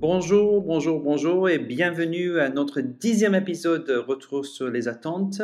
[0.00, 5.42] bonjour, bonjour, bonjour et bienvenue à notre dixième épisode de Retour sur les attentes.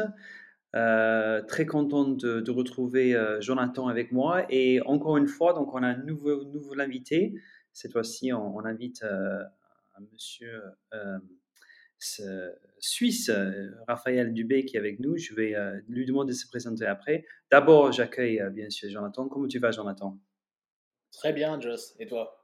[0.74, 5.82] Euh, très content de, retrouver euh, Jonathan avec moi et encore une fois, donc on
[5.82, 6.42] a un nouveau,
[6.78, 7.34] invité.
[7.74, 9.42] Cette fois-ci, on, invite euh,
[9.94, 10.62] un monsieur
[12.78, 13.30] suisse,
[13.86, 15.18] Raphaël Dubé, qui est avec nous.
[15.18, 15.54] Je vais
[15.86, 17.26] lui demander de se présenter après.
[17.50, 19.28] D'abord, j'accueille bien sûr Jonathan.
[19.28, 20.18] Comment tu vas, Jonathan?
[21.12, 21.94] Très bien, Joss.
[21.98, 22.35] Et toi?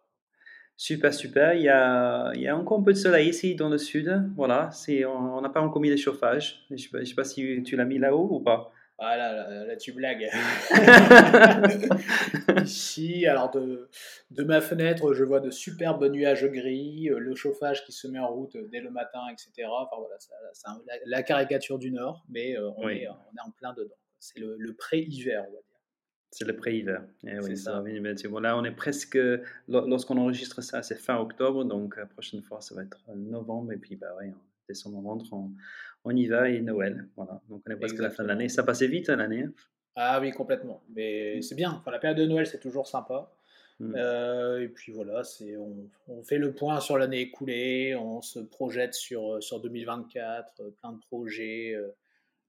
[0.76, 1.54] Super, super.
[1.54, 4.30] Il y, a, il y a encore un peu de soleil ici dans le sud.
[4.36, 4.70] Voilà,
[5.06, 6.64] on n'a pas encore mis le chauffage.
[6.70, 8.72] Je ne sais, pas si tu l'as mis là-haut ou pas.
[9.04, 10.30] Ah là, là, tu blagues.
[12.64, 13.88] Ici, alors de,
[14.30, 18.20] de ma fenêtre, je vois de superbes nuages gris, euh, le chauffage qui se met
[18.20, 19.68] en route dès le matin, etc.
[19.68, 20.66] Enfin voilà, c'est
[21.06, 23.96] la, caricature du Nord, mais euh, on, est, on est en plein dedans.
[24.20, 25.71] C'est le, le pré-hiver, on va dire.
[26.32, 27.02] C'est le pré-hiver.
[27.26, 27.84] Eh oui, ça.
[28.40, 29.18] Là, on est presque.
[29.68, 31.62] Lorsqu'on enregistre ça, c'est fin octobre.
[31.64, 33.72] Donc, la prochaine fois, ça va être novembre.
[33.72, 34.32] Et puis, bah, ouais,
[34.66, 35.26] décembre, on rentre,
[36.04, 37.06] on, y va et Noël.
[37.16, 37.38] Voilà.
[37.50, 38.48] Donc, on est presque à la fin de l'année.
[38.48, 39.42] Ça passait vite, hein, l'année.
[39.42, 39.52] Hein?
[39.94, 40.82] Ah oui, complètement.
[40.96, 41.42] Mais mmh.
[41.42, 41.72] c'est bien.
[41.72, 43.30] Enfin, la période de Noël, c'est toujours sympa.
[43.78, 43.94] Mmh.
[43.96, 48.38] Euh, et puis voilà, c'est on, on, fait le point sur l'année écoulée, on se
[48.38, 51.88] projette sur, sur 2024, plein de projets, euh,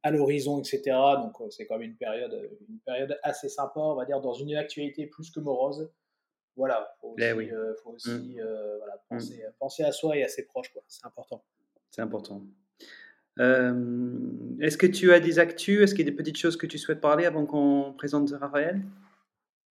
[0.04, 0.82] à l'horizon, etc.
[1.18, 4.34] Donc euh, c'est quand même une période, une période assez sympa, on va dire, dans
[4.34, 5.90] une actualité plus que morose.
[6.56, 8.40] Voilà, faut eh aussi, euh, faut aussi mm.
[8.40, 9.16] euh, voilà, mm.
[9.16, 11.44] penser, penser, à soi et à ses proches, c'est important.
[11.90, 12.44] C'est important.
[13.40, 15.82] Est-ce que tu as des actus?
[15.82, 18.82] Est-ce qu'il y a des petites choses que tu souhaites parler avant qu'on présente Raphaël?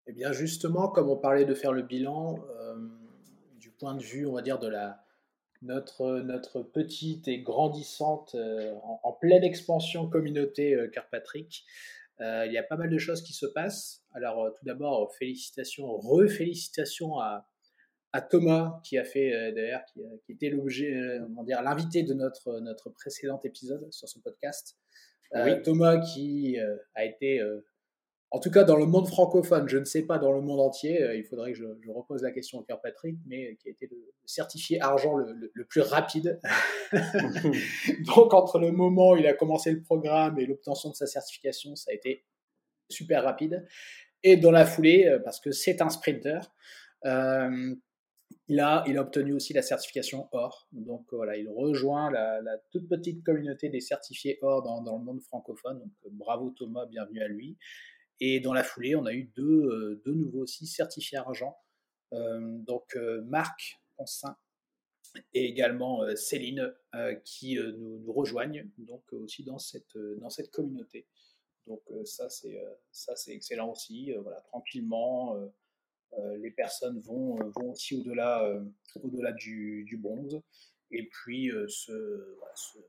[0.07, 2.39] Eh bien, justement, comme on parlait de faire le bilan,
[3.59, 5.03] du point de vue, on va dire, de la,
[5.61, 8.73] notre, notre petite et grandissante, euh,
[9.03, 11.65] en, pleine expansion communauté euh, Carpatrick.
[12.19, 14.03] Euh, il y a pas mal de choses qui se passent.
[14.13, 17.47] Alors, tout d'abord, félicitations, re-félicitations à,
[18.11, 20.93] à Thomas, qui a fait d'ailleurs, qui, qui, était l'objet,
[21.23, 24.77] comment dire, l'invité de notre, notre précédent épisode sur ce podcast.
[25.33, 25.61] Oui.
[25.63, 26.57] Thomas qui
[26.93, 27.41] a été
[28.33, 31.03] en tout cas, dans le monde francophone, je ne sais pas dans le monde entier,
[31.03, 33.87] euh, il faudrait que je, repose la question au cœur Patrick, mais qui a été
[33.91, 36.39] le certifié argent le, plus rapide.
[38.05, 41.75] Donc, entre le moment où il a commencé le programme et l'obtention de sa certification,
[41.75, 42.23] ça a été
[42.89, 43.67] super rapide.
[44.23, 46.39] Et dans la foulée, euh, parce que c'est un sprinter,
[47.03, 47.75] euh,
[48.47, 50.69] il, a, il a obtenu aussi la certification or.
[50.71, 52.39] Donc voilà, il rejoint la,
[52.71, 55.79] toute petite communauté des certifiés or dans, dans le monde francophone.
[55.79, 57.57] Donc bravo Thomas, bienvenue à lui.
[58.19, 61.57] Et dans la foulée, on a eu deux, euh, deux nouveaux aussi certifiés argent.
[62.13, 64.37] Euh, donc euh, Marc Ponsin
[65.33, 66.73] et également Céline
[67.25, 71.05] qui nous, rejoignent donc aussi dans cette, dans cette communauté.
[71.67, 72.57] Donc ça c'est
[72.91, 74.13] ça c'est excellent aussi.
[74.21, 75.35] voilà, tranquillement,
[76.37, 78.57] les personnes vont, vont aussi au-delà
[79.03, 80.41] au-delà du, du bronze
[80.91, 82.79] et puis ce, se,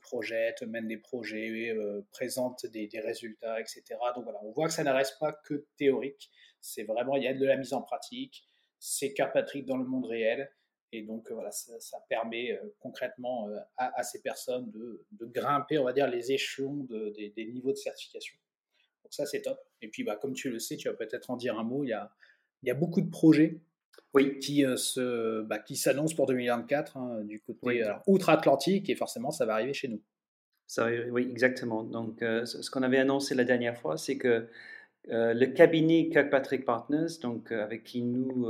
[0.00, 3.82] projette, mène des projets, euh, présente des, résultats, etc.
[4.14, 6.30] Donc voilà, on voit que ça ne reste pas que théorique.
[6.60, 8.44] C'est vraiment, il y a de la mise en pratique.
[8.78, 10.50] C'est Carpatrick dans le monde réel.
[10.92, 15.92] Et donc voilà, ça, permet euh, concrètement euh, à, ces personnes de, grimper, on va
[15.92, 18.36] dire, les échelons des, niveaux de certification.
[19.02, 19.58] Donc ça, c'est top.
[19.82, 21.90] Et puis, bah, comme tu le sais, tu vas peut-être en dire un mot, il
[22.62, 23.60] y a beaucoup de projets
[24.14, 24.38] oui.
[24.38, 29.46] qui, euh, se, bah, qui s'annonce pour 2024 hein, du côté outre-Atlantique et forcément ça
[29.46, 30.02] va arriver chez nous.
[30.66, 31.82] Ça, oui, exactement.
[31.82, 34.48] Donc euh, ce qu'on avait annoncé la dernière fois, c'est que
[35.10, 38.48] euh, le cabinet Kirkpatrick Partners, donc avec qui nous,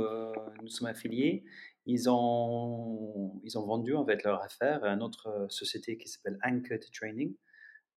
[0.61, 1.45] nous sommes affiliés,
[1.85, 6.37] ils ont, ils ont vendu en fait leur affaire à une autre société qui s'appelle
[6.43, 7.33] Anchored Training.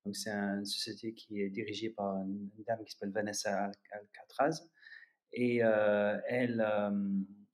[0.05, 4.69] Donc c'est une société qui est dirigée par une dame qui s'appelle Vanessa Alcatraz.
[5.33, 6.65] Et elle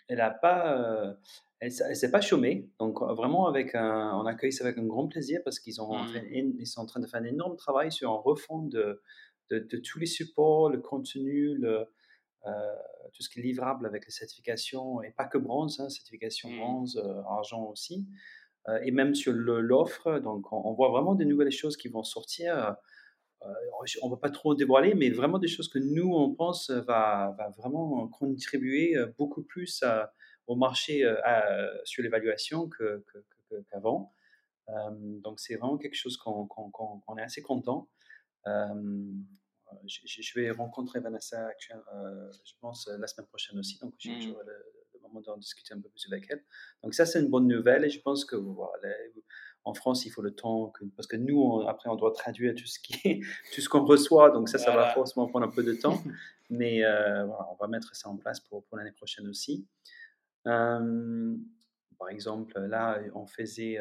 [0.10, 1.14] elle n'a pas, euh,
[1.60, 2.70] elle, s'est pas chômée.
[2.80, 6.56] Donc vraiment avec on accueille ça avec un grand plaisir parce qu'ils ont, mmh.
[6.60, 9.02] ils sont en train de faire un énorme travail sur un refond de,
[9.52, 11.86] de, tous les supports, le contenu, le,
[12.46, 12.76] euh,
[13.14, 16.58] tout ce qui est livrable avec les certifications et pas que bronze, hein, certification mmh.
[16.58, 18.06] bronze, euh, argent aussi,
[18.84, 20.20] et même sur l'offre.
[20.20, 22.76] Donc on, voit vraiment des nouvelles choses qui vont sortir.
[23.42, 27.36] On ne va pas trop dévoiler, mais vraiment des choses que nous, on pense, va,
[27.38, 29.84] va vraiment contribuer beaucoup plus
[30.48, 31.04] au marché
[31.86, 32.70] sur l'évaluation
[33.72, 34.14] qu'avant.
[34.68, 37.88] donc, c'est vraiment quelque chose qu'on est assez content.
[39.86, 43.80] Je, vais rencontrer Vanessa, je pense, la semaine prochaine aussi.
[43.80, 44.22] Donc, mmh.
[44.22, 46.44] j'aurai le, le, moment d'en discuter un peu plus avec elle.
[46.84, 48.94] Donc, ça, c'est une bonne nouvelle et je pense que voilà,
[49.70, 52.80] en France, il faut le temps, parce que nous, après, on doit traduire tout ce
[52.80, 53.22] qui
[53.54, 56.02] tout ce qu'on reçoit, donc ça, ça va forcément prendre un peu de temps.
[56.50, 59.68] Mais euh, voilà, on va mettre ça en place pour, pour l'année prochaine aussi.
[60.48, 61.36] Euh,
[62.00, 63.78] par exemple, là, on faisait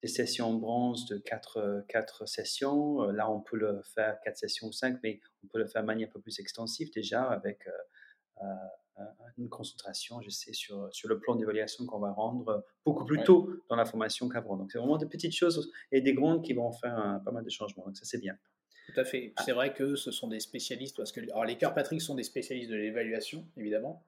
[0.00, 3.02] des sessions en bronze de 4, 4 sessions.
[3.12, 5.86] Là, on peut le faire 4 sessions ou 5, mais on peut le faire de
[5.86, 7.68] manière un peu plus extensive déjà avec
[9.38, 13.50] une concentration, je sais, sur, sur le plan d'évaluation qu'on va rendre beaucoup plus tôt
[13.68, 14.56] dans la formation qu'avant.
[14.56, 17.50] Donc, c'est vraiment des petites choses et des grandes qui vont faire pas mal de
[17.50, 17.84] changements.
[17.84, 18.36] Donc, ça, c'est bien.
[18.86, 19.32] Tout à fait.
[19.44, 22.70] C'est vrai que ce sont des spécialistes, parce que alors les Patrick sont des spécialistes
[22.70, 24.04] de l'évaluation, évidemment.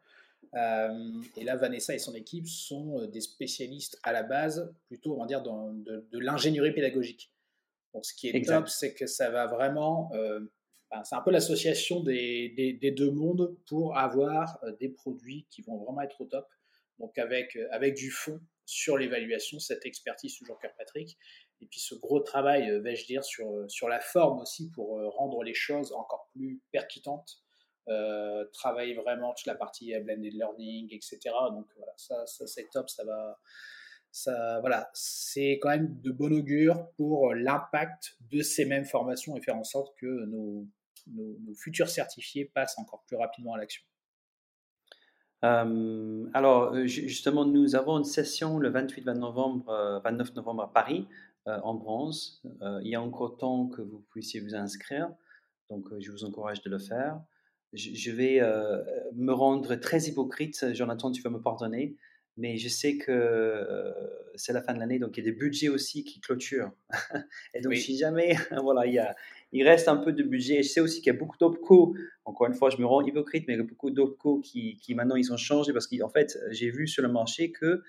[0.55, 5.15] Euh, et là, Vanessa et son équipe sont euh, des spécialistes à la base, plutôt,
[5.15, 7.33] on va dire, dans, de, l'ingénierie pédagogique.
[7.93, 10.11] Donc, ce qui est top, c'est que ça va vraiment.
[10.15, 10.41] Euh,
[11.05, 16.21] c'est un peu l'association des, deux mondes pour avoir des produits qui vont vraiment être
[16.21, 16.47] au top.
[16.99, 21.19] Donc, avec, avec du fond sur l'évaluation, cette expertise toujours Kirkpatrick,
[21.61, 25.93] et puis ce gros travail, vais-je dire, sur, la forme aussi pour rendre les choses
[25.93, 27.45] encore plus percutantes
[27.89, 31.19] euh, travailler vraiment toute la partie blended learning, etc.
[31.53, 33.39] Donc voilà, ça, ça c'est top, ça va.
[34.11, 39.41] Ça, voilà, c'est quand même de bon augure pour l'impact de ces mêmes formations et
[39.41, 40.69] faire en sorte que nos,
[41.07, 43.83] nos, futurs certifiés passent encore plus rapidement à l'action.
[45.45, 51.07] Euh, alors, euh, justement, nous avons une session le 28 novembre, 29 novembre à Paris,
[51.47, 52.43] en bronze.
[52.83, 55.11] il y a encore temps que vous puissiez vous inscrire,
[55.69, 57.21] donc je vous encourage de le faire
[57.75, 58.83] je, vais euh,
[59.15, 60.73] me rendre très hypocrite.
[60.73, 61.97] Jonathan, tu vas me pardonner,
[62.37, 63.93] mais je sais que euh,
[64.35, 66.73] c'est la fin de l'année, donc il y a des budgets aussi qui clôturent.
[67.55, 69.15] et donc, si jamais, voilà, il, y a,
[69.53, 71.95] il reste un peu de budget, je sais aussi qu'il y a beaucoup d'OPCO,
[72.25, 74.95] encore une fois, je me rends hypocrite, mais il y a beaucoup d'OPCO qui, qui,
[74.95, 77.83] maintenant, ils ont changé parce qu'en fait, j'ai vu sur le marché que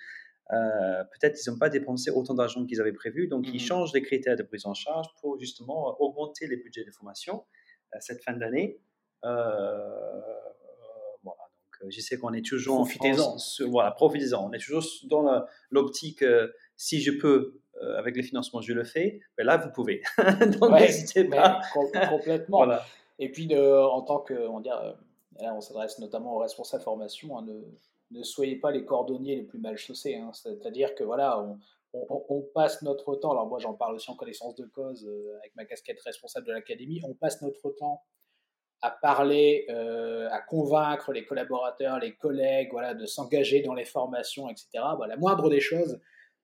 [0.54, 3.94] euh, peut-être ils n'ont pas dépensé autant d'argent qu'ils avaient prévu, donc ils mmh changent
[3.94, 7.44] les critères de prise en charge pour justement augmenter les budgets de formation
[8.00, 8.80] cette fin d'année.
[9.24, 10.22] Euh, euh,
[11.88, 13.38] je sais qu'on est toujours profitez-en.
[13.70, 14.50] Voilà, profitez-en.
[14.50, 17.60] On est toujours dans l'optique, euh, si je peux,
[17.98, 19.20] avec les financements, je le fais.
[19.38, 20.02] Mais là, vous pouvez.
[20.60, 21.62] donc n'hésitez pas.
[21.74, 22.58] complètement.
[22.58, 22.86] voilà.
[23.20, 24.98] Et puis, de, en tant que, on, dire,
[25.40, 29.60] on s'adresse notamment aux responsables formation, hein, ne, ne, soyez pas les cordonniers les plus
[29.60, 30.16] mal chaussés.
[30.16, 30.32] Hein.
[30.34, 31.60] C'est-à-dire que voilà, on,
[31.94, 35.56] on, on, passe notre temps, alors moi j'en parle aussi en connaissance de cause avec
[35.56, 38.02] ma casquette responsable de l'académie, on passe notre temps
[38.82, 44.50] à parler, euh, à convaincre les collaborateurs, les collègues, voilà, de s'engager dans les formations,
[44.50, 44.68] etc.
[44.74, 46.00] Bah, la moindre des choses,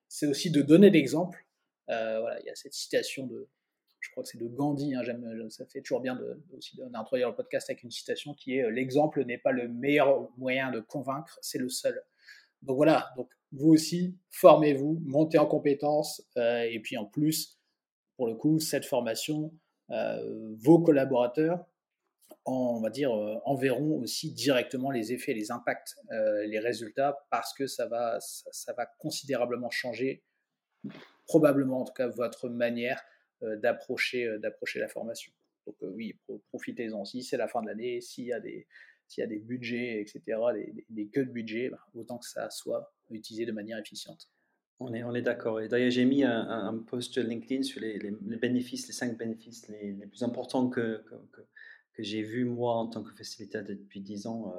[0.08, 1.46] c'est aussi de donner l'exemple.
[1.90, 3.48] Euh, voilà, il y a cette citation de,
[4.00, 7.28] je crois que c'est de Gandhi, hein, j'aime, ça fait toujours bien de, aussi d'introduire
[7.28, 10.80] le podcast avec une citation qui est euh, L'exemple n'est pas le meilleur moyen de
[10.80, 12.02] convaincre, c'est le seul.
[12.62, 17.58] Donc voilà, donc vous aussi, formez-vous, montez en compétences, et puis en plus,
[18.16, 19.52] pour le coup, cette formation,
[19.90, 21.66] vos collaborateurs,
[22.44, 27.52] on va dire, euh, enverront aussi directement les effets, les impacts, euh, les résultats, parce
[27.54, 30.22] que ça va, ça, va considérablement changer,
[31.26, 33.02] probablement en tout cas, votre manière
[33.42, 34.38] euh, d'approcher,
[34.74, 35.32] la formation.
[35.66, 36.18] Donc oui,
[36.48, 37.04] profitez-en.
[37.04, 38.66] Si c'est la fin de l'année, s'il y a des,
[39.16, 40.38] y a des budgets, etc.,
[40.88, 44.28] des, queues de budget, ben, autant que ça soit utilisé de manière efficiente.
[44.80, 45.60] On est, on est d'accord.
[45.60, 47.98] Et d'ailleurs, j'ai mis un, post LinkedIn sur les,
[48.40, 51.04] bénéfices, les cinq bénéfices les, plus importants que
[51.98, 54.54] j'ai vu moi en tant que facilitateur depuis 10 ans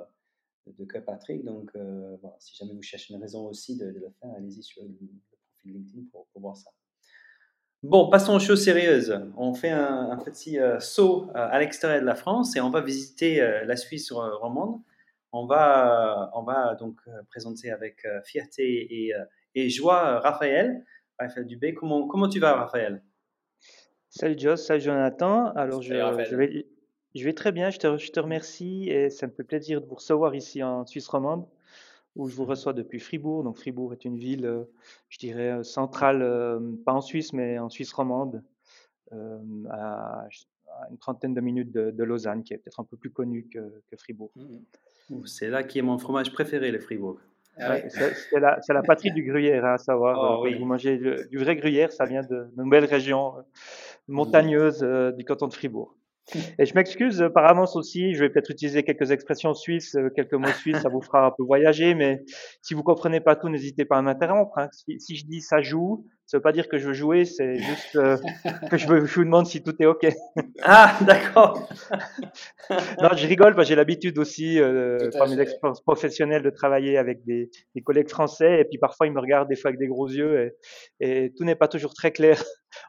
[0.68, 1.44] euh, de Cœur Patrick.
[1.44, 4.84] Donc euh, voilà, si jamais vous cherchez une raison aussi de, le faire, allez-y sur
[4.84, 6.72] le, profil LinkedIn pour, voir ça.
[7.82, 9.20] Bon, passons aux choses sérieuses.
[9.36, 13.42] On fait un, petit euh, saut à l'extérieur de la France et on va visiter
[13.66, 14.80] la Suisse romande.
[15.34, 19.14] On va, on va donc présenter avec fierté et,
[19.56, 20.86] et joie Raphaël,
[21.20, 21.74] Raphaël Dubé.
[21.74, 23.04] Comment, comment tu vas, Raphaël?
[24.16, 25.48] Salut Joss, salut Jonathan.
[25.54, 26.68] Alors je, je, vais,
[27.16, 29.86] je vais très bien, je te, je te, remercie et ça me fait plaisir de
[29.86, 31.46] vous recevoir ici en Suisse romande
[32.16, 33.44] où je vous reçois depuis Fribourg.
[33.44, 34.64] Donc Fribourg est une ville, euh,
[35.10, 38.44] je dirais, euh, centrale, euh, pas en Suisse, mais en Suisse romande,
[39.70, 40.28] à,
[40.90, 43.60] une trentaine de minutes de, Lausanne, qui est peut-être un peu plus connue que,
[43.92, 44.32] que Fribourg.
[44.36, 45.26] Mmh.
[45.26, 47.20] C'est là qui est mon fromage préféré, le Fribourg.
[47.60, 50.42] Ah c'est la, la, patrie du gruyère, hein, à savoir.
[50.42, 53.36] Oh, vous mangez du vrai gruyère, ça vient de, de nouvelle région
[54.08, 54.82] montagneuse
[55.16, 55.96] du canton de Fribourg.
[56.60, 60.10] Et je m'excuse euh, par avance aussi, je vais peut-être utiliser quelques expressions suisses, euh,
[60.16, 62.24] quelques mots suisses, ça vous fera un peu voyager, mais
[62.62, 64.58] si vous comprenez pas tout, n'hésitez pas à m'interrompre.
[64.58, 64.70] Hein.
[64.72, 67.98] Si, je dis ça joue, ça veut pas dire que je veux jouer, c'est juste
[67.98, 68.18] euh,
[68.72, 70.08] que je, veux, je vous demande si tout est OK.
[70.64, 71.68] ah, d'accord.
[72.70, 77.52] non, je rigole, j'ai l'habitude aussi, euh, par mes expériences professionnelles, de travailler avec des,
[77.76, 80.54] des, collègues français, et puis parfois ils me regardent des fois avec des gros yeux,
[81.02, 82.42] et, et tout n'est pas toujours très clair.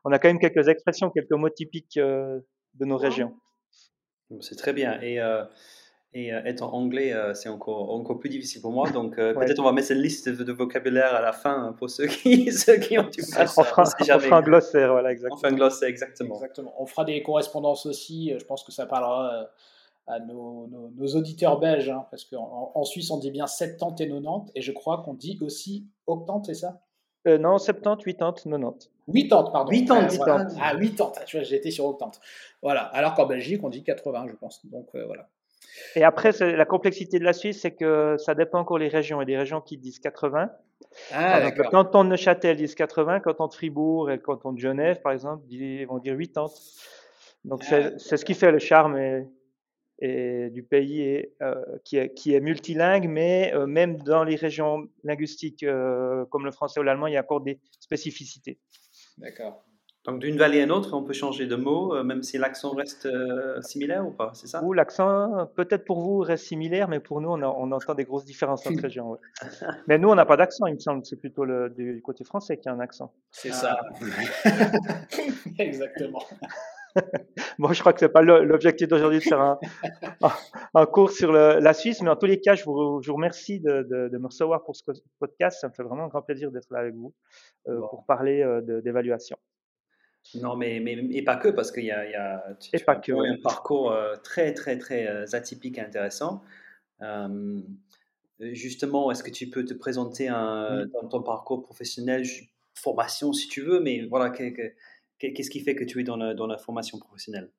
[0.05, 1.99] On a quand même quelques expressions, quelques mots typiques
[2.75, 3.35] de nos régions.
[4.41, 5.01] C'est très bien.
[5.01, 5.45] Et, euh,
[6.17, 8.89] Et euh, être en anglais, euh, c'est encore, encore plus difficile pour moi.
[8.89, 12.07] Donc, euh, peut-être on va mettre cette liste de, vocabulaire à la fin pour ceux
[12.07, 13.49] qui, ceux qui ont du mal.
[13.57, 15.35] On, fera, on fera un glossaire, voilà, exactement.
[15.35, 16.37] On fera un glossaire, exactement.
[16.37, 16.73] exactement.
[16.79, 18.33] On fera des correspondances aussi.
[18.39, 19.51] Je pense que ça parlera
[20.07, 24.09] à nos, nos, auditeurs belges, hein, parce qu'en en Suisse, on dit bien 70 et
[24.09, 26.84] 90, et je crois qu'on dit aussi octante, c'est ça?
[27.27, 28.91] Non, 70, 80, 90.
[29.13, 29.71] 80, pardon.
[29.71, 30.47] 80, 80.
[30.61, 32.21] Ah, 80, tu vois, j'ai été sur octante.
[32.63, 34.65] Voilà, alors qu'en Belgique, on dit 80, je pense.
[34.67, 35.29] Donc, voilà.
[35.97, 39.19] Et après, la complexité de la Suisse, c'est que ça dépend encore des régions.
[39.19, 40.51] Il y a des régions qui disent 80.
[41.13, 45.01] Ah, le canton de Neuchâtel disent 80, canton de Fribourg et le canton de Genève,
[45.01, 46.47] par exemple, ils vont dire 80.
[47.45, 49.27] Donc, ah, c'est ce qui fait le charme et,
[50.01, 55.63] du pays euh, qui, est, qui, est, multilingue, mais euh, même dans les régions linguistiques
[55.63, 58.59] euh, comme le français ou l'allemand, il y a encore des spécificités.
[59.19, 59.65] D'accord.
[60.05, 62.75] Donc d'une vallée à une autre, on peut changer de mot, euh, même si l'accent
[62.75, 64.63] reste euh, similaire ou pas, c'est ça?
[64.63, 68.67] Ou l'accent, peut-être pour vous, reste similaire, mais pour nous, on, entend des grosses différences
[68.67, 69.19] entre régions.
[69.87, 71.07] mais nous, on n'a pas d'accent, il me semble.
[71.07, 73.15] C'est plutôt le, du côté français qui a un accent.
[73.31, 73.81] C'est ça.
[75.59, 76.23] Exactement.
[77.59, 79.59] Moi, je crois que c'est pas l'objectif d'aujourd'hui de faire un,
[80.75, 83.61] un, cours sur la Suisse, mais en tous les cas, je vous, je vous remercie
[83.61, 84.83] de, de, me recevoir pour ce
[85.19, 85.61] podcast.
[85.61, 87.15] Ça me fait vraiment un grand plaisir d'être là avec vous
[87.69, 88.45] euh, pour parler
[88.83, 89.37] d'évaluation.
[90.35, 94.17] Non, mais, mais et pas que, parce qu'il y a, y a un parcours euh,
[94.17, 96.43] très, très, très euh, atypique et intéressant.
[97.03, 97.61] Euh,
[98.41, 102.25] justement, est-ce que tu peux te présenter un, dans ton parcours professionnel,
[102.75, 104.31] formation si tu veux, mais voilà,
[105.33, 107.51] qu'est-ce qui fait que tu es dans la formation professionnelle?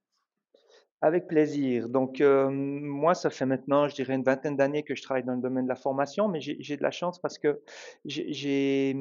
[1.02, 1.90] Avec plaisir.
[1.90, 5.36] Donc, euh, moi, ça fait maintenant, je dirais, une vingtaine d'années que je travaille dans
[5.36, 7.62] le domaine de la formation, mais j'ai de la chance parce que
[8.06, 8.96] j'ai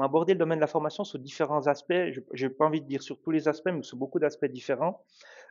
[0.00, 2.12] abordé le domaine de la formation sous différents aspects.
[2.32, 5.02] Je n'ai pas envie de dire sur tous les aspects, mais sous beaucoup d'aspects différents.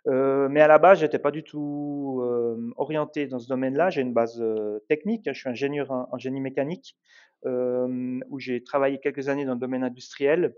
[0.08, 3.90] Euh, mais à la base, j'étais pas du tout euh, orienté dans ce domaine-là.
[3.90, 4.42] J'ai une base
[4.88, 5.24] technique.
[5.26, 6.96] Je suis ingénieur en, génie mécanique,
[7.44, 10.54] où j'ai travaillé quelques années dans le domaine industriel.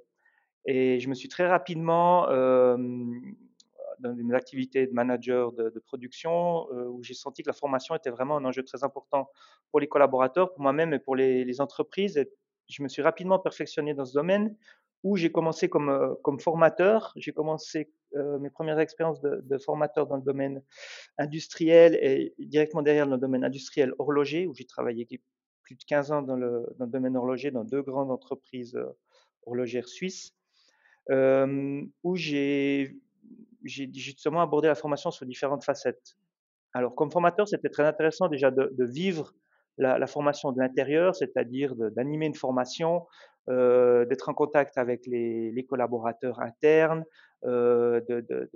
[0.67, 7.13] Et je me suis très rapidement dans mes activités de manager de, production où j'ai
[7.13, 9.29] senti que la formation était vraiment un enjeu très important
[9.71, 12.17] pour les collaborateurs, pour moi-même et pour les, entreprises.
[12.17, 12.29] Et
[12.69, 14.55] je me suis rapidement perfectionné dans ce domaine
[15.03, 17.13] où j'ai commencé comme, formateur.
[17.15, 20.61] J'ai commencé mes premières expériences de, formateur dans le domaine
[21.17, 25.07] industriel et directement derrière dans le domaine industriel horloger où j'ai travaillé
[25.63, 28.77] plus de 15 ans dans le domaine horloger dans deux grandes entreprises
[29.45, 30.36] horlogères suisses.
[31.09, 32.95] Où j'ai
[33.63, 36.15] justement abordé la formation sur différentes facettes.
[36.73, 39.33] Alors, comme formateur, c'était très intéressant déjà de, vivre
[39.77, 43.05] la, formation de l'intérieur, c'est-à-dire d'animer une formation,
[43.47, 47.03] d'être en contact avec les, collaborateurs internes,
[47.43, 48.49] de,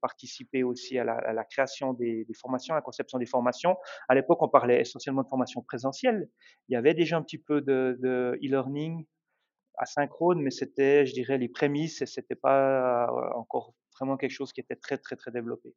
[0.00, 3.76] participer aussi à la, création des, formations, à la conception des formations.
[4.08, 6.28] À l'époque, on parlait essentiellement de formation présentielle.
[6.68, 9.04] Il y avait déjà un petit peu de e-learning
[9.78, 14.52] asynchrone, mais c'était, je dirais, les prémices et c'était pas euh, encore vraiment quelque chose
[14.52, 15.74] qui était très, très, très développé.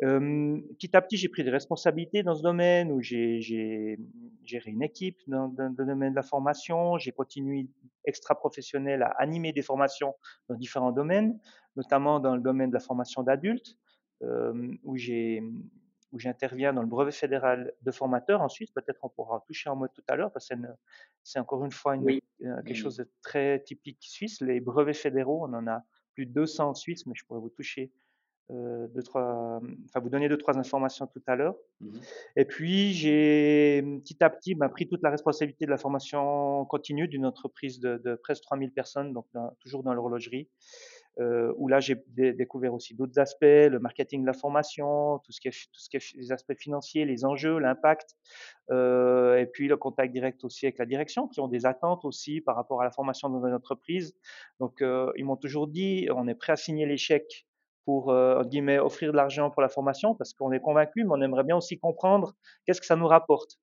[0.00, 5.18] petit à petit, j'ai pris des responsabilités dans ce domaine où j'ai géré une équipe
[5.26, 6.98] dans, le domaine de la formation.
[6.98, 7.68] J'ai continué
[8.04, 10.14] extra-professionnel à animer des formations
[10.48, 11.38] dans différents domaines,
[11.76, 13.76] notamment dans le domaine de la formation d'adultes,
[14.84, 15.42] où j'ai
[16.12, 18.70] où j'interviens dans le brevet fédéral de formateur en Suisse.
[18.70, 20.54] Peut-être on pourra toucher en mode tout à l'heure parce que
[21.22, 24.40] c'est encore une fois une, euh, quelque chose de très typique suisse.
[24.40, 25.82] Les brevets fédéraux, on en a
[26.14, 27.92] plus de 200 en Suisse, mais je pourrais vous toucher
[28.52, 31.56] euh, deux, trois, enfin vous donner deux, trois informations tout à l'heure.
[31.80, 31.98] Mmh
[32.36, 37.08] Et puis, j'ai petit à petit ben, pris toute la responsabilité de la formation continue
[37.08, 39.26] d'une entreprise de, de presque 3000 personnes, donc
[39.60, 40.48] toujours dans l'horlogerie
[41.18, 45.40] euh, où là j'ai découvert aussi d'autres aspects, le marketing de la formation, tout ce
[45.40, 48.16] qui est, tout ce qui est les aspects financiers, les enjeux, l'impact,
[48.70, 52.40] euh, et puis le contact direct aussi avec la direction, qui ont des attentes aussi
[52.40, 54.14] par rapport à la formation dans une entreprise.
[54.60, 57.46] Donc euh, ils m'ont toujours dit, on est prêt à signer l'échec
[57.86, 61.22] pour euh, guillemets, offrir de l'argent pour la formation, parce qu'on est convaincu, mais on
[61.22, 62.34] aimerait bien aussi comprendre
[62.66, 63.58] qu'est-ce que ça nous rapporte.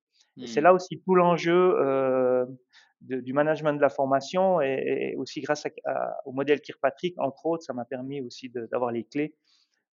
[0.46, 0.64] C'est mmh.
[0.64, 2.44] là aussi tout l'enjeu euh,
[3.04, 5.66] du management de la formation et, aussi grâce
[6.24, 9.34] au modèle Kirkpatrick, entre autres, ça m'a permis aussi d'avoir les clés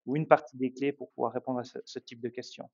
[0.05, 2.67] ou une partie des clés pour pouvoir répondre à ce, type de questions.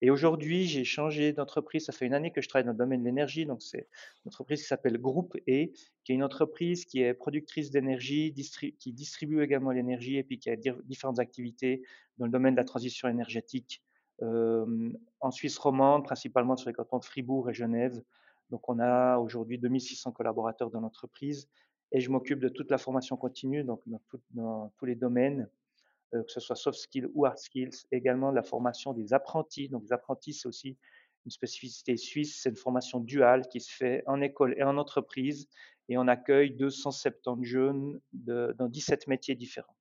[0.00, 1.84] Et aujourd'hui, j'ai changé d'entreprise.
[1.84, 3.46] Ça fait une année que je travaille dans le domaine de l'énergie.
[3.46, 3.88] Donc, c'est
[4.24, 5.70] une entreprise qui s'appelle Groupe E,
[6.04, 10.50] qui est une entreprise qui est productrice d'énergie, qui distribue également l'énergie et puis qui
[10.50, 11.82] a différentes activités
[12.18, 13.82] dans le domaine de la transition énergétique
[14.22, 18.02] euh, en Suisse romande, principalement sur les cantons de Fribourg et Genève,
[18.50, 21.48] donc, on a aujourd'hui 2600 collaborateurs dans l'entreprise
[21.90, 23.82] et je m'occupe de toute la formation continue, donc
[24.30, 25.48] dans, tous les domaines,
[26.12, 29.68] que ce soit soft skills ou hard skills, également la formation des apprentis.
[29.68, 30.76] Donc les apprentis, c'est aussi
[31.24, 35.48] une spécificité suisse, c'est une formation duale qui se fait en école et en entreprise,
[35.88, 39.76] et on accueille 270 jeunes dans 17 métiers différents.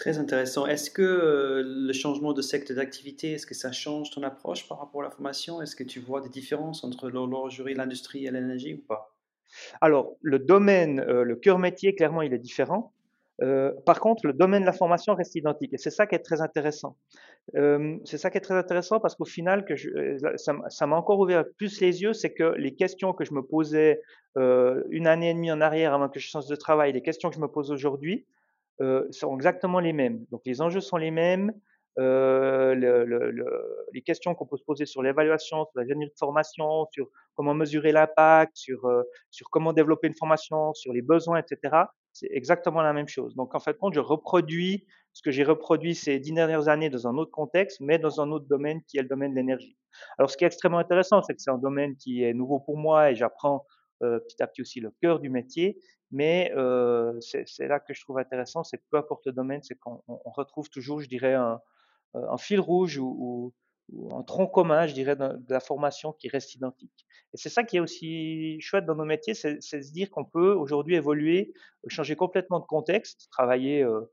[0.00, 0.66] Très intéressant.
[0.66, 4.78] Est-ce que euh, le changement de secteur d'activité, est-ce que ça change ton approche par
[4.78, 5.60] rapport à la formation?
[5.60, 9.14] Est-ce que tu vois des différences entre l'horlogerie, l'industrie et l'énergie ou pas?
[9.82, 12.94] Alors, le domaine, euh, le cœur métier, clairement, il est différent.
[13.42, 16.20] Euh, par contre, le domaine de la formation reste identique et c'est ça qui est
[16.20, 16.96] très intéressant.
[17.52, 19.66] c'est ça qui est très intéressant parce qu'au final,
[20.36, 24.00] ça m'a encore ouvert plus les yeux, c'est que les questions que je me posais
[24.36, 27.36] une année et demie en arrière avant que je change de travail, les questions que
[27.36, 28.26] je me pose aujourd'hui,
[28.80, 30.24] euh, sont exactement les mêmes.
[30.30, 31.52] Donc les enjeux sont les mêmes.
[31.98, 36.12] Euh, le, le, les questions qu'on peut se poser sur l'évaluation, sur la gestion de
[36.18, 41.38] formation, sur comment mesurer l'impact, sur, euh, sur comment développer une formation, sur les besoins,
[41.38, 41.76] etc.
[42.12, 43.34] C'est exactement la même chose.
[43.34, 47.16] Donc en fait, je reproduis ce que j'ai reproduit ces dix dernières années dans un
[47.16, 49.76] autre contexte, mais dans un autre domaine qui est le domaine de l'énergie.
[50.18, 52.78] Alors ce qui est extrêmement intéressant, c'est que c'est un domaine qui est nouveau pour
[52.78, 53.66] moi et j'apprends
[54.00, 55.78] petit à petit aussi le cœur du métier.
[56.12, 60.02] Mais euh, c'est là que je trouve intéressant, c'est peu importe le domaine, c'est qu'on
[60.24, 61.60] retrouve toujours, je dirais, un,
[62.14, 63.54] un fil rouge ou,
[64.12, 67.06] un tronc commun, je dirais, de, la formation qui reste identique.
[67.32, 70.52] Et c'est ça qui est aussi chouette dans nos métiers, c'est se dire qu'on peut
[70.52, 71.52] aujourd'hui évoluer,
[71.88, 74.10] changer complètement de contexte, travailler euh, euh,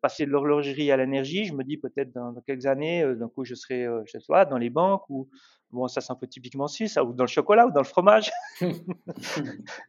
[0.00, 3.44] passer de l'horlogerie à l'énergie, je me dis peut-être dans, quelques années, euh, d'un coup
[3.44, 5.28] je serai, euh, je sais pas, dans les banques ou
[5.70, 8.30] bon ça c'est un peu typiquement suisse, ou dans le chocolat ou dans le fromage.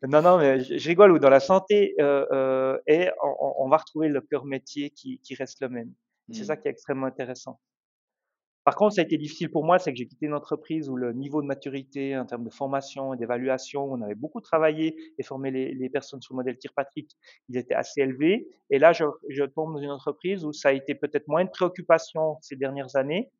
[0.07, 1.95] non non mais je, rigole ou dans la santé
[2.87, 5.93] et on, va retrouver le cœur métier qui, qui reste le même.
[6.31, 6.61] C'est ça mmh.
[6.61, 7.59] qui est extrêmement intéressant.
[8.67, 10.97] Par contre, ça a été difficile pour moi, c'est que j'ai quitté une entreprise où
[10.97, 15.23] le niveau de maturité en termes de formation et d'évaluation, on avait beaucoup travaillé et
[15.23, 17.15] formé les, personnes sur le modèle Kirkpatrick,
[17.47, 18.45] il était assez élevé.
[18.69, 21.49] Et là, je, je tombe dans une entreprise où ça a été peut-être moins de
[21.49, 23.31] préoccupation ces dernières années,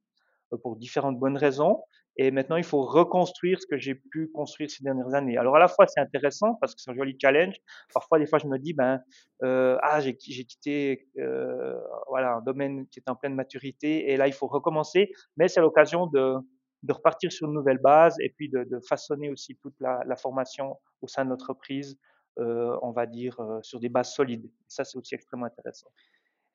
[0.54, 1.84] euh, pour différentes bonnes raisons.
[2.18, 5.38] Et maintenant, il faut reconstruire ce que j'ai pu construire ces dernières années.
[5.38, 7.56] Alors, à la fois, c'est intéressant parce que c'est un joli challenge.
[7.94, 9.00] Parfois, des fois, je me dis, ben,
[9.44, 14.28] euh, ah, j'ai quitté euh, voilà, un domaine qui est en pleine maturité et là,
[14.28, 15.12] il faut recommencer.
[15.38, 16.36] Mais c'est l'occasion de,
[16.84, 20.78] de repartir sur une nouvelle base et puis de, façonner aussi toute la, la, formation
[21.02, 21.98] au sein de l'entreprise,
[22.40, 24.50] euh, on va dire, euh, sur des bases solides.
[24.68, 25.90] Ça, c'est aussi extrêmement intéressant.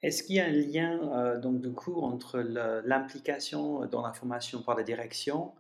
[0.03, 4.63] Est-ce qu'il y a un lien euh, donc de cours entre l'implication dans la formation
[4.63, 5.55] par la direction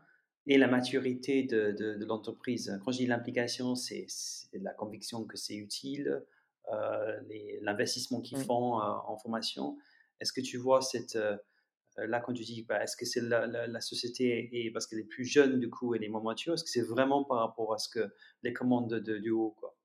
[0.47, 2.77] et la maturité de, de, l'entreprise?
[2.85, 4.07] Quand je dis l'implication, c'est
[4.53, 6.25] la conviction que c'est utile,
[6.73, 7.21] euh,
[7.61, 8.45] l'investissement qu'ils mmh.
[8.45, 9.79] font euh, en formation.
[10.21, 11.19] Est-ce que tu vois cette
[11.99, 15.05] là quand tu dis bah, est-ce que c'est la, la, société et parce qu'elle est
[15.05, 17.79] plus jeune du coup elle est moins mature Est-ce que c'est vraiment par rapport à
[17.79, 19.77] ce que les commandes de, du haut quoi?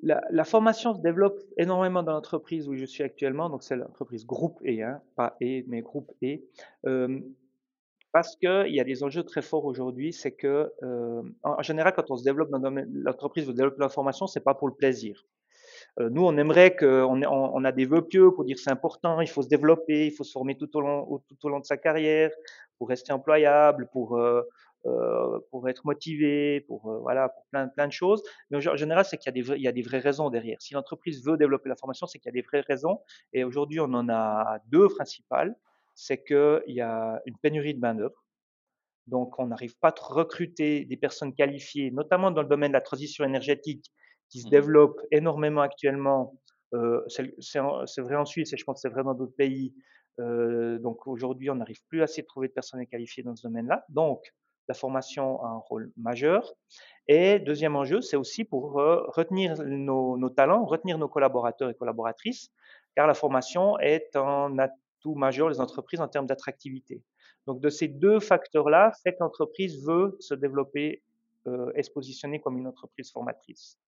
[0.00, 4.60] La, formation se développe énormément dans l'entreprise où je suis actuellement, donc c'est l'entreprise groupe
[4.62, 6.38] E, hein, pas E, mais groupe E,
[6.86, 7.20] euh,
[8.12, 12.10] parce qu'il y a des enjeux très forts aujourd'hui, c'est que euh, en, général, quand
[12.10, 12.62] on se développe dans
[13.04, 15.24] l'entreprise, vous développez la formation, c'est pas pour le plaisir.
[15.98, 19.28] Euh, nous, on aimerait qu'on on, a des vœux pieux pour dire c'est important, il
[19.28, 21.76] faut se développer, il faut se former tout au long, tout au long de sa
[21.76, 22.30] carrière
[22.78, 24.18] pour rester employable, pour
[24.86, 28.22] euh, pour être motivé, pour euh, voilà, pour plein plein de choses.
[28.50, 30.58] Mais en général, c'est qu'il y a des il y a des vraies raisons derrière.
[30.60, 33.00] Si l'entreprise veut développer la formation, c'est qu'il y a des vraies raisons.
[33.32, 35.56] Et aujourd'hui, on en a deux principales.
[35.94, 38.22] C'est qu'il y a une pénurie de main d'œuvre.
[39.06, 42.80] Donc, on n'arrive pas à recruter des personnes qualifiées, notamment dans le domaine de la
[42.80, 43.86] transition énergétique,
[44.28, 44.50] qui se mmh.
[44.50, 46.34] développe énormément actuellement.
[46.74, 49.74] Euh, c'est vrai en Suisse et je pense que c'est vrai dans d'autres pays.
[50.18, 53.84] Euh, donc aujourd'hui, on n'arrive plus assez de trouver de personnes qualifiées dans ce domaine-là.
[53.88, 54.22] Donc,
[54.68, 56.54] la formation a un rôle majeur.
[57.08, 62.50] Et deuxième enjeu, c'est aussi pour euh, retenir nos, talents, retenir nos collaborateurs et collaboratrices,
[62.94, 67.02] car la formation est un atout majeur des entreprises en termes d'attractivité.
[67.46, 71.02] Donc de ces deux facteurs-là, fait que l'entreprise veut se développer
[71.46, 73.78] euh, et se positionner comme une entreprise formatrice.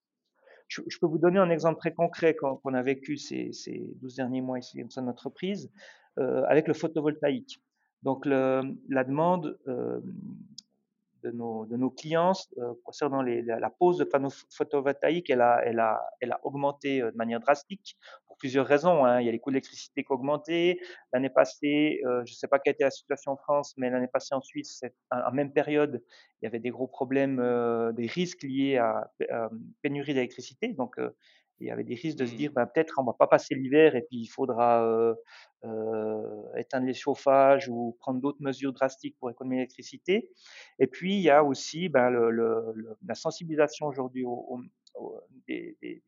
[0.68, 4.42] Je, peux vous donner un exemple très concret qu'on a vécu ces, ces 12 derniers
[4.42, 5.70] mois ici dans notre entreprise
[6.18, 7.58] euh, avec le photovoltaïque.
[8.02, 8.62] Donc la
[9.04, 9.58] demande
[11.22, 15.80] de nos, de nos clients euh, concernant la, pose de panneaux photovoltaïques, elle a, elle
[15.80, 19.04] a, elle a augmenté euh, de manière drastique pour plusieurs raisons.
[19.04, 19.20] Hein.
[19.20, 20.80] Il y a les coûts d'électricité qui ont augmenté.
[21.12, 24.08] L'année passée, euh, je ne sais pas quelle était la situation en France, mais l'année
[24.08, 26.02] passée en Suisse, en même période,
[26.40, 27.36] il y avait des gros problèmes,
[27.94, 29.50] des risques liés à, à
[29.82, 30.68] pénurie d'électricité.
[30.68, 31.00] Donc,
[31.60, 32.54] il y avait des risques de se dire, mmh.
[32.54, 35.14] ben, peut-être on va pas passer l'hiver et puis il faudra euh,
[35.64, 40.30] euh, éteindre les chauffages ou prendre d'autres mesures drastiques pour économiser l'électricité.
[40.78, 44.60] Et puis il y a aussi ben, le, le, la sensibilisation aujourd'hui au,
[45.46, 46.02] des, des,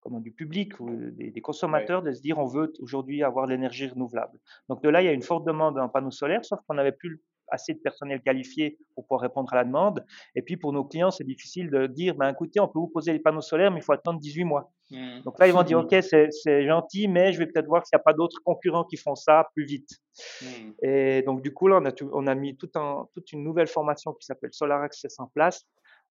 [0.00, 4.38] comment, du public ou des, consommateurs de se dire on veut aujourd'hui avoir l'énergie renouvelable.
[4.68, 6.92] Donc de là, il y a une forte demande en panneaux solaires, sauf qu'on n'avait
[6.92, 7.22] plus
[7.54, 10.04] assez de personnel qualifié pour pouvoir répondre à la demande.
[10.34, 13.12] Et puis pour nos clients, c'est difficile de dire, ben, écoutez, on peut vous poser
[13.12, 14.70] les panneaux solaires, mais il faut attendre 18 mois.
[14.90, 15.22] Mmh.
[15.24, 18.00] Donc là, ils vont dire, OK, c'est gentil, mais je vais peut-être voir s'il n'y
[18.00, 19.88] a pas d'autres concurrents qui font ça plus vite.
[20.42, 20.46] Mmh.
[20.82, 23.68] Et donc du coup, là, on a, on a mis tout un, toute une nouvelle
[23.68, 25.66] formation qui s'appelle Solar Access en place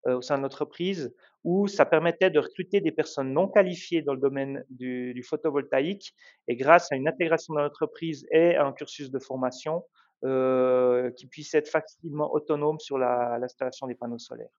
[0.07, 1.13] euh, au sein de l'entreprise
[1.45, 6.13] où ça permettait de recruter des personnes non qualifiées dans le domaine du, du photovoltaïque
[6.49, 9.83] et grâce à une intégration dans l'entreprise et à un cursus de formation,
[10.23, 14.49] euh, qui puisse être facilement autonome sur l'installation des panneaux solaires.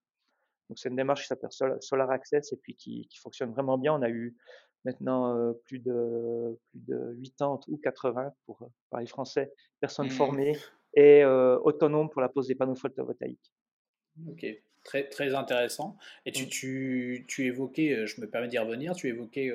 [0.69, 1.49] Donc c'est une démarche qui s'appelle
[1.79, 3.93] Solar Access et puis qui, qui, fonctionne vraiment bien.
[3.93, 4.35] On a eu
[4.83, 10.11] maintenant euh, plus, de, plus de 80 ou 80 pour euh, parler français, personnes mmh.
[10.11, 10.57] formées
[10.93, 13.51] et euh, autonomes pour la pose des panneaux photovoltaïques.
[14.29, 14.45] Ok,
[14.83, 15.97] très, très intéressant.
[16.25, 16.49] Et tu, mmh.
[16.49, 19.51] tu, tu évoquais, je me permets d'y revenir, tu évoquais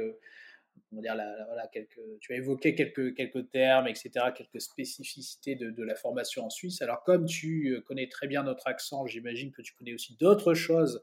[0.93, 1.15] dire,
[1.47, 6.45] voilà, quelques, tu as évoqué quelques, quelques termes, etc., quelques spécificités de, de, la formation
[6.45, 6.83] en Suisse.
[6.83, 10.55] Alors, comme tu euh, connais très bien notre accent, j'imagine que tu connais aussi d'autres
[10.55, 11.03] choses,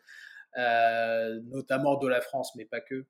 [0.58, 3.06] euh, notamment de la France, mais pas que,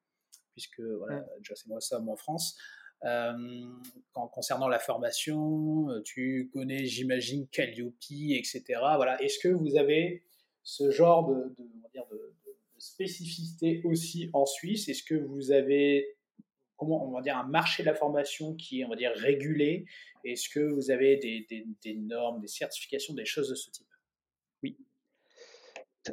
[0.53, 2.57] puisque voilà, déjà c'est moi ça, en France.
[3.05, 3.63] Euh,
[4.13, 8.63] concernant la formation, tu connais, j'imagine, Calliope, etc.
[8.95, 9.21] Voilà.
[9.21, 10.23] Est-ce que vous avez
[10.63, 14.89] ce genre de, de, dire de, de spécificité aussi en Suisse?
[14.89, 16.16] Est-ce que vous avez
[16.77, 19.85] comment on va dire un marché de la formation qui est on va dire régulé
[20.23, 23.87] Est-ce que vous avez des, normes, des certifications, des choses de ce type?
[24.63, 24.77] Oui.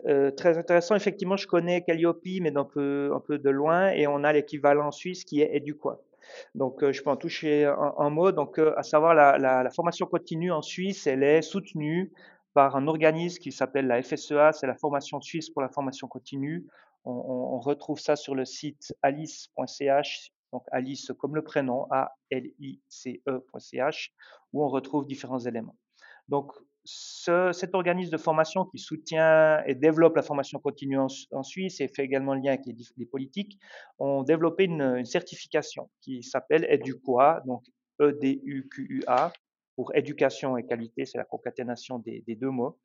[0.07, 0.97] Euh, très intéressant.
[0.97, 4.91] Effectivement, je connais Calliope, mais d'un peu, un peu de loin, et on a l'équivalent
[4.91, 6.01] suisse qui est EduQua.
[6.55, 8.33] Donc, euh, je peux en toucher un, mot.
[8.33, 12.13] Donc, euh, à savoir, la, formation continue en Suisse, elle est soutenue
[12.55, 16.67] par un organisme qui s'appelle la FSEA, c'est la formation suisse pour la formation continue.
[17.05, 22.79] On, on retrouve ça sur le site alice.ch donc Alice comme le prénom, A-L-I-C-E.ch,
[24.53, 25.77] où on retrouve différents éléments.
[26.29, 26.53] Donc,
[26.85, 32.05] cet organisme de formation qui soutient et développe la formation continue en, Suisse et fait
[32.05, 33.59] également lien avec les, politiques,
[33.99, 37.65] ont développé une, certification qui s'appelle EduQua, donc
[38.01, 39.33] E-D-U-Q-U-A,
[39.75, 42.79] pour éducation et qualité, c'est la concaténation des, deux mots.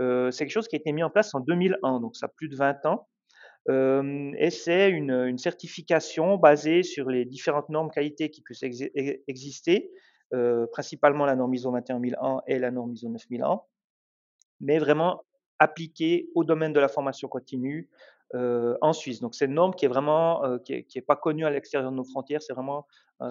[0.00, 2.28] Euh, c'est quelque chose qui a été mis en place en 2001, donc ça a
[2.30, 3.06] plus de 20 ans
[3.68, 9.92] et c'est une, certification basée sur les différentes normes qualité qui puissent exister,
[10.72, 13.60] principalement la norme ISO 21001 et la norme ISO 9001,
[14.60, 15.22] mais vraiment
[15.58, 17.88] appliquée au domaine de la formation continue
[18.34, 19.20] en Suisse.
[19.20, 22.04] Donc c'est une norme qui est vraiment qui est, pas connue à l'extérieur de nos
[22.04, 22.86] frontières, c'est vraiment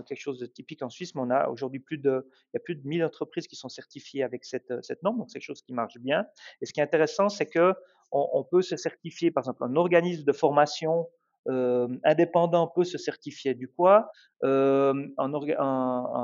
[0.07, 2.61] quelque chose de typique en Suisse, mais on a aujourd'hui plus de il y a
[2.61, 5.61] plus de 1000 entreprises qui sont certifiées avec cette, cette norme, donc c'est quelque chose
[5.61, 6.25] qui marche bien.
[6.61, 7.73] Et ce qui est intéressant, c'est que
[8.11, 11.07] on, peut se certifier, par exemple, un organisme de formation
[11.49, 14.11] euh, indépendant peut se certifier du quoi,
[14.43, 15.33] euh, un,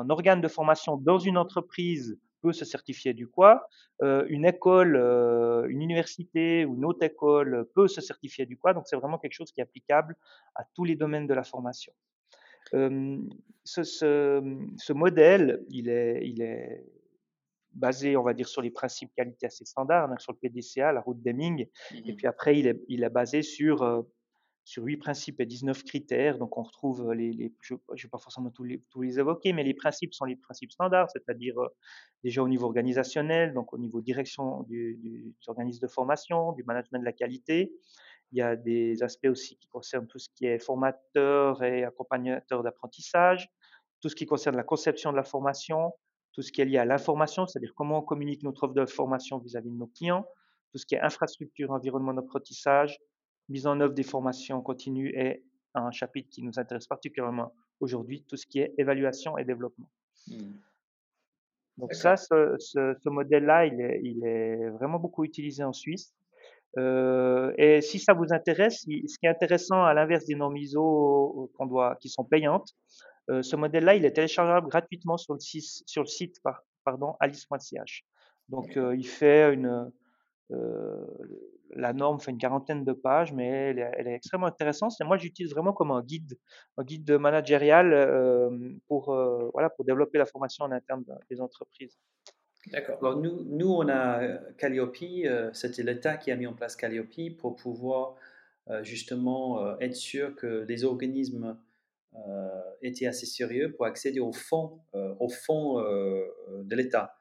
[0.09, 3.67] organe de formation dans une entreprise peut se certifier du quoi,
[4.03, 4.95] euh, une école,
[5.69, 8.75] une université ou une autre école peut se certifier du quoi.
[8.75, 10.15] Donc c'est vraiment quelque chose qui est applicable
[10.53, 11.93] à tous les domaines de la formation.
[13.63, 14.41] Ce,
[14.93, 16.85] modèle, il est
[17.77, 21.21] basé, on va dire, sur les principes qualité assez standards, sur le PDCA, la route
[21.21, 21.67] Deming.
[21.93, 24.01] Et mmh puis après, il est, il est basé sur, euh,
[24.63, 26.37] sur 8 principes et 19 critères.
[26.37, 29.53] Donc on retrouve les, les je ne vais pas forcément tous les, tous les évoquer,
[29.53, 31.67] mais les principes sont les principes standards, c'est-à-dire euh,
[32.23, 36.99] déjà au niveau organisationnel, donc au niveau direction du, du, organisme de formation, du management
[36.99, 37.71] de la qualité.
[38.33, 42.61] Il y a des aspects aussi qui concernent tout ce qui est formateur et accompagnateur
[42.61, 43.49] d'apprentissage,
[44.01, 45.93] tout ce qui concerne la conception de la formation,
[46.37, 49.39] tout ce qui est lié à l'information, c'est-à-dire comment on communique notre offre de formation
[49.39, 50.23] vis-à-vis de nos clients,
[50.71, 52.99] tout ce qui est infrastructure, environnement d'apprentissage,
[53.49, 58.37] mise en œuvre des formations continues et un chapitre qui nous intéresse particulièrement aujourd'hui, tout
[58.37, 59.89] ce qui est évaluation et développement.
[60.27, 60.51] Mmh.
[61.77, 66.13] Donc ça, ce, modèle-là, il est, il est, vraiment beaucoup utilisé en Suisse.
[66.77, 68.85] Euh, et si ça vous intéresse, ce
[69.17, 72.75] qui est intéressant à l'inverse des normes ISO qu'on doit, qui sont payantes,
[73.29, 76.41] euh, ce modèle-là, il est téléchargeable gratuitement sur le, site, site
[76.83, 78.05] pardon, alice.ch.
[78.49, 79.91] Donc, euh, il fait une,
[80.51, 81.05] euh,
[81.75, 84.93] la norme fait une quarantaine de pages, mais elle est, extrêmement intéressante.
[85.01, 86.37] Et moi, j'utilise vraiment comme un guide,
[86.77, 87.89] un guide managérial
[88.87, 89.13] pour,
[89.85, 91.97] développer la formation en interne des entreprises.
[92.71, 93.17] D'accord.
[93.17, 94.97] Nous, nous, on a Calliope,
[95.53, 98.15] c'était l'État qui a mis en place Calliope pour pouvoir
[98.81, 101.57] justement être sûr que les organismes
[102.81, 106.27] était assez sérieux pour accéder au fonds, euh, au fond euh,
[106.63, 107.13] de l'État.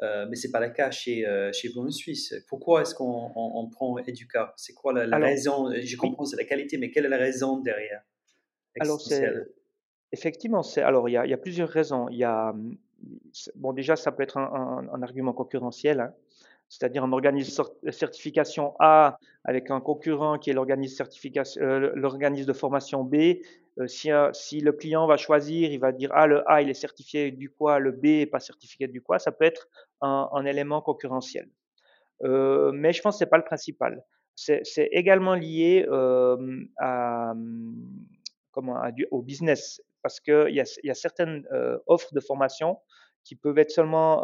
[0.00, 2.34] mais ce n'est pas le cas chez, chez vous en Suisse.
[2.48, 4.52] Pourquoi est-ce qu'on prend Educa?
[4.56, 5.70] C'est quoi la, raison?
[5.72, 8.02] Je comprends, c'est la qualité, mais quelle est la raison derrière?
[8.80, 9.00] Alors,
[10.12, 12.08] effectivement, alors, il y, a, il y, a, plusieurs raisons.
[12.10, 12.52] Il y a,
[13.54, 16.00] bon, déjà, ça peut être un, un, argument concurrentiel.
[16.00, 16.12] Hein.
[16.68, 21.04] C'est-à-dire un organisme de certification A avec un concurrent qui est l'organisme
[21.58, 23.36] euh, l'organisme de formation B.
[23.80, 23.88] Euh,
[24.32, 27.50] si, le client va choisir, il va dire ah le A il est certifié du
[27.50, 29.18] quoi, le B n'est pas certifié du quoi.
[29.18, 29.68] Ça peut être
[30.00, 31.48] un, élément concurrentiel.
[32.22, 34.04] Euh, mais je pense que c'est pas le principal.
[34.36, 36.36] C'est également lié euh,
[39.10, 40.60] au business parce qu'il y
[40.90, 41.44] a, certaines
[41.86, 42.78] offres de formation
[43.24, 44.22] qui peuvent être seulement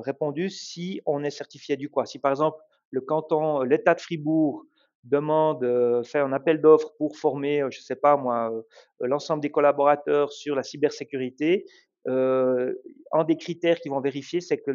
[0.00, 2.06] répondues si on est certifié du quoi.
[2.06, 2.58] Si par exemple
[2.90, 4.64] le canton, l'État de Fribourg
[5.04, 8.52] demande, euh, fait un appel d'offres pour former, je ne sais pas moi,
[9.00, 11.64] l'ensemble des collaborateurs sur la cybersécurité,
[12.08, 12.74] euh,
[13.12, 14.70] un des critères qu'ils vont vérifier, c'est que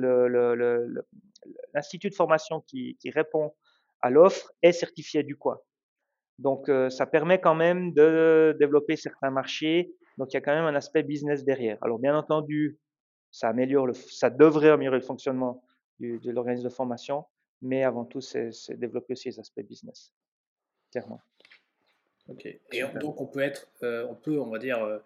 [1.73, 3.53] l'institut de formation qui, répond
[4.01, 5.65] à l'offre est certifié du quoi.
[6.39, 9.91] Donc, euh, ça permet quand même de développer certains marchés.
[10.17, 11.77] Donc, il y a quand même un aspect business derrière.
[11.81, 12.79] Alors, bien entendu,
[13.31, 15.63] ça améliore le, ça devrait améliorer le fonctionnement
[15.99, 17.25] de l'organisme de formation,
[17.61, 20.13] mais avant tout, c'est développer aussi les aspects business,
[20.91, 21.21] clairement.
[22.27, 22.45] Ok.
[22.45, 24.99] Et donc, on peut être, euh, on peut, on va dire, euh,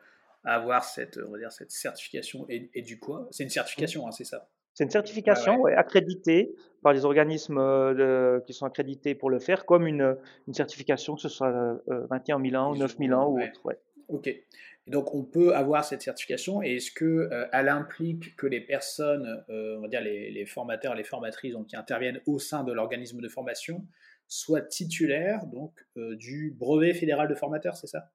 [0.44, 3.28] avoir cette, on va dire, cette certification et, et du quoi?
[3.32, 4.50] C'est une certification, hein, c'est ça?
[4.74, 9.86] C'est une certification accréditée par les organismes euh, qui sont accrédités pour le faire, comme
[9.86, 13.66] une, une certification, que ce soit 21 000 ans, 9 000 ans ou autre.
[13.66, 13.78] Ouais.
[14.12, 14.28] Ok.
[14.28, 14.46] Et
[14.90, 19.44] donc on peut avoir cette certification et est-ce que euh, elle implique que les personnes,
[19.50, 22.74] euh, on va dire les, les, formateurs, les formatrices donc, qui interviennent au sein de
[22.74, 23.86] l'organisme de formation
[24.28, 28.12] soient titulaires donc du brevet fédéral de formateur, c'est ça?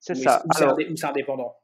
[0.00, 0.44] C'est ça.
[0.44, 1.54] Ou c'est indépendant?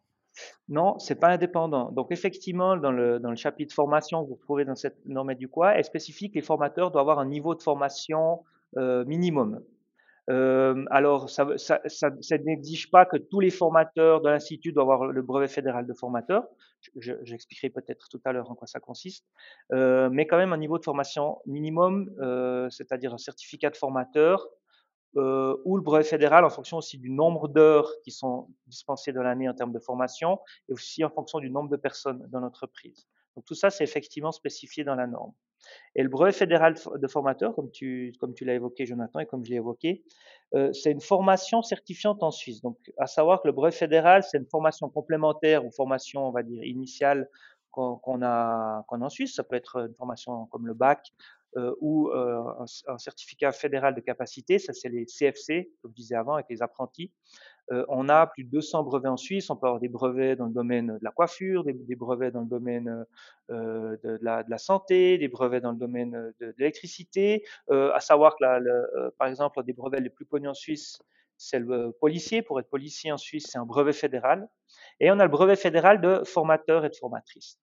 [0.68, 1.90] Non, c'est pas indépendant.
[1.92, 5.78] Donc effectivement, dans le, dans le chapitre formation, vous trouvez dans cette norme du quoi,
[5.78, 8.42] est spécifique, les formateurs doivent avoir un niveau de formation
[8.78, 9.62] euh, minimum.
[10.30, 14.90] Euh, alors, ça, ça, ça, ça n'exige pas que tous les formateurs de l'Institut doivent
[14.90, 16.44] avoir le brevet fédéral de formateur.
[16.96, 19.26] J'expliquerai peut-être tout à l'heure en quoi ça consiste.
[19.72, 24.48] Euh, mais quand même un niveau de formation minimum, euh, c'est-à-dire un certificat de formateur
[25.16, 29.22] euh, ou le brevet fédéral en fonction aussi du nombre d'heures qui sont dispensées dans
[29.22, 33.06] l'année en termes de formation et aussi en fonction du nombre de personnes dans l'entreprise.
[33.36, 35.32] Donc tout ça, c'est effectivement spécifié dans la norme.
[35.94, 39.56] Et le brevet fédéral de formateur, comme tu, l'as évoqué, Jonathan, et comme je l'ai
[39.56, 40.02] évoqué,
[40.54, 42.60] euh, c'est une formation certifiante en Suisse.
[42.62, 46.42] Donc, à savoir que le brevet fédéral, c'est une formation complémentaire ou formation, on va
[46.42, 47.28] dire, initiale
[47.70, 49.34] qu'on a, en Suisse.
[49.34, 51.12] Ça peut être une formation comme le bac
[51.56, 52.42] euh, ou euh,
[52.88, 56.62] un, certificat fédéral de capacité, ça c'est les CFC, comme je disais avant, avec les
[56.62, 57.10] apprentis.
[57.70, 60.46] Euh, on a plus de 200 brevets en Suisse, on peut avoir des brevets dans
[60.46, 63.06] le domaine de la coiffure, des, brevets dans le domaine
[63.48, 69.10] de la, de, la, santé, des brevets dans le domaine de, l'électricité, à savoir que,
[69.18, 70.98] par exemple, des brevets les plus connus en Suisse,
[71.36, 72.42] c'est le policier.
[72.42, 74.48] Pour être policier en Suisse, c'est un brevet fédéral.
[75.00, 77.58] Et on a le brevet fédéral de formateur et de formatrice.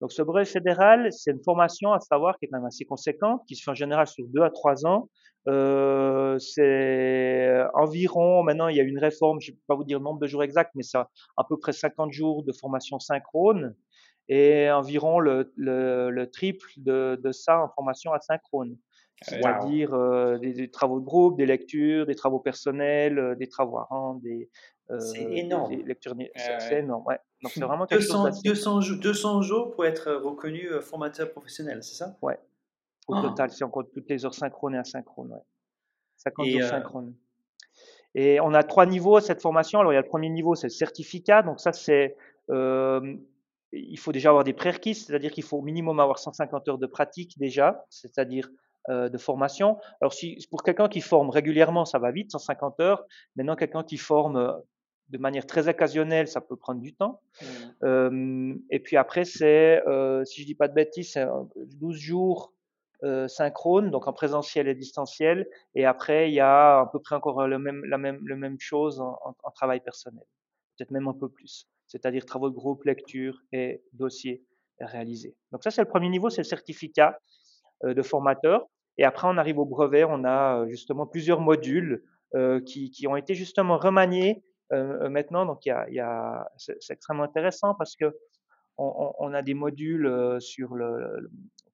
[0.00, 3.42] Donc ce brevet fédéral, c'est une formation à savoir qui est quand même assez conséquente,
[3.46, 5.08] qui se fait en général sur deux à trois ans.
[5.48, 9.98] Euh, c'est environ, maintenant il y a une réforme, je ne vais pas vous dire
[9.98, 13.74] le nombre de jours exact, mais c'est à peu près 50 jours de formation synchrone
[14.28, 18.76] et environ le, le, le triple de, de, ça en formation asynchrone.
[19.22, 23.78] C'est-à-dire euh, des, des, travaux de groupe, des lectures, des travaux personnels, euh, des travaux
[23.78, 24.48] à rendre, des,
[25.00, 25.74] c'est énorme.
[26.36, 27.18] c'est énorme, ouais.
[27.42, 32.16] Donc c'est vraiment 200, 200, 200, jours pour être reconnu formateur professionnel, c'est ça?
[32.22, 32.38] Ouais.
[33.06, 33.22] Au ah.
[33.22, 35.42] total, si on compte toutes les heures synchrones et asynchrones, ouais.
[36.16, 37.14] 50 et heures synchrones.
[38.14, 39.78] Et on a trois niveaux à cette formation.
[39.80, 41.42] Alors il y a le premier niveau, c'est le certificat.
[41.42, 42.16] Donc ça, c'est
[43.72, 46.86] il faut déjà avoir des prérequis, c'est-à-dire qu'il faut au minimum avoir 150 heures de
[46.86, 48.48] pratique déjà, c'est-à-dire
[48.88, 49.78] euh, de formation.
[50.00, 53.04] Alors si pour quelqu'un qui forme régulièrement, ça va vite, 150 heures.
[53.36, 54.62] Maintenant, quelqu'un qui forme
[55.08, 57.20] de manière très occasionnelle, ça peut prendre du temps.
[57.40, 57.46] Mmh.
[57.84, 62.52] Euh, et puis après, c'est, euh, si je dis pas de bêtises, c'est 12 jours
[63.04, 65.48] euh, synchrone, donc en présentiel et distanciel.
[65.74, 68.58] Et après, il y a à peu près encore le même, la même, le même
[68.58, 70.24] chose en, en, travail personnel,
[70.76, 74.44] peut-être même un peu plus, c'est-à-dire travaux de groupe, lecture et dossier
[74.80, 75.36] réalisés.
[75.52, 77.18] Donc ça, c'est le premier niveau, c'est le certificat
[77.84, 78.66] euh, de formateur.
[78.98, 82.02] Et après, on arrive au brevet, on a euh, justement plusieurs modules
[82.34, 85.46] euh, qui, ont été justement remaniés euh, maintenant.
[85.46, 85.62] Donc,
[86.56, 88.16] c'est, extrêmement intéressant parce que
[88.80, 90.08] on, a des modules
[90.38, 90.76] sur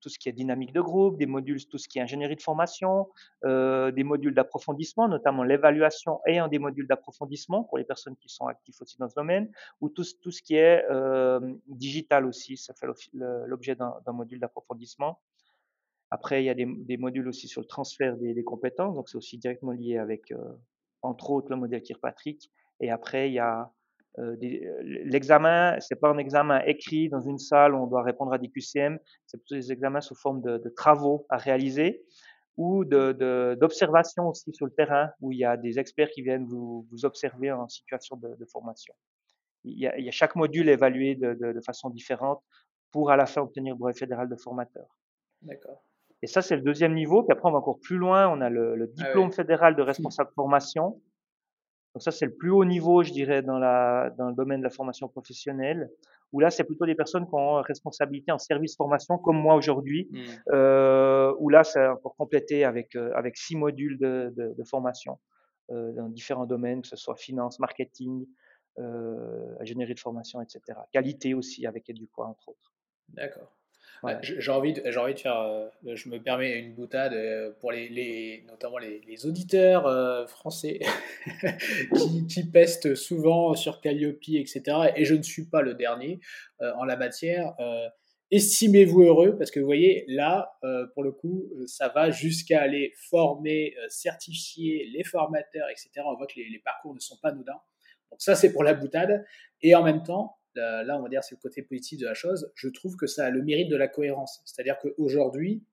[0.01, 2.41] tout ce qui est dynamique de groupe, des modules tout ce qui est ingénierie de
[2.41, 3.11] formation,
[3.43, 8.47] des modules d'approfondissement, notamment l'évaluation et un des modules d'approfondissement pour les personnes qui sont
[8.47, 9.51] actives aussi dans ce domaine,
[9.83, 10.83] ou tout, ce qui est
[11.67, 15.21] digital aussi, ça fait l'objet d'un module d'approfondissement.
[16.15, 19.37] Après, il y a des, modules aussi sur le transfert des, compétences, donc c'est aussi
[19.37, 20.37] directement lié avec, euh,
[21.03, 22.53] entre autres le modèle Kirkpatrick.
[22.79, 23.73] Et après, il y a
[24.21, 24.37] euh,
[24.81, 28.49] l'examen, c'est pas un examen écrit dans une salle où on doit répondre à des
[28.49, 28.97] QCM,
[29.27, 32.05] c'est plutôt des examens sous forme de, travaux à réaliser
[32.57, 36.87] ou d'observation aussi sur le terrain où il y a des experts qui viennent vous,
[37.03, 38.95] observer en situation de, formation.
[39.65, 42.41] Il y, a, il y, a, chaque module évalué de, façon différente
[42.93, 44.87] pour à la fin obtenir le brevet fédéral de formateur.
[45.43, 45.83] D'accord.
[46.25, 47.23] Et ça, c'est le deuxième niveau.
[47.23, 48.27] Puis après, on va encore plus loin.
[48.31, 50.99] On a le, le ah diplôme fédéral de responsable de formation.
[51.95, 54.65] Donc ça, c'est le plus haut niveau, je dirais, dans, la, dans le domaine de
[54.65, 55.91] la formation professionnelle,
[56.33, 60.09] où là, c'est plutôt des personnes qui ont responsabilité en service formation, comme moi aujourd'hui,
[60.11, 60.19] mmh.
[60.55, 65.19] euh, où là, c'est encore complété avec, euh, avec six modules de, de, de formation
[65.73, 68.27] euh, dans différents domaines, que ce soit finance, marketing,
[69.61, 70.79] ingénierie de formation, etc.
[70.91, 72.73] Qualité aussi, avec EduQuoi, entre autres.
[73.11, 73.55] D'accord.
[74.23, 78.45] J'ai envie, de, envie de faire, euh, je me permets une boutade euh, pour les,
[78.47, 80.81] notamment les, auditeurs euh, français
[82.29, 84.63] qui, pestent souvent sur Calliope, etc.
[84.97, 86.21] Et je ne suis pas le dernier
[86.61, 87.55] en la matière.
[88.31, 89.37] estimez-vous heureux?
[89.37, 90.59] Parce que vous voyez là,
[90.95, 95.91] pour le coup, ça va jusqu'à aller former, certifier les formateurs, etc.
[96.07, 97.61] On voit que les, les parcours ne sont pas anodins.
[98.11, 99.25] Donc ça, c'est pour la boutade.
[99.63, 102.53] Et en même temps, là, on va dire, c'est le côté positif de la chose,
[102.55, 104.43] je trouve que ça a le mérite de la cohérence.
[104.45, 105.65] C'est-à-dire qu'aujourd'hui,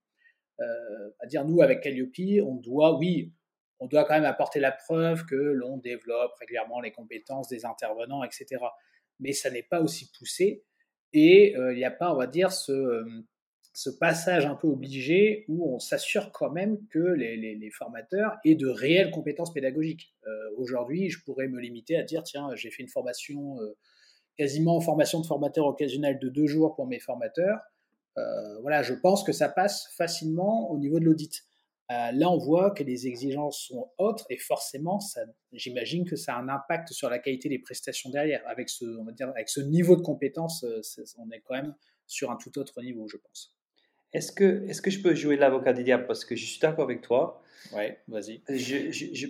[0.60, 3.32] euh, à dire nous, avec Calliope, on doit, oui,
[3.80, 8.22] on doit quand même apporter la preuve que l'on développe régulièrement les compétences des intervenants,
[8.22, 8.62] etc.
[9.18, 10.64] Mais ça n'est pas aussi poussé
[11.12, 13.04] et euh, il n'y a pas, on va dire, ce,
[13.74, 18.54] ce, passage un peu obligé où on s'assure quand même que les, les, formateurs aient
[18.54, 20.14] de réelles compétences pédagogiques.
[20.26, 23.58] Euh, aujourd'hui, je pourrais me limiter à dire, tiens, j'ai fait une formation
[24.36, 27.58] quasiment en formation de formateur occasionnel de deux jours pour mes formateurs.
[28.18, 31.42] Euh, voilà, je pense que ça passe facilement au niveau de l'audit.
[31.90, 34.98] Euh, là, on voit que les exigences sont autres et forcément,
[35.52, 38.42] j'imagine que ça a un impact sur la qualité des prestations derrière.
[38.46, 40.80] Avec ce, on va dire, avec ce niveau de compétence, euh,
[41.18, 41.74] on est quand même
[42.06, 43.56] sur un tout autre niveau, je pense.
[44.12, 46.84] Est-ce que, est que je peux jouer l'avocat du diable parce que je suis d'accord
[46.84, 47.42] avec toi
[47.74, 48.42] Ouais, vas-y.
[48.48, 49.26] Je, je, je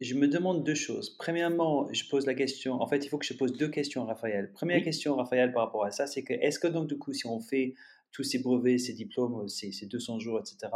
[0.00, 1.16] me demande deux choses.
[1.18, 4.06] Premièrement, je pose la question, en fait, il faut que je pose deux questions à
[4.06, 4.52] Raphaël.
[4.52, 7.26] Première question, Raphaël, par rapport à ça, c'est que est-ce que donc, du coup, si
[7.26, 7.74] on fait
[8.12, 10.72] tous ces brevets, ces diplômes, ces, ces 200 jours, etc.,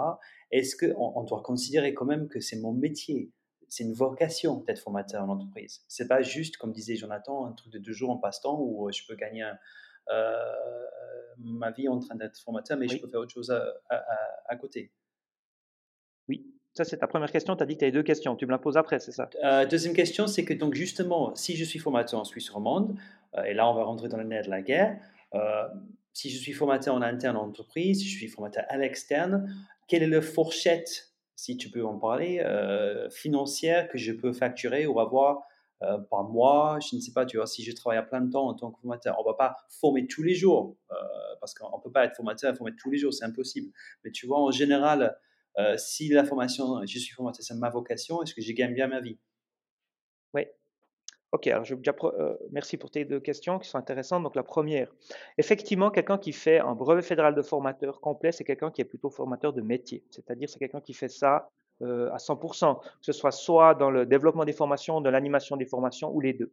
[0.51, 3.33] est-ce qu'on on doit considérer quand même que c'est mon métier
[3.69, 5.83] c'est une vocation d'être formateur en entreprise?
[5.89, 8.93] C'est pas juste, comme disait Jonathan, un truc de deux jours en passe-temps où euh,
[8.93, 9.51] je peux gagner
[10.11, 10.87] euh,
[11.39, 13.65] ma vie en train d'être formateur, mais je peux faire autre chose à,
[14.45, 14.93] à côté.
[16.29, 17.55] Oui, ça, c'est ta première question.
[17.55, 18.35] Tu as dit que tu avais deux questions.
[18.35, 19.29] Tu me la poses après, c'est ça?
[19.45, 22.97] Euh, Deuxième question, c'est que donc justement, si je suis formateur en Suisse romande,
[23.37, 24.99] euh, et là on va rentrer dans le nerf de la guerre,
[25.35, 25.65] euh,
[26.15, 29.55] si je suis formateur en interne en entreprise, si je suis formateur à l'externe,
[29.87, 32.43] quelle est la fourchette, si tu peux en parler,
[33.11, 35.43] financière que je peux facturer ou avoir
[35.81, 36.79] par mois?
[36.81, 38.71] Je ne sais pas, tu vois, si je travaille à plein de temps en tant
[38.71, 40.77] que formateur, on ne va pas former tous les jours,
[41.41, 43.73] parce qu'on ne peut pas être formateur et former tous les jours, c'est impossible.
[44.05, 45.17] Mais tu vois, en général,
[45.59, 48.89] euh, si la formation, je suis formateur, c'est ma vocation, est-ce que je gagne bien
[48.89, 49.19] ma vie?
[50.35, 50.47] Oui.
[51.33, 54.23] Ok, alors je, euh, merci pour tes deux questions qui sont intéressantes.
[54.23, 54.93] Donc la première,
[55.39, 59.11] effectivement, quelqu'un qui fait un brevet fédéral de formateur complet, c'est quelqu'un qui est plutôt
[59.11, 61.51] formateur de métier, c'est-à-dire c'est quelqu'un qui fait ça
[61.83, 65.67] euh, à 100%, que ce soit soit dans le développement des formations, dans l'animation des
[65.67, 66.53] formations ou les deux.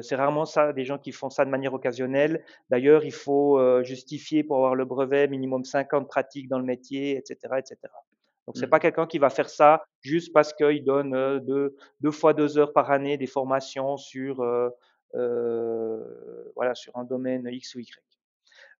[0.00, 2.42] C'est rarement ça, des gens qui font ça de manière occasionnelle.
[2.70, 7.56] D'ailleurs, il faut justifier pour avoir le brevet minimum 50 pratiques dans le métier, etc.,
[7.58, 7.76] etc.
[8.46, 8.70] Donc, c'est mmh.
[8.70, 12.58] pas quelqu'un qui va faire ça juste parce qu'il donne euh, deux, deux, fois deux
[12.58, 14.68] heures par année des formations sur, euh,
[15.14, 17.94] euh, voilà, sur un domaine X ou Y.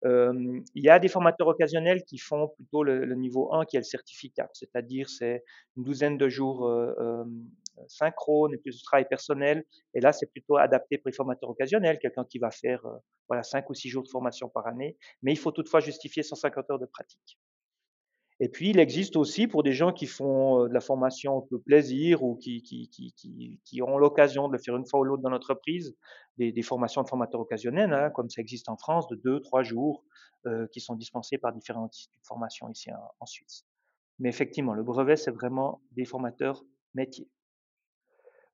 [0.04, 3.76] Euh, il y a des formateurs occasionnels qui font plutôt le, le niveau 1 qui
[3.76, 5.42] est le certificat, c'est-à-dire c'est
[5.78, 7.24] une douzaine de jours euh,
[7.88, 9.64] synchrone et plus de travail personnel.
[9.94, 12.82] Et là, c'est plutôt adapté pour les formateurs occasionnels, quelqu'un qui va faire
[13.28, 16.70] voilà cinq ou six jours de formation par année, mais il faut toutefois justifier 150
[16.70, 17.38] heures de pratique.
[18.40, 21.46] Et puis, il existe aussi pour des gens qui font euh, de la formation un
[21.48, 25.31] peu plaisir ou qui, qui, ont l'occasion de le faire une fois ou l'autre dans
[25.31, 25.96] l'entreprise,
[26.37, 30.04] des, formations de formateurs occasionnels, hein, comme ça existe en France, de deux, trois jours,
[30.46, 33.64] euh, qui sont dispensés par différents instituts de formation ici en Suisse.
[34.18, 36.64] Mais effectivement, le brevet, c'est vraiment des formateurs
[36.94, 37.29] métiers.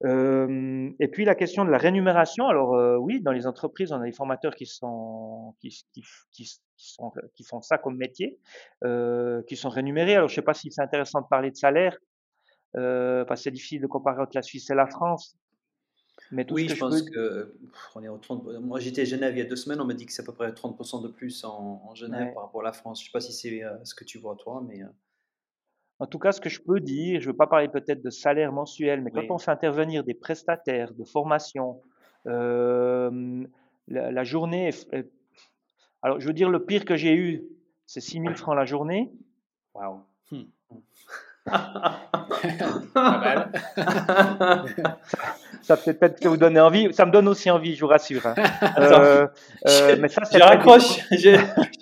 [0.05, 2.47] Euh, et puis la question de la rémunération.
[2.49, 6.61] Alors euh, oui, dans les entreprises, on a des formateurs qui sont qui, qui, qui,
[6.77, 8.39] sont, qui font ça comme métier,
[8.85, 10.17] euh, qui sont rémunérés.
[10.17, 11.99] Alors je sais pas si c'est intéressant de parler de salaire,
[12.73, 15.37] parce que c'est difficile de comparer entre la Suisse et la France.
[16.33, 17.57] Mais tout oui, que je, pense que
[17.95, 19.95] on est au 30, moi j'étais à Genève il y a deux semaines, on m'a
[19.95, 22.65] dit que c'est à peu près 30% de plus en, en Genève par rapport à
[22.65, 23.01] la France.
[23.01, 24.81] Je sais pas si c'est ce que tu vois toi, mais
[26.01, 28.09] En tout cas, ce que je peux dire, je ne veux pas parler peut-être de
[28.09, 31.83] salaire mensuel, mais quand on fait intervenir des prestataires de formation,
[32.27, 33.45] euh,
[33.87, 34.71] la, journée,
[36.03, 37.45] alors je veux dire, le pire que j'ai eu,
[37.87, 39.13] c'est 6 000 francs la journée.
[39.75, 40.01] Waouh.
[40.31, 40.45] Hmm.
[45.63, 46.93] ça peut peut-être vous donner envie.
[46.95, 48.25] Ça me donne aussi envie, je vous rassure.
[48.27, 48.35] Hein.
[48.79, 49.27] Euh,
[49.67, 51.01] euh, mais ça, je raccroche,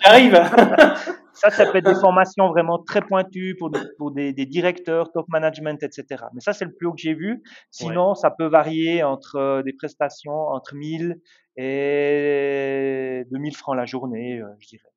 [0.01, 0.33] j'arrive.
[1.39, 5.81] ça, ça peut être des formations vraiment très pointues pour, pour des, directeurs, top management,
[5.83, 6.25] etc.
[6.33, 7.41] Mais ça, c'est le plus haut que j'ai vu.
[7.71, 11.19] Sinon, ça peut varier entre euh, des prestations entre 1000
[11.57, 14.91] et 2000 francs la journée, je dirais.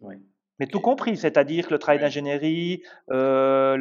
[0.00, 0.16] Oui.
[0.60, 3.78] Mais tout compris, c'est-à-dire le travail d'ingénierie, euh,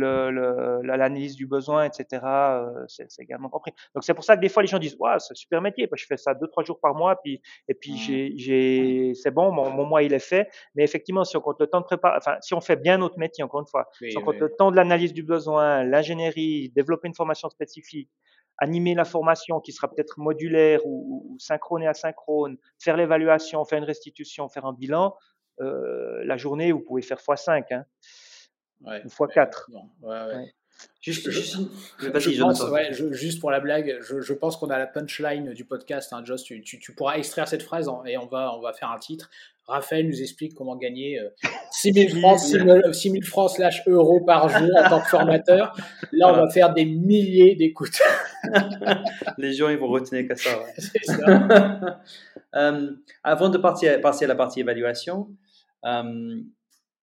[0.82, 2.22] l'analyse du besoin, etc.
[2.24, 3.74] Euh, c'est également compris.
[3.94, 5.90] Donc c'est pour ça que des fois les gens disent, ouais, c'est un super métier,
[5.94, 8.38] je fais ça deux trois jours par mois, puis et puis mmh.
[8.38, 10.48] j'ai, c'est bon, mon, mois il est fait.
[10.74, 13.20] Mais effectivement, si on compte le temps de préparer, enfin si on fait bien notre
[13.20, 17.10] métier, encore une fois, si on compte le temps de l'analyse du besoin, l'ingénierie, développer
[17.10, 18.10] une formation spécifique,
[18.58, 23.80] animer la formation qui sera peut-être modulaire ou, ou synchrone et asynchrone, faire l'évaluation, faire
[23.80, 25.14] une restitution, faire un bilan,
[25.62, 27.86] euh, la journée, vous pouvez faire x5, hein,
[28.82, 29.66] ouais, ou x4.
[31.02, 31.58] Juste, juste,
[33.42, 36.14] pour la blague, je, pense qu'on a la punchline du podcast.
[36.14, 39.00] Hein, Joss, tu, tu, pourras extraire cette phrase et on va, on va faire un
[39.00, 39.30] titre.
[39.68, 41.20] Raphaël nous explique comment gagner
[41.72, 45.76] 6 000 francs, 6 000 francs slash euros par jour en tant que formateur.
[46.14, 48.02] Là, on va faire des milliers d'écoutes.
[49.38, 50.60] Les gens, ils vont retenir que ça.
[51.04, 52.00] ça.
[52.56, 52.92] Euh,
[53.24, 55.34] avant de partir, passer à la partie évaluation, euh,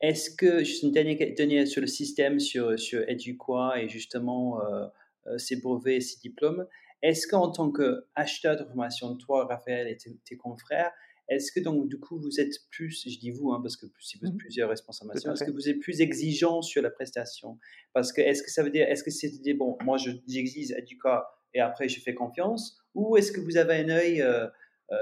[0.01, 4.87] est-ce que, juste une dernière, sur le système, sur, sur EduQua et justement euh,
[5.27, 6.67] euh, ses brevets et ses diplômes,
[7.03, 10.93] est-ce qu'en tant qu'acheteur de formation, toi, Raphaël et tes, confrères,
[11.29, 14.23] est-ce que donc du coup vous êtes plus, je dis vous, hein, parce que c'est
[14.23, 17.59] mmh plusieurs responsables, est-ce que vous êtes plus exigeant sur la prestation?
[17.93, 21.61] Parce que est-ce que ça veut dire, est-ce que c'est bon, moi j'exige EduQua et
[21.61, 24.47] après je fais confiance, ou est-ce que vous avez un œil euh,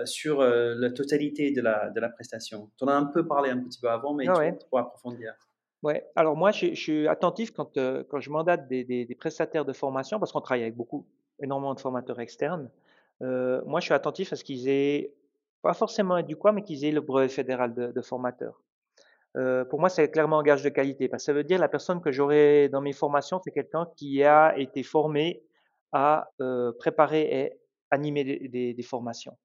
[0.04, 2.70] sur euh, la totalité de la, de la prestation.
[2.78, 5.34] Tu en as un peu parlé un petit peu avant, mais ah tu pourras approfondir.
[5.82, 6.06] Ouais.
[6.16, 10.18] Alors moi, je, suis attentif quand, euh, quand je mandate des, des, prestataires de formation,
[10.18, 11.06] parce qu'on travaille avec beaucoup,
[11.42, 12.70] énormément de formateurs externes.
[13.20, 15.14] moi, je suis attentif à ce qu'ils aient,
[15.60, 18.62] pas forcément du quoi, mais qu'ils aient le brevet fédéral de, de formateur.
[19.68, 22.00] pour moi, c'est clairement un gage de qualité, parce que ça veut dire la personne
[22.00, 25.42] que j'aurai dans mes formations, c'est quelqu'un qui a été formé
[25.92, 26.30] à
[26.78, 27.52] préparer et
[27.90, 29.36] animer des, des formations.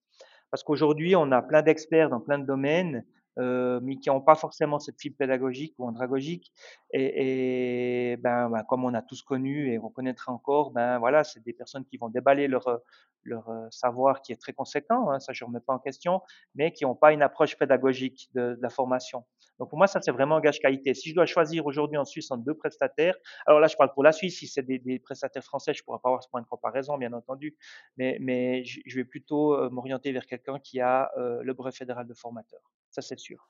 [0.52, 3.06] Parce qu'aujourd'hui, on a plein d'experts dans plein de domaines,
[3.38, 6.52] euh, mais qui n'ont pas forcément cette fibre pédagogique ou andragogique.
[6.92, 11.24] Et, et ben, ben, comme on a tous connu et on connaîtra encore, ben voilà,
[11.24, 12.82] c'est des personnes qui vont déballer leur
[13.24, 16.22] leur euh, savoir qui est très conséquent, hein, ça je ne remets pas en question,
[16.56, 19.26] mais qui n'ont pas une approche pédagogique de, de, la formation.
[19.60, 20.94] Donc pour moi, ça c'est vraiment un gage qualité.
[20.94, 24.04] Si je dois choisir aujourd'hui en Suisse entre deux prestataires, alors là je parle pour
[24.04, 26.42] la Suisse, si c'est des, des, prestataires français, je ne pourrais pas avoir ce point
[26.42, 27.58] de comparaison, bien entendu,
[27.98, 32.08] mais, mais je vais plutôt euh, m'orienter vers quelqu'un qui a euh, le brevet fédéral
[32.08, 32.62] de formateur.
[32.90, 33.50] Ça c'est sûr.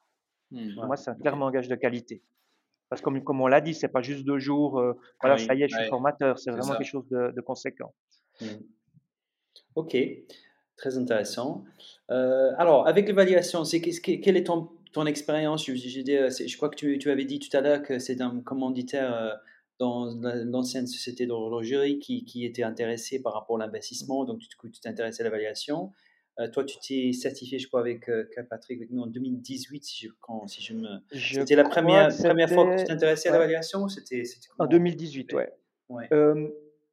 [0.51, 2.23] Mmh, pour moi, c'est clairement un gage de qualité.
[2.89, 4.81] Parce que comme, comme on l'a dit, c'est pas juste deux jours,
[5.21, 7.93] voilà, ça y est, je suis formateur, c'est vraiment quelque chose de, de conséquent.
[8.41, 8.45] Mmh.
[9.75, 9.95] Ok,
[10.75, 11.63] très intéressant.
[12.09, 16.97] Euh, alors, avec l'évaluation, c'est quelle est ton, ton expérience je, je, crois que tu,
[16.97, 19.33] tu, avais dit tout à l'heure que c'est un commanditaire euh,
[19.79, 20.13] dans
[20.45, 25.23] l'ancienne société d'horlogerie qui, qui, était intéressé par rapport à l'investissement, donc tu t'intéressais à
[25.23, 25.93] l'évaluation.
[26.37, 28.09] Euh, toi, tu t'es certifié, je crois, avec
[28.49, 30.87] Patrick, avec nous en 2018, si je, quand, si je me.
[31.13, 34.23] C'était la première, première fois que tu t'intéressais à l'évaluation c'était,
[34.57, 35.49] En 2018, ouais.
[35.89, 36.07] ouais.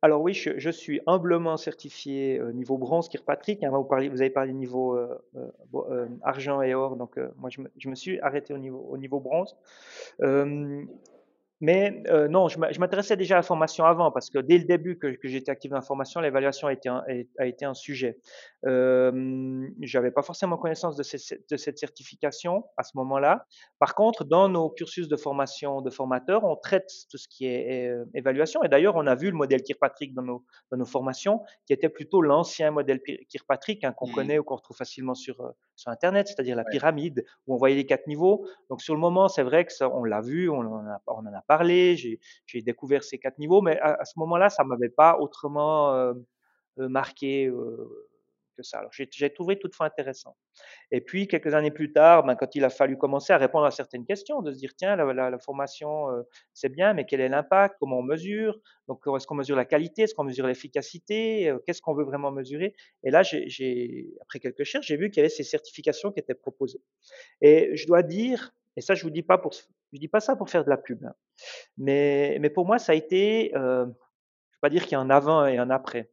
[0.07, 3.65] Alors oui, je, suis humblement certifié euh, niveau bronze Kirkpatrick.
[3.65, 5.21] Hein, vous, avez parlé niveau euh,
[5.75, 9.57] euh, argent et or, donc moi je me, suis arrêté au niveau bronze.
[11.61, 14.99] Mais euh, non, je m'intéressais déjà à la formation avant, parce que dès le début
[14.99, 17.03] que, que j'étais actif dans la formation, l'évaluation a, été un,
[17.39, 18.19] a été un sujet.
[18.67, 21.03] Euh, J'avais pas forcément connaissance de,
[21.51, 23.47] de, cette certification à ce moment-là.
[23.79, 27.89] Par contre, dans nos cursus de formation de formateurs, on traite tout ce qui est
[27.89, 28.63] euh, évaluation.
[28.63, 31.89] Et d'ailleurs, on a vu le modèle Kirkpatrick dans nos, dans nos formations, qui était
[31.89, 34.15] plutôt l'ancien modèle Kirkpatrick hein, qu'on mmh.
[34.15, 37.77] connaît ou qu'on retrouve facilement sur, euh, sur Internet, c'est-à-dire la pyramide, où on voyait
[37.77, 38.47] les quatre niveaux.
[38.69, 41.27] Donc sur le moment, c'est vrai que ça, on l'a vu, on en a, on
[41.27, 45.19] en a parlé, j'ai découvert ces quatre niveaux, mais à, ce moment-là, ça m'avait pas
[45.19, 46.15] autrement euh,
[46.79, 48.17] euh, marqué euh,
[48.57, 48.79] que ça.
[48.79, 50.35] Alors j'ai trouvé toutefois intéressant.
[50.91, 53.71] Et puis quelques années plus tard, ben, quand il a fallu commencer à répondre à
[53.71, 56.07] certaines questions, de se dire tiens la, formation
[56.55, 60.03] c'est bien, mais quel est l'impact, comment on mesure, donc est-ce qu'on mesure la qualité,
[60.03, 62.75] est-ce qu'on mesure l'efficacité, qu'est-ce qu'on veut vraiment mesurer?
[63.05, 63.21] Et là,
[64.23, 66.81] après quelques recherches, j'ai vu qu'il y avait ces certifications qui étaient proposées.
[67.43, 69.53] Et je dois dire, et ça je vous dis pas pour
[69.93, 71.15] Je dis pas ça pour faire de la pub, hein.
[71.79, 74.95] mais, mais pour moi, ça a été, euh, je ne vais pas dire qu'il y
[74.97, 76.11] a un avant et un après,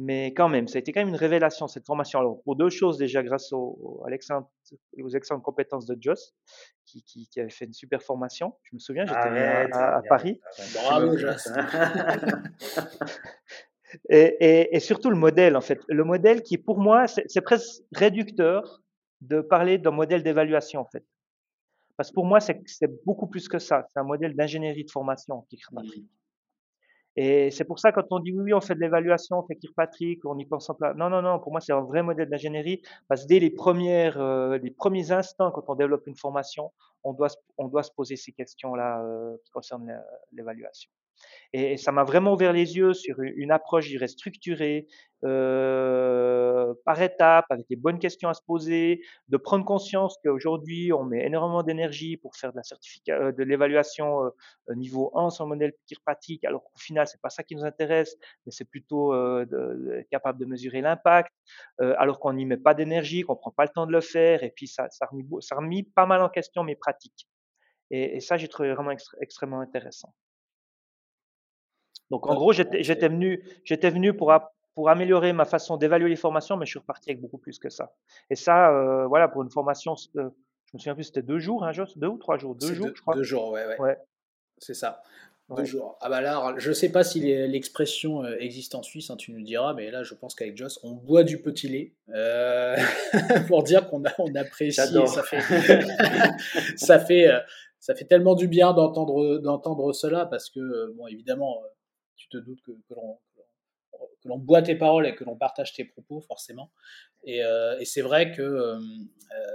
[0.00, 2.20] mais quand même, ça a été quand même une révélation, cette formation.
[2.20, 6.36] Alors, pour deux choses, déjà, grâce aux, aux excellentes compétences de Joss,
[6.86, 8.54] qui, qui, qui, avait fait une super formation.
[8.62, 10.40] Je me souviens, j'étais à, Paris.
[10.84, 11.48] Bravo, Joss.
[14.08, 15.80] et, et, et, surtout le modèle, en fait.
[15.88, 18.80] Le modèle qui, pour moi, c'est presque réducteur
[19.20, 21.04] de parler d'un modèle d'évaluation, en fait.
[21.98, 22.62] Parce que pour moi, c'est
[23.04, 23.84] beaucoup plus que ça.
[23.92, 26.04] C'est un modèle d'ingénierie de formation, Kirkpatrick.
[26.04, 26.18] Mmh.
[27.16, 29.56] Et c'est pour ça, quand on dit oui, oui, on fait de l'évaluation, on fait
[29.56, 30.96] Kirkpatrick, on y pense en place.
[30.96, 32.82] Non, non, non, pour moi, c'est un vrai modèle d'ingénierie.
[33.08, 36.70] Parce que dès les, premières, euh, les premiers instants, quand on développe une formation,
[37.02, 40.92] on doit, on doit se poser ces questions-là euh, qui concernent l'évaluation.
[41.52, 44.86] Et, ça m'a vraiment ouvert les yeux sur une approche, je dirais, structurée,
[45.24, 51.04] euh, par étapes, avec des bonnes questions à se poser, de prendre conscience qu'aujourd'hui, on
[51.04, 52.60] met énormément d'énergie pour faire de
[53.10, 55.72] euh, l'évaluation euh, niveau 1 sur le modèle
[56.04, 58.16] pratique, alors qu'au final, c'est pas ça qui nous intéresse,
[58.46, 59.44] mais c'est plutôt euh,
[60.10, 61.32] capable de mesurer l'impact,
[61.78, 64.50] alors qu'on n'y met pas d'énergie, qu'on prend pas le temps de le faire, et
[64.50, 65.08] puis ça, ça,
[65.94, 67.28] pas mal en question mes pratiques.
[67.90, 70.12] Et ça, j'ai trouvé vraiment extrêmement intéressant.
[72.10, 74.32] Donc en gros, j'étais venu, j'étais venu pour,
[74.74, 77.68] pour améliorer ma façon d'évaluer les formations, mais je suis reparti avec beaucoup plus que
[77.68, 77.92] ça.
[78.30, 80.30] Et ça, euh, voilà, pour une formation, euh,
[80.66, 83.00] je me souviens plus, c'était deux jours, hein, deux ou trois jours, deux jours, je
[83.00, 83.14] crois.
[83.14, 83.78] Deux jours, ouais, ouais.
[83.80, 83.98] ouais.
[84.58, 85.02] C'est ça.
[85.56, 85.96] Deux jours.
[86.02, 89.32] Ah bah là, je ne sais pas si l'expression euh, existe en Suisse, hein, tu
[89.32, 92.76] nous diras, mais là, je pense qu'avec Joss, on boit du petit lait euh,
[93.48, 94.74] pour dire qu'on a, on apprécie.
[94.74, 95.40] Ça fait,
[96.76, 97.30] ça fait,
[97.80, 101.62] ça fait tellement du bien d'entendre, d'entendre cela parce que, bon, évidemment,
[102.18, 102.94] tu te doutes que, que
[104.24, 106.70] l'on boit tes paroles et que l'on partage tes propos, forcément.
[107.24, 109.46] Et, euh, et c'est vrai que euh, euh,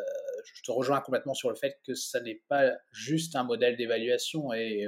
[0.46, 4.54] je te rejoins complètement sur le fait que ça n'est pas juste un modèle d'évaluation.
[4.54, 4.86] Et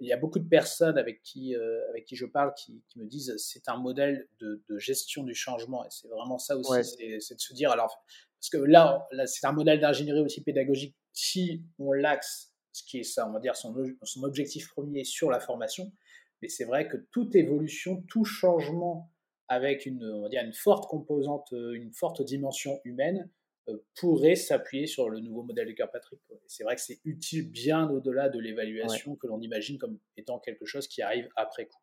[0.00, 1.54] il y a beaucoup de personnes avec qui,
[1.90, 5.34] avec qui je parle qui, qui me disent c'est un modèle de, de, gestion du
[5.34, 5.84] changement.
[5.84, 8.02] Et c'est vraiment ça aussi, c'est de se dire, alors,
[8.38, 10.96] parce que là, là c'est un modèle d'ingénierie aussi pédagogique.
[11.12, 15.30] Si on l'axe, ce qui est ça, on va dire son, son objectif premier sur
[15.30, 15.92] la formation,
[16.42, 19.12] mais c'est vrai que toute évolution, tout changement
[19.48, 23.28] avec une, on va dire une forte composante, euh, une forte dimension humaine,
[23.68, 26.20] euh, pourrait s'appuyer sur le nouveau modèle de Kirkpatrick.
[26.46, 30.64] C'est vrai que c'est utile bien au-delà de l'évaluation que l'on imagine comme étant quelque
[30.64, 31.82] chose qui arrive après coup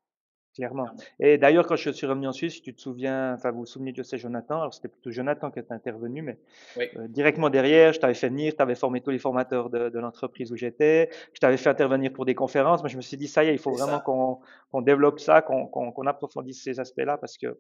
[0.57, 0.89] clairement.
[1.19, 3.65] Et d'ailleurs, quand je suis revenu en Suisse, si tu te souviens, enfin, vous vous
[3.65, 6.39] souvenez de c'est Jonathan, alors c'était plutôt Jonathan qui est intervenu, mais
[6.77, 9.99] euh, directement derrière, je t'avais fait venir, tu avais formé tous les formateurs de, de
[9.99, 13.27] l'entreprise où j'étais, je t'avais fait intervenir pour des conférences, mais je me suis dit,
[13.27, 17.59] ça y est, il faut vraiment qu'on développe ça, qu'on approfondisse ces aspects-là, parce que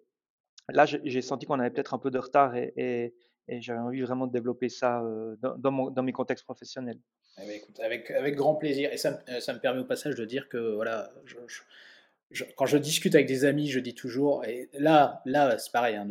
[0.69, 3.13] là, j'ai senti qu'on avait peut-être un peu de retard et, et,
[3.47, 6.99] et j'avais envie vraiment de développer ça euh, dans, dans, mon, dans, mes contextes professionnels.
[7.37, 8.91] Eh ben, écoute, avec, avec grand plaisir.
[8.91, 11.61] Et ça, ça, me permet au passage de dire que voilà, je, je
[12.55, 16.07] quand je discute avec des amis, je dis toujours, et là, là c'est pareil, hein,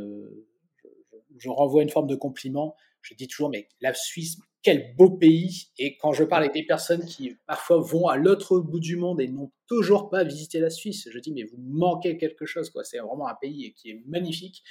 [1.38, 5.68] je, renvoie une forme de compliment, je dis toujours, mais la Suisse, quel beau pays.
[5.78, 9.20] Et quand je parle avec des personnes qui parfois vont à l'autre bout du monde
[9.20, 12.82] et n'ont toujours pas visité la Suisse, je dis, mais vous manquez quelque chose, quoi.
[12.82, 14.64] C'est vraiment un pays qui est magnifique.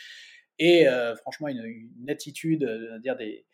[0.60, 3.46] Et euh, franchement, une, une attitude, euh, dire des,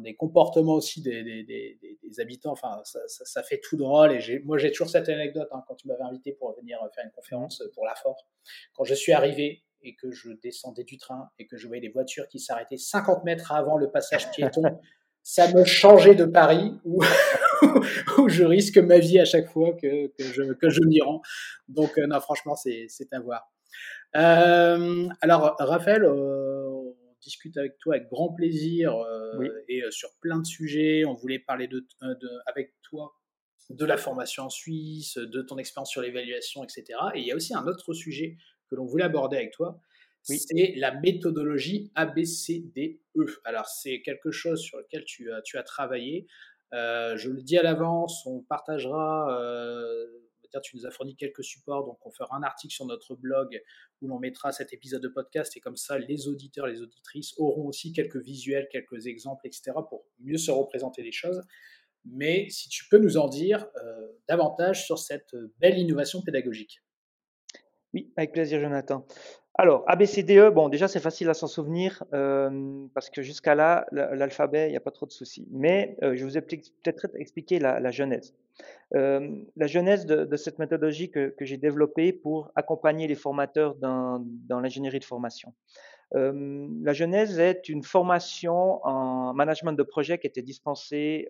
[0.00, 2.52] des comportements aussi des, des, des, habitants.
[2.52, 4.12] Enfin, ça, ça, fait tout drôle.
[4.12, 7.10] Et moi, j'ai toujours cette anecdote hein, quand tu m'avais invité pour venir faire une
[7.10, 8.26] conférence pour la Fort.
[8.74, 11.90] Quand je suis arrivé et que je descendais du train et que je voyais des
[11.90, 14.62] voitures qui s'arrêtaient 50 mètres avant le passage piéton,
[15.22, 17.02] ça me changeait de Paris où,
[18.18, 21.22] où, je risque ma vie à chaque fois que, que je, que je m'y rends.
[21.68, 23.50] Donc, euh, non, franchement, c'est à voir.
[24.16, 26.63] Euh, alors, Raphaël, euh,
[27.24, 31.04] discute avec toi avec grand plaisir euh, et euh, sur plein de sujets.
[31.04, 33.14] On voulait parler de, euh, de, avec toi
[33.70, 36.84] de la formation en Suisse, de ton expérience sur l'évaluation, etc.
[37.14, 38.36] Et il y a aussi un autre sujet
[38.68, 39.80] que l'on voulait aborder avec toi,
[40.22, 43.00] c'est la méthodologie ABCDE.
[43.44, 46.26] Alors c'est quelque chose sur lequel tu as, tu as travaillé.
[46.72, 49.38] je le dis à l'avance, on partagera
[50.60, 53.60] tu nous as fourni quelques supports, donc on fera un article sur notre blog
[54.00, 57.66] où l'on mettra cet épisode de podcast et comme ça, les auditeurs, les auditrices auront
[57.66, 59.72] aussi quelques visuels, quelques exemples, etc.
[59.88, 61.42] pour mieux se représenter les choses.
[62.04, 66.82] Mais si tu peux nous en dire euh, davantage sur cette belle innovation pédagogique.
[67.94, 69.06] Oui, avec plaisir, Jonathan.
[69.56, 74.66] Alors, ABCDE, bon, déjà, c'est facile à s'en souvenir euh, parce que jusqu'à là, l'alphabet,
[74.66, 75.46] il n'y a pas trop de soucis.
[75.52, 78.34] Mais euh, je vous ai peut-être expliqué la, la genèse.
[78.96, 84.98] Euh, la genèse de, cette méthodologie que, j'ai développée pour accompagner les formateurs dans, l'ingénierie
[84.98, 85.54] de formation.
[86.12, 91.28] La genèse est une formation en management de projet qui était dispensée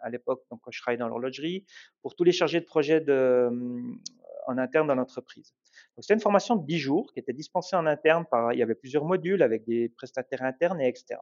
[0.00, 1.64] à l'époque, donc quand je travaillais dans l'horlogerie,
[2.02, 3.04] pour tous les chargés de projet
[4.48, 5.54] en interne dans l'entreprise.
[6.00, 9.04] C'était une formation de 10 jours qui était dispensée en interne il y avait plusieurs
[9.04, 11.20] modules avec des prestataires internes et externes.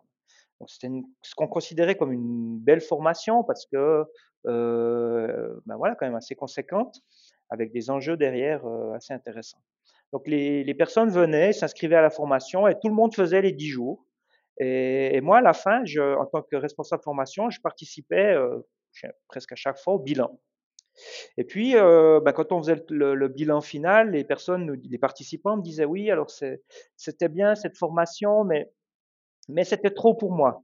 [0.67, 0.89] C'était
[1.23, 4.05] ce qu'on considérait comme une belle formation parce que,
[4.47, 6.97] euh, ben voilà, quand même assez conséquente
[7.51, 9.63] avec des enjeux derrière euh, assez intéressants.
[10.13, 13.69] Donc les, personnes venaient, s'inscrivaient à la formation et tout le monde faisait les 10
[13.69, 14.07] jours.
[14.59, 18.61] Et, moi, à la fin, en tant que responsable de formation, je participais euh,
[19.27, 20.39] presque à chaque fois au bilan.
[21.37, 25.63] Et puis, euh, bah, quand on faisait le, bilan final, les personnes, les participants me
[25.63, 26.31] disaient oui, alors
[26.97, 28.71] c'était bien cette formation, mais,
[29.49, 30.63] mais c'était trop pour moi.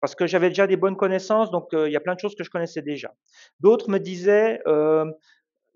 [0.00, 2.34] Parce que j'avais déjà des bonnes connaissances, donc euh, il y a plein de choses
[2.34, 3.14] que je connaissais déjà.
[3.60, 5.04] D'autres me disaient, euh,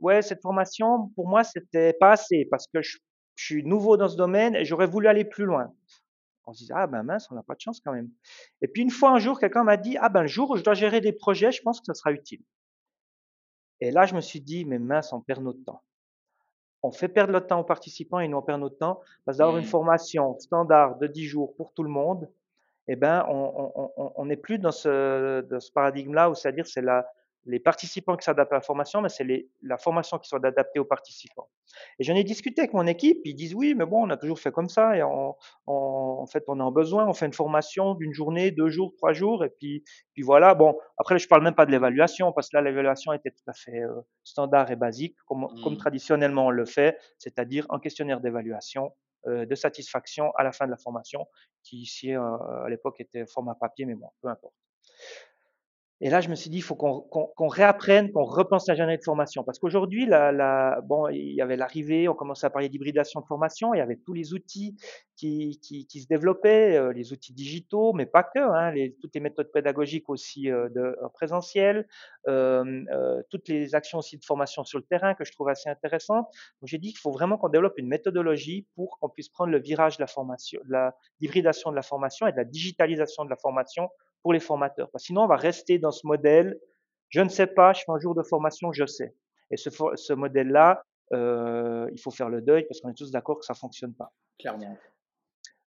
[0.00, 2.98] ouais, cette formation, pour moi, c'était pas assez, parce que je,
[3.36, 5.72] je, suis nouveau dans ce domaine et j'aurais voulu aller plus loin.
[6.46, 8.08] On se disait, ah ben mince, on n'a pas de chance quand même.
[8.62, 10.62] Et puis une fois, un jour, quelqu'un m'a dit, ah ben le jour où je
[10.62, 12.42] dois gérer des projets, je pense que ça sera utile.
[13.80, 15.82] Et là, je me suis dit, mais mince, on perd notre temps.
[16.82, 19.56] On fait perdre notre temps aux participants et nous on perd notre temps parce d'avoir
[19.56, 19.60] mmh.
[19.60, 22.30] une formation standard de 10 jours pour tout le monde,
[22.88, 27.04] eh ben, on n'est plus dans ce, dans ce paradigme-là où c'est-à-dire c'est la,
[27.46, 29.26] les participants qui s'adaptent à la formation, mais c'est
[29.62, 31.48] la formation qui soit adaptée aux participants.
[31.98, 34.38] Et j'en ai discuté avec mon équipe, ils disent oui, mais bon, on a toujours
[34.38, 35.34] fait comme ça, et on,
[35.66, 38.92] on, en fait, on a en besoin, on fait une formation d'une journée, deux jours,
[38.96, 40.54] trois jours, et puis, puis voilà.
[40.54, 43.52] Bon, après, je parle même pas de l'évaluation, parce que là, l'évaluation était tout à
[43.52, 45.62] fait euh, standard et basique, comme, mmh.
[45.62, 48.92] comme traditionnellement on le fait, c'est-à-dire un questionnaire d'évaluation
[49.28, 51.26] euh, de satisfaction à la fin de la formation,
[51.62, 52.20] qui ici, euh,
[52.64, 54.54] à l'époque, était format papier, mais bon, peu importe.
[56.02, 58.74] Et là, je me suis dit, il faut qu'on qu qu réapprenne, qu'on repense la
[58.74, 59.44] journée de formation.
[59.44, 63.72] Parce qu'aujourd'hui, la, bon, il y avait l'arrivée, on commençait à parler d'hybridation de formation,
[63.72, 64.76] il y avait tous les outils
[65.16, 70.10] qui, se développaient, euh, les outils digitaux, mais pas que, hein, toutes les méthodes pédagogiques
[70.10, 71.88] aussi euh, de euh, présentiel,
[72.28, 75.70] euh, euh, toutes les actions aussi de formation sur le terrain que je trouve assez
[75.70, 76.26] intéressantes.
[76.60, 79.60] Donc j'ai dit qu'il faut vraiment qu'on développe une méthodologie pour qu'on puisse prendre le
[79.60, 80.76] virage de la formation, de
[81.20, 83.88] l'hybridation de la formation et de la digitalisation de la formation
[84.22, 84.88] pour les formateurs.
[84.96, 86.58] Sinon, on va rester dans ce modèle.
[87.08, 89.14] Je ne sais pas, je fais un jour de formation, je sais.
[89.50, 93.38] Et ce, ce modèle-là, euh, il faut faire le deuil parce qu'on est tous d'accord
[93.38, 94.12] que ça fonctionne pas.
[94.38, 94.76] Clairement.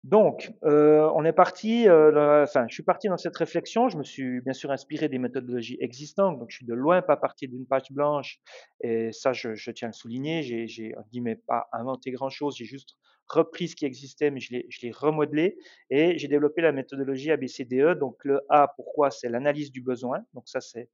[0.04, 3.88] Donc, euh, on est parti, euh, enfin, je suis parti dans cette réflexion.
[3.88, 6.38] Je me suis bien sûr inspiré des méthodologies existantes.
[6.38, 8.40] Donc, je suis de loin pas parti d'une page blanche.
[8.80, 10.42] Et ça, je, je tiens à le souligner.
[10.42, 12.56] J'ai, dit, mais pas inventé grand chose.
[12.56, 12.96] J'ai juste
[13.28, 14.52] repris ce qui existait, mais je
[14.82, 15.58] l'ai remodelé
[15.90, 17.98] et j'ai développé la méthodologie ABCDE.
[17.98, 19.10] Donc le A, pourquoi?
[19.10, 20.24] C'est l'analyse du besoin.
[20.34, 20.88] Donc ça, c'est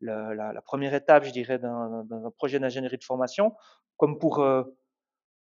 [0.00, 3.54] la, première étape, je dirais, dans, dans un projet d'ingénierie de formation.
[3.96, 4.62] Comme pour, euh,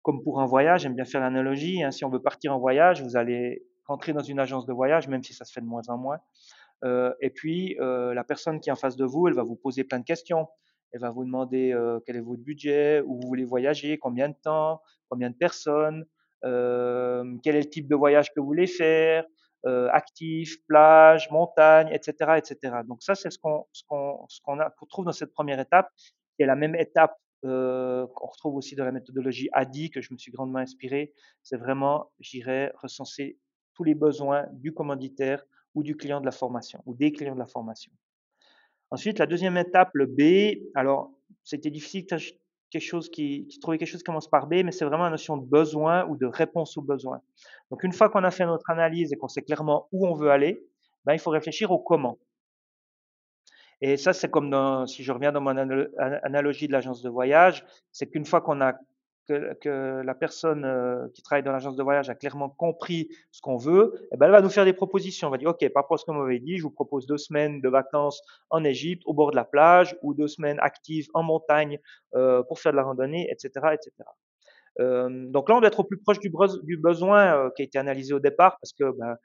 [0.01, 1.83] comme pour un voyage, j'aime bien faire l'analogie.
[1.83, 5.07] Hein, si on veut partir en voyage, vous allez rentrer dans une agence de voyage,
[5.07, 6.19] même si ça se fait de moins en moins.
[6.83, 9.55] Euh, et puis, euh, la personne qui est en face de vous, elle va vous
[9.55, 10.47] poser plein de questions.
[10.91, 11.75] Elle va vous demander
[12.05, 16.05] quel est votre budget, où vous voulez voyager, combien de temps, combien de personnes,
[16.41, 19.25] quel est le type de voyage que vous voulez faire,
[19.65, 22.77] actif, plage, montagne, etc., etc.
[22.87, 23.65] Donc ça, c'est ce qu'on
[24.89, 25.89] trouve dans cette première étape,
[26.35, 30.17] qui est la même étape qu'on retrouve aussi dans la méthodologie ADI que je me
[30.17, 31.13] suis grandement inspiré.
[31.43, 33.37] C'est vraiment, j'irais, recenser
[33.73, 35.43] tous les besoins du commanditaire
[35.75, 37.91] ou du client de la formation ou des clients de la formation.
[38.89, 40.63] Ensuite, la deuxième étape, le B.
[40.73, 41.11] Alors,
[41.43, 42.07] c'était difficile
[42.69, 45.45] quelque chose qui, trouvait quelque chose commence par B, mais c'est vraiment la notion de
[45.45, 47.21] besoin ou de réponse aux besoins.
[47.71, 50.29] Donc une fois qu'on a fait notre analyse et qu'on sait clairement où on veut
[50.29, 50.63] aller,
[51.05, 52.17] ben, il faut réfléchir au comment.
[53.79, 55.55] Et ça, c'est comme si je reviens dans mon
[56.23, 58.73] analogie de l'agence de voyage, c'est qu'une fois qu'on a
[59.27, 63.57] que, la personne euh, qui travaille dans l'agence de voyage a clairement compris ce qu'on
[63.57, 65.27] veut, eh ben elle va nous faire des propositions.
[65.27, 67.05] On va dire, OK, par rapport à ce que vous m'avez dit, je vous propose
[67.07, 71.07] deux semaines de vacances en Égypte, au bord de la plage, ou deux semaines actives
[71.13, 71.79] en montagne
[72.15, 73.91] euh, pour faire de la randonnée, etc., etc.
[74.79, 78.13] Euh, donc là, on doit être au plus proche du, besoin qui a été analysé
[78.13, 79.17] au départ, parce que ben,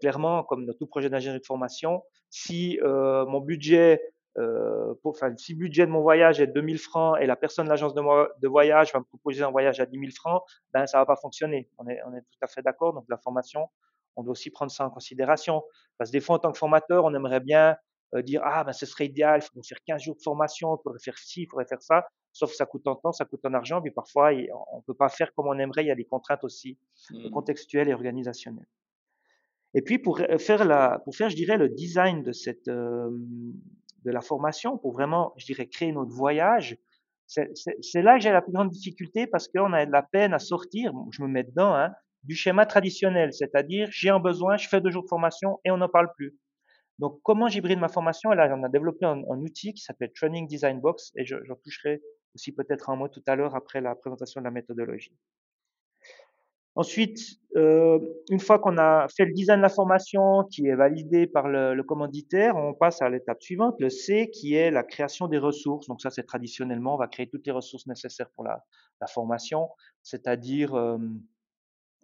[0.00, 4.00] clairement, comme dans tout projet d'ingénierie de formation, si mon budget
[4.38, 7.66] euh, pour, enfin, si le budget de mon voyage est 2000 francs et la personne
[7.66, 8.02] de l'agence de,
[8.40, 11.16] de, voyage va me proposer un voyage à 10 000 francs, ben ça va pas
[11.16, 11.68] fonctionner.
[11.78, 12.94] On est, on est tout à fait d'accord.
[12.94, 13.68] Donc la formation,
[14.16, 15.62] on doit aussi prendre ça en considération.
[15.98, 17.76] Parce que des fois, en tant que formateur, on aimerait bien
[18.14, 20.82] euh, dire ah ben ce serait idéal, il faudrait faire 15 jours de formation, il
[20.82, 22.06] faudrait faire ci, il faudrait faire ça.
[22.32, 24.30] sauf que ça coûte en temps, ça coûte en argent, puis parfois
[24.72, 26.78] on peut pas faire comme on aimerait, il y a des contraintes aussi
[27.10, 27.30] mmh.
[27.30, 28.68] contextuelles et organisationnelles.
[29.74, 32.70] Et puis pour faire, la, pour faire je dirais, le design de, cette,
[34.04, 36.76] de la formation, pour vraiment, je dirais, créer notre voyage,
[37.26, 40.38] c'est là que j'ai la plus grande difficulté parce qu'on a de la peine à
[40.38, 41.90] sortir, je me mets dedans, hein,
[42.22, 45.78] du schéma traditionnel, c'est-à-dire j'ai un besoin, je fais deux jours de formation et on
[45.78, 46.36] n'en parle plus.
[46.98, 48.30] Donc, comment j'hybride ma formation?
[48.30, 52.00] Là, on a développé un, outil qui s'appelle Training Design Box et j'en toucherai
[52.34, 55.16] aussi peut-être un mot tout à l'heure après la présentation de la méthodologie.
[56.76, 58.00] Ensuite, euh,
[58.30, 61.80] une fois qu'on a fait le design de la formation qui est validé par le,
[61.82, 65.86] commanditaire, on passe à l'étape suivante, le C, qui est la création des ressources.
[65.86, 68.60] Donc ça, c'est traditionnellement, on va créer toutes les ressources nécessaires pour la,
[69.06, 69.68] formation,
[70.02, 70.96] c'est-à-dire euh,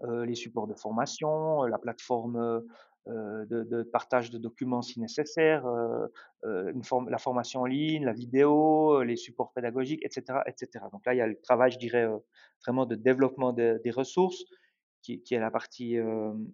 [0.03, 2.63] euh, les supports de formation, la plateforme
[3.09, 6.07] euh, de, partage de documents si nécessaire, euh,
[6.45, 6.71] euh,
[7.09, 10.85] la formation en ligne, la vidéo, les supports pédagogiques, etc., etc.
[10.93, 12.07] Donc là, il y a le travail, je dirais,
[12.65, 14.45] vraiment de développement des ressources,
[15.03, 15.97] qui, est la partie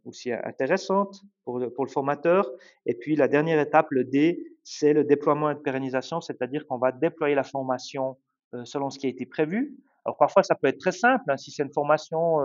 [0.04, 2.50] aussi intéressante pour, pour le formateur.
[2.86, 6.78] Et puis la dernière étape, le D, c'est le déploiement et de pérennisation, c'est-à-dire qu'on
[6.78, 8.16] va déployer la formation
[8.64, 9.76] selon ce qui a été prévu.
[10.04, 11.24] Alors parfois, ça peut être très simple.
[11.28, 12.38] Hein, si c'est une formation,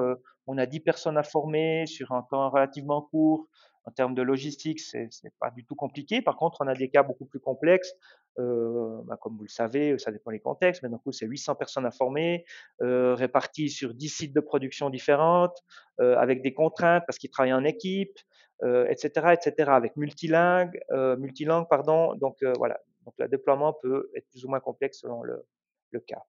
[0.47, 3.47] on a 10 personnes à former sur un temps relativement court,
[3.86, 5.09] en termes de logistique, c'est
[5.39, 6.21] pas du tout compliqué.
[6.21, 7.93] Par contre, on a des cas beaucoup plus complexes.
[8.39, 11.55] Euh, bah, comme vous le savez, ça dépend des contextes, mais d'un coup, c'est 800
[11.55, 12.45] personnes à former,
[12.82, 15.63] euh, réparties sur 10 sites de production différentes,
[15.99, 18.17] euh, avec des contraintes parce qu'ils travaillent en équipe,
[18.63, 20.79] etc., etc., avec multilingue,
[21.17, 22.13] multilingue, pardon.
[22.13, 22.79] Donc voilà.
[23.05, 25.43] Donc le déploiement peut être plus ou moins complexe selon le,
[25.89, 26.21] le cas.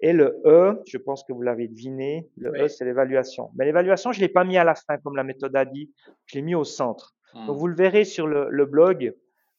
[0.00, 3.50] Et le E, je pense que vous l'avez deviné, le E, c'est l'évaluation.
[3.56, 5.92] Mais l'évaluation, je ne l'ai pas mis à la fin, comme la méthode a dit,
[6.26, 7.16] je l'ai mis au centre.
[7.34, 7.58] Donc, hmm.
[7.58, 9.14] vous le verrez sur le, le blog,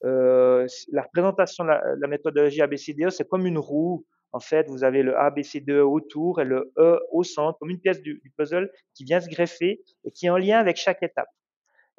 [0.05, 4.05] euh, la représentation de la, méthodologie ABCDE, c'est comme une roue.
[4.31, 8.01] En fait, vous avez le ABCDE autour et le E au centre, comme une pièce
[8.01, 11.29] du, du puzzle qui vient se greffer et qui est en lien avec chaque étape.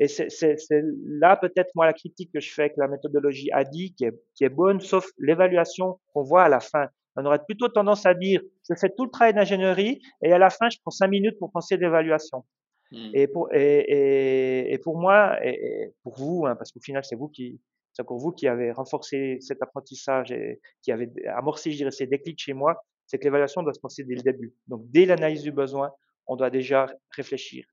[0.00, 0.56] Et c'est
[1.04, 4.44] là peut-être moi la critique que je fais avec la méthodologie ADI qui est, qui
[4.44, 6.88] est bonne, sauf l'évaluation qu'on voit à la fin.
[7.16, 10.50] On aurait plutôt tendance à dire, je fais tout le travail d'ingénierie et à la
[10.50, 12.44] fin, je prends cinq minutes pour penser d'évaluation.
[12.92, 13.10] Hmm.
[13.14, 17.28] Et, pour, et, et, pour moi, et, pour vous, hein, parce qu'au final, c'est vous
[17.28, 17.60] qui,
[17.92, 22.06] c'est pour vous qui avez renforcé cet apprentissage et qui avez amorcé, je dirais, ces
[22.06, 24.54] déclics chez moi, c'est que l'évaluation doit se penser dès le début.
[24.68, 25.90] Donc, dès l'analyse du besoin,
[26.26, 26.86] on doit déjà
[27.16, 27.64] réfléchir.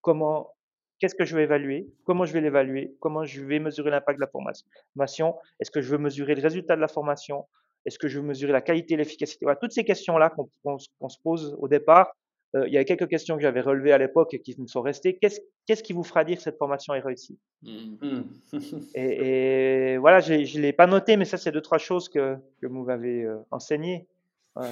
[0.00, 0.50] Comment,
[0.98, 1.86] qu'est-ce que je vais évaluer?
[2.04, 2.96] Comment je vais l'évaluer?
[3.00, 5.36] Comment je vais mesurer l'impact de la formation?
[5.60, 7.46] Est-ce que je veux mesurer le résultat de la formation?
[7.88, 10.30] Est-ce que je veux mesurer la qualité l'efficacité voilà, Toutes ces questions-là
[10.62, 12.12] qu'on se pose au départ,
[12.54, 14.82] euh, il y a quelques questions que j'avais relevées à l'époque et qui me sont
[14.82, 15.18] restées.
[15.18, 17.38] Qu'est-ce qui vous fera dire que cette formation est réussie?
[17.62, 18.22] Mmh.
[18.94, 22.66] et, voilà, je ne l'ai pas noté, mais ça, c'est deux, trois choses que, que
[22.66, 24.06] vous m'avez euh, enseignées.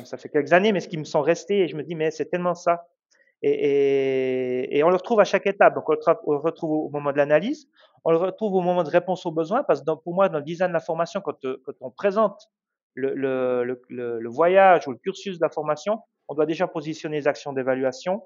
[0.04, 2.10] ça fait quelques années, mais ce qui me sont restées, et je me dis, mais
[2.10, 2.86] c'est tellement ça.
[3.42, 5.74] Et, et, on le retrouve à chaque étape.
[5.74, 7.68] Donc, on le, retrouve au moment de l'analyse,
[8.04, 10.44] on le retrouve au moment de réponse aux besoins, parce que pour moi, dans le
[10.44, 12.48] design de la formation, quand, euh, quand on présente
[12.97, 18.22] le, voyage ou le cursus de la formation, on doit déjà positionner les actions d'évaluation.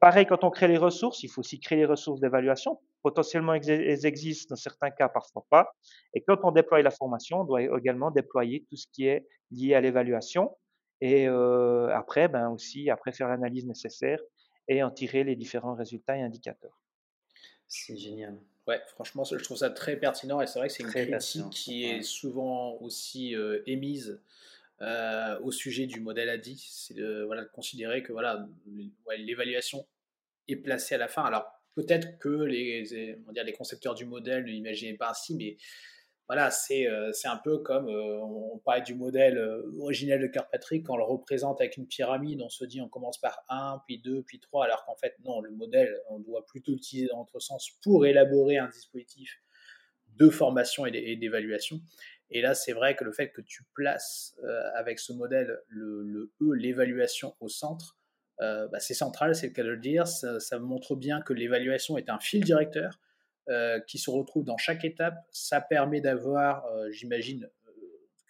[0.00, 2.80] Pareil, quand on crée les ressources, il faut aussi créer les ressources d'évaluation.
[3.02, 5.74] Potentiellement, elles existent, dans certains cas, parfois pas.
[6.14, 9.74] Et quand on déploie la formation, on doit également déployer tout ce qui est lié
[9.74, 10.56] à l'évaluation.
[11.02, 14.20] Et euh, après, ben aussi, après faire l'analyse nécessaire
[14.68, 16.78] et en tirer les différents résultats et indicateurs.
[17.66, 18.38] C'est génial.
[18.66, 21.84] Ouais, franchement, je trouve ça très pertinent et c'est vrai que c'est une critique qui
[21.84, 24.20] est souvent aussi euh, émise
[24.82, 26.62] euh, au sujet du modèle ADI.
[26.70, 28.46] C'est de, voilà, de considérer que voilà,
[29.18, 29.86] l'évaluation
[30.48, 31.24] est placée à la fin.
[31.24, 35.56] Alors peut-être que les, on dire, les concepteurs du modèle ne l'imaginaient pas ainsi, mais
[36.30, 40.88] voilà, c'est euh, un peu comme euh, on parlait du modèle euh, originel de Kirkpatrick,
[40.88, 44.22] on le représente avec une pyramide, on se dit on commence par 1, puis 2,
[44.22, 47.72] puis 3, alors qu'en fait, non, le modèle, on doit plutôt l'utiliser dans notre sens
[47.82, 49.42] pour élaborer un dispositif
[50.06, 51.80] de formation et d'évaluation.
[52.30, 54.36] Et là, c'est vrai que le fait que tu places
[54.76, 57.98] avec ce modèle le, E, l'évaluation au centre,
[58.38, 60.06] bah, c'est central, c'est le cas de le dire.
[60.06, 63.00] Ça, montre bien que l'évaluation est un fil directeur
[63.86, 65.16] qui se retrouvent dans chaque étape.
[65.30, 67.48] Ça permet d'avoir, euh, j'imagine,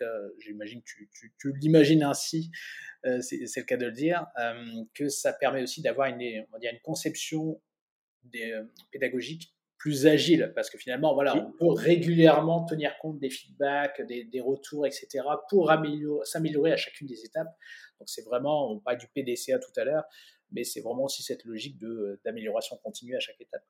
[0.01, 1.05] euh, j'imagine que
[1.39, 2.51] tu, l'imagines ainsi,
[3.21, 4.27] c'est le cas de le dire,
[4.95, 7.61] que ça permet aussi d'avoir une, une conception
[8.91, 14.41] pédagogique plus agile, parce que finalement, voilà, on peut régulièrement tenir compte des feedbacks, des,
[14.43, 15.73] retours, etc., pour
[16.25, 17.49] s'améliorer à chacune des étapes.
[17.99, 20.05] Donc c'est vraiment, on parle du PDCA tout à l'heure,
[20.53, 21.79] mais c'est vraiment aussi cette logique
[22.25, 23.65] d'amélioration continue à chaque étape.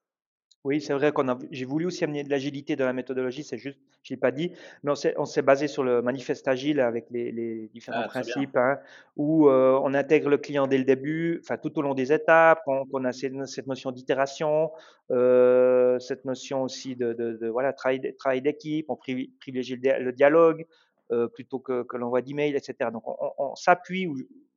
[0.62, 3.56] Oui, c'est vrai qu'on a, j'ai voulu aussi amener de l'agilité dans la méthodologie, c'est
[3.56, 4.52] juste, je l'ai pas dit,
[4.82, 8.78] mais on s'est, basé sur le manifeste agile avec les, différents ah, principes, hein,
[9.16, 12.61] où euh, on intègre le client dès le début, enfin tout au long des étapes,
[12.66, 14.70] qu'on, a cette, notion d'itération,
[15.11, 20.66] euh, cette notion aussi de, voilà travail, travail d'équipe, on privilégie le, dialogue
[21.11, 22.90] euh, plutôt que, que l'envoi d'email, etc.
[22.92, 24.08] Donc on, on s'appuie,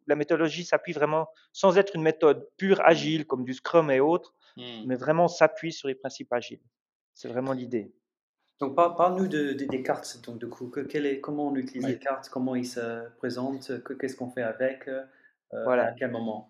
[0.07, 4.33] la méthodologie s'appuie vraiment, sans être une méthode pure agile comme du Scrum et autres
[4.55, 4.85] Mmh.
[4.85, 6.61] mais vraiment s'appuie sur les principes agiles.
[7.13, 7.91] C'est vraiment l'idée.
[8.59, 10.21] Donc, parle-nous de, des cartes.
[10.25, 14.29] Donc, du coup, est, comment on utilise les cartes, comment ils se présentent, qu'est-ce qu'on
[14.29, 15.03] fait avec, euh,
[15.65, 15.87] voilà.
[15.87, 16.49] à quel moment?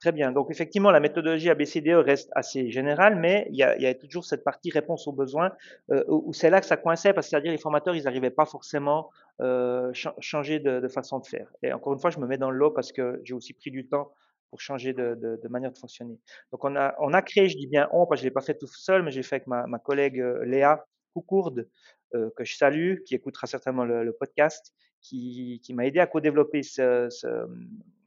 [0.00, 0.32] Très bien.
[0.32, 4.70] Donc, effectivement, la méthodologie ABCDE reste assez générale, mais il y a, toujours cette partie
[4.70, 5.52] réponse aux besoins
[5.90, 8.46] euh, où c'est là que ça coinçait, parce que c'est-à-dire les formateurs, ils n'arrivaient pas
[8.46, 11.52] forcément euh, changer de, de, façon de faire.
[11.62, 13.70] Et encore une fois, je me mets dans le lot parce que j'ai aussi pris
[13.70, 14.12] du temps
[14.52, 16.20] pour changer de, manière de fonctionner.
[16.52, 18.66] Donc on a, créé, je dis bien on, parce que je l'ai pas fait tout
[18.66, 20.84] seul, mais j'ai fait avec ma, collègue euh, Léa
[21.14, 21.70] Coucourde,
[22.14, 27.06] euh, que je salue, qui écoutera certainement le, podcast, qui, m'a aidé à co-développer ce,
[27.08, 27.26] ce,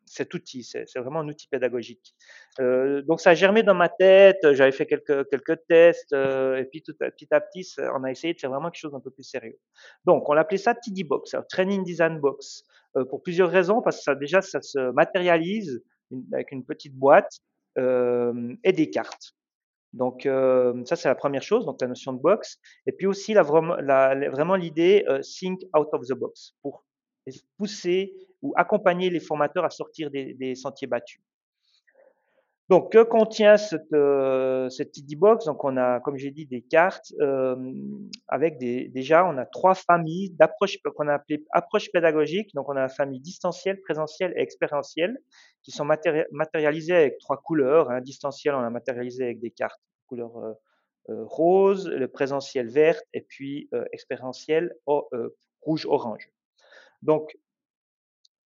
[0.06, 0.64] cet outil.
[0.64, 2.14] C'est vraiment un outil pédagogique.
[2.60, 4.38] Euh, donc ça a germé dans ma tête.
[4.52, 8.70] J'avais fait quelques tests et puis petit à petit, on a essayé de faire vraiment
[8.70, 9.58] quelque chose d'un peu plus sérieux.
[10.06, 12.66] Donc on l'appelait ça TD Box, Training Design Box,
[13.10, 15.82] pour plusieurs raisons parce que déjà ça se matérialise
[16.34, 17.40] avec une petite boîte
[17.78, 19.36] euh, et des cartes.
[19.94, 23.34] Donc euh, ça c'est la première chose, donc la notion de box, et puis aussi
[23.34, 26.84] vraiment l'idée euh, think out of the box pour
[27.58, 31.22] pousser ou accompagner les formateurs à sortir des sentiers battus.
[32.68, 34.70] Donc, que contient cette, euh,
[35.18, 35.46] Box?
[35.46, 37.56] Donc, on a, comme j'ai dit, des cartes euh,
[38.28, 42.56] avec des, déjà, on a trois familles d'approches qu'on a appelées approches pédagogiques.
[42.56, 45.20] Donc, on a la famille distancielle, présentielle et expérientielle
[45.62, 47.92] qui sont matérialisées avec trois couleurs.
[47.92, 48.02] Hein.
[48.02, 50.54] Distanciel, on a matérialisé avec des cartes couleur euh,
[51.10, 54.74] euh rose, le présentiel verte et puis expérientiel
[55.62, 56.32] rouge-orange.
[57.04, 57.36] Donc,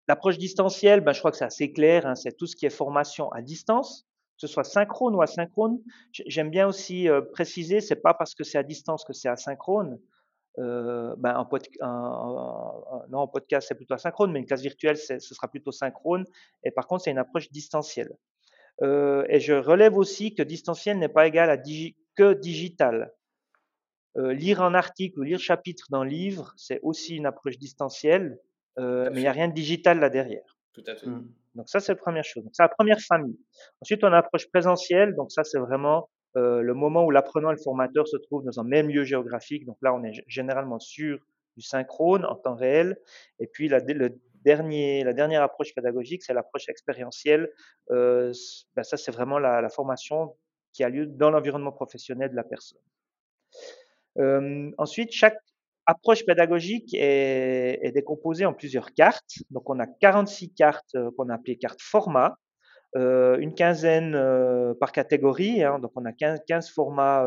[0.08, 2.70] L'approche distancielle, ben, je crois que c'est assez clair, hein, c'est tout ce qui est
[2.70, 4.07] formation à distance,
[4.38, 5.80] ce soit synchrone ou asynchrone.
[6.12, 10.00] J'aime bien aussi euh, préciser, c'est pas parce que c'est à distance que c'est asynchrone.
[10.60, 11.36] Euh, ben,
[11.82, 16.26] en, non, en podcast, c'est plutôt asynchrone, mais une classe virtuelle, ce sera plutôt synchrone.
[16.64, 18.16] Et par contre, c'est une approche distancielle.
[18.84, 23.14] Euh, et je relève aussi que distanciel n'est pas égal à que digital.
[24.18, 28.40] Euh, lire un article ou lire chapitre d'un livre, c'est aussi une approche distancielle.
[28.80, 30.58] Euh, mais il n'y a rien de digital là derrière.
[30.74, 31.08] Tout à fait.
[31.08, 31.28] Mmh.
[31.58, 32.44] Donc ça, c'est la première chose.
[32.54, 33.38] C'est la première famille.
[33.82, 35.16] Ensuite, on a l'approche présentielle.
[35.16, 38.60] Donc ça, c'est vraiment euh, le moment où l'apprenant et le formateur se trouvent dans
[38.60, 39.66] un même lieu géographique.
[39.66, 41.20] Donc là, on est généralement sur
[41.58, 42.98] du synchrone en temps réel.
[43.40, 47.52] Et puis la, dernière approche pédagogique, c'est l'approche expérientielle.
[47.90, 48.32] Euh,
[48.76, 50.36] ben ça, c'est vraiment la, la, formation
[50.74, 52.80] qui a lieu dans l'environnement professionnel de la personne.
[54.20, 55.40] Euh, ensuite, chaque
[55.88, 59.40] approche pédagogique est, est, décomposée en plusieurs cartes.
[59.50, 62.38] Donc, on a 46 cartes euh, qu'on a appelées cartes format,
[62.96, 65.64] euh, une quinzaine euh, par catégorie.
[65.64, 67.26] Hein, donc, on a 15, 15 formats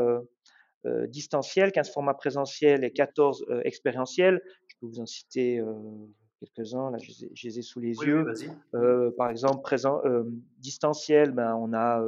[0.86, 4.40] euh, distanciels, 15 formats présentiels et 14 euh, expérientiels.
[4.68, 5.62] Je peux vous en citer
[6.38, 6.90] quelques-uns.
[6.90, 8.26] Là, je, je, les ai sous les yeux.
[9.16, 10.02] par exemple, présent,
[10.58, 12.02] distanciel, ben, on a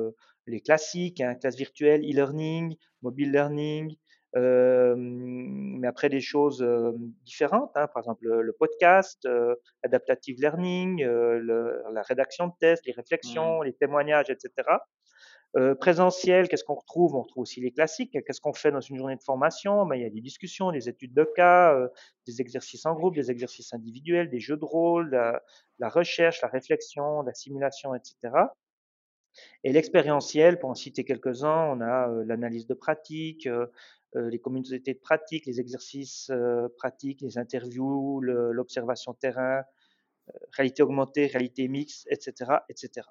[0.47, 3.97] les classiques, hein, classe virtuelle, e-learning, mobile learning,
[4.35, 6.65] mais après des choses
[7.25, 9.29] différentes, hein, par exemple le, podcast,
[9.83, 13.65] adaptative learning, le, la rédaction de tests, les réflexions, mmh.
[13.65, 14.51] les témoignages, etc.
[15.55, 17.15] Euh, présentiel, qu'est-ce qu'on retrouve?
[17.15, 18.17] On retrouve aussi les classiques.
[18.27, 19.85] Qu'est-ce qu'on fait dans une journée de formation?
[19.85, 21.89] Ben, Il y a des discussions, des études de cas, euh,
[22.27, 25.43] des exercices en groupe, des exercices individuels, des jeux de rôle, la,
[25.79, 28.17] la recherche, la réflexion, la simulation, etc.
[29.63, 33.47] Et l'expérientiel, pour en citer quelques-uns, on a euh, l'analyse de pratique,
[34.15, 39.63] les communautés de pratique, les exercices euh, pratiques, les interviews, l'observation terrain,
[40.29, 43.07] euh, réalité augmentée, réalité mixte, etc., etc.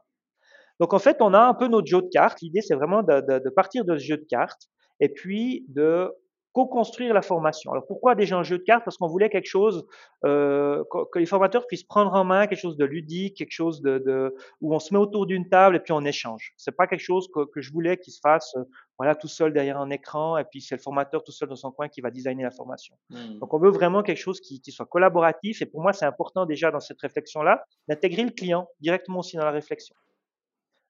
[0.79, 2.41] Donc en fait, on a un peu notre jeu de cartes.
[2.41, 6.11] L'idée, c'est vraiment de, de, partir de ce jeu de cartes et puis de
[6.53, 7.71] co-construire la formation.
[7.71, 8.83] Alors pourquoi déjà un jeu de cartes?
[8.83, 9.85] Parce qu'on voulait quelque chose
[10.25, 13.99] euh, que les formateurs puissent prendre en main, quelque chose de ludique, quelque chose de,
[13.99, 16.53] de où on se met autour d'une table et puis on échange.
[16.57, 18.63] C'est pas quelque chose que, que je voulais qu'il se fasse euh,
[18.97, 21.71] voilà tout seul derrière un écran et puis c'est le formateur tout seul dans son
[21.71, 22.95] coin qui va designer la formation.
[23.09, 23.39] Mmh.
[23.39, 26.45] Donc on veut vraiment quelque chose qui, qui soit collaboratif et pour moi c'est important
[26.45, 29.95] déjà dans cette réflexion là d'intégrer le client directement aussi dans la réflexion.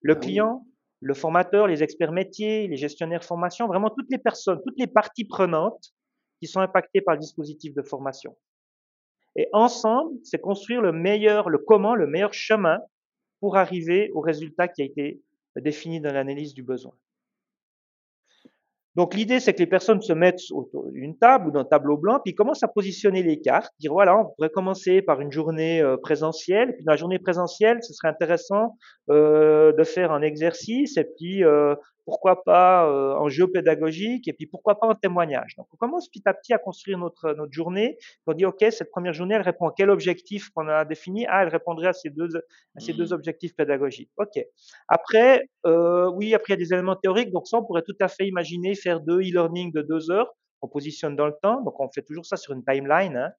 [0.02, 0.66] Le ah client,
[1.02, 5.26] le formateur, les experts métiers, les gestionnaires formation, vraiment toutes les personnes, toutes les parties
[5.26, 5.94] prenantes
[6.40, 8.38] qui sont impactées par le dispositif de formation.
[9.36, 12.80] Et ensemble, c'est construire le meilleur, le comment, le meilleur chemin
[13.40, 15.22] pour arriver au résultat qui a été
[15.56, 16.94] défini dans l'analyse du besoin.
[18.96, 22.20] Donc l'idée, c'est que les personnes se mettent autour d'une table ou d'un tableau blanc,
[22.24, 25.96] puis commencent à positionner les cartes, dire voilà, on pourrait commencer par une journée euh,
[25.96, 28.76] présentielle, puis dans la journée présentielle, ce serait intéressant
[29.10, 31.76] euh, de faire un exercice, et puis euh,
[32.06, 35.56] pourquoi pas euh, en jeu pédagogique, et puis pourquoi pas en témoignage.
[35.58, 37.98] Donc on commence petit à petit à construire notre, notre journée,
[38.28, 41.26] on dit ok, cette première journée, elle répond à quel objectif qu'on a défini?
[41.28, 42.30] Ah, elle répondrait à ces deux,
[42.76, 43.14] à ces deux mmh.
[43.14, 44.12] objectifs pédagogiques.
[44.18, 44.44] Ok.
[44.88, 47.98] Après, euh, oui, après il y a des éléments théoriques, donc ça on pourrait tout
[48.00, 50.32] à fait imaginer faire deux e-learning de deux heures,
[50.62, 53.18] on positionne dans le temps, donc on fait toujours ça sur une timeline.
[53.18, 53.32] Hein.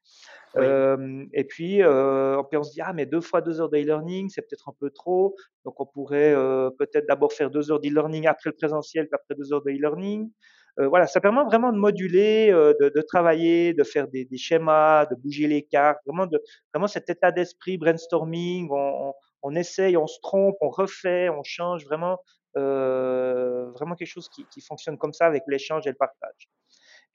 [0.56, 4.42] Euh, et puis, euh, on se dit, ah, mais deux fois deux heures d'e-learning, c'est
[4.42, 5.34] peut-être un peu trop.
[5.64, 9.34] Donc, on pourrait euh, peut-être d'abord faire deux heures d'e-learning après le présentiel, puis après
[9.34, 10.30] deux heures d'e-learning.
[10.78, 15.14] Voilà, ça permet vraiment de moduler, de, de, travailler, de faire des, des, schémas, de
[15.14, 16.40] bouger les cartes, vraiment, de,
[16.72, 18.70] vraiment cet état d'esprit brainstorming.
[18.70, 19.12] On, on,
[19.42, 22.18] on, essaye, on se trompe, on refait, on change, vraiment,
[22.56, 26.48] euh, vraiment quelque chose qui, qui fonctionne comme ça avec l'échange et le partage.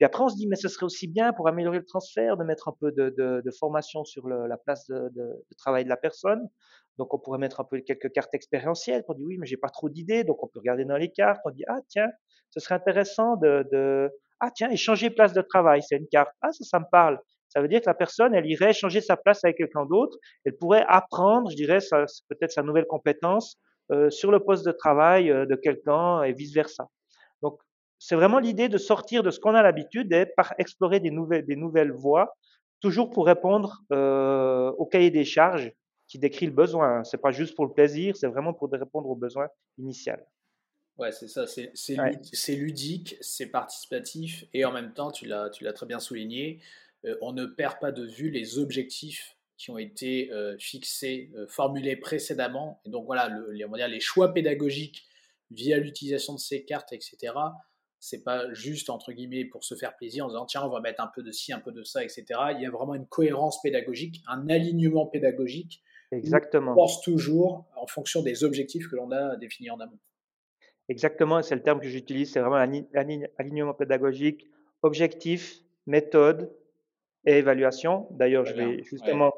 [0.00, 2.44] Et après, on se dit, mais ce serait aussi bien pour améliorer le transfert de
[2.44, 5.88] mettre un peu de, de, de formation sur le, la place de, de, travail de
[5.88, 6.48] la personne.
[6.98, 9.04] Donc, on pourrait mettre un peu quelques cartes expérientielles.
[9.08, 10.24] On dit, oui, mais j'ai pas trop d'idées.
[10.24, 11.40] Donc, on peut regarder dans les cartes.
[11.44, 12.08] On dit, ah, tiens,
[12.50, 15.82] ce serait intéressant de, ah, tiens, échanger place de travail.
[15.82, 16.30] C'est une carte.
[16.42, 17.20] Ah, ça, ça me parle.
[17.48, 20.16] Ça veut dire que la personne, elle irait échanger sa place avec quelqu'un d'autre.
[20.44, 21.78] Elle pourrait apprendre, je dirais,
[22.28, 23.58] peut-être sa nouvelle compétence
[23.90, 26.88] euh, sur le poste de travail euh, de quelqu'un et vice versa.
[27.42, 27.58] Donc,
[27.98, 31.44] c'est vraiment l'idée de sortir de ce qu'on a l'habitude et par explorer des nouvelles,
[31.44, 32.36] des nouvelles voies,
[32.80, 35.72] toujours pour répondre euh, au cahier des charges
[36.06, 37.04] qui décrit le besoin.
[37.04, 40.24] C'est pas juste pour le plaisir, c'est vraiment pour répondre au besoin initial.
[40.96, 46.00] Ouais, c'est ça, c'est ludique, c'est participatif et en même temps, tu l'as très bien
[46.00, 46.60] souligné,
[47.04, 51.46] euh, on ne perd pas de vue les objectifs qui ont été euh, fixés, euh,
[51.48, 52.80] formulés précédemment.
[52.84, 55.06] Et donc voilà, le, les, on va dire, les choix pédagogiques
[55.50, 57.32] via l'utilisation de ces cartes, etc
[58.00, 61.02] c'est pas juste entre guillemets pour se faire plaisir en disant tiens on va mettre
[61.02, 62.24] un peu de ci, un peu de ça, etc.
[62.54, 65.82] Il y a vraiment une cohérence pédagogique, un alignement pédagogique.
[66.12, 66.72] Exactement.
[66.72, 69.98] On pense toujours en fonction des objectifs que l'on a définis en amont.
[70.88, 72.56] Exactement, c'est le terme que j'utilise, c'est vraiment
[73.36, 74.46] alignement pédagogique,
[74.82, 76.50] objectif, méthode
[77.26, 78.06] et évaluation.
[78.10, 79.34] D'ailleurs, je vais justement,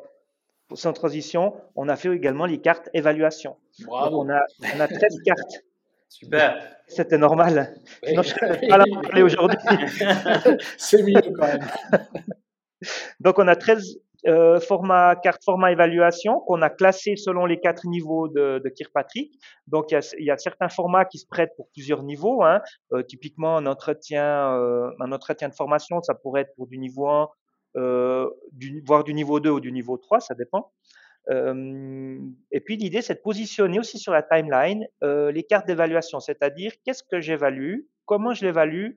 [0.75, 3.57] sans transition, on a fait également les cartes évaluation.
[3.85, 4.21] Bravo.
[4.21, 4.41] on, a,
[4.77, 5.65] on a 13 cartes
[6.11, 6.77] Super.
[6.89, 7.75] C'était normal.
[8.05, 9.59] Sinon, je ne pas là parler aujourd'hui.
[10.77, 11.67] C'est mieux quand même.
[13.21, 17.87] Donc, on a 13 euh, formats, cartes format évaluation qu'on a classées selon les quatre
[17.87, 19.33] niveaux de, de Kirkpatrick.
[19.69, 22.43] Donc, il y, a, il y, a, certains formats qui se prêtent pour plusieurs niveaux.
[22.43, 22.61] Hein.
[22.93, 27.09] Euh, typiquement, un entretien, euh, un entretien de formation, ça pourrait être pour du niveau
[27.09, 27.29] 1,
[27.77, 30.73] euh, du, voire du niveau 2 ou du niveau 3, ça dépend.
[31.29, 37.03] Et puis l'idée, c'est de positionner aussi sur la timeline les cartes d'évaluation, c'est-à-dire qu'est-ce
[37.03, 38.93] que j'évalue, comment je l'évalue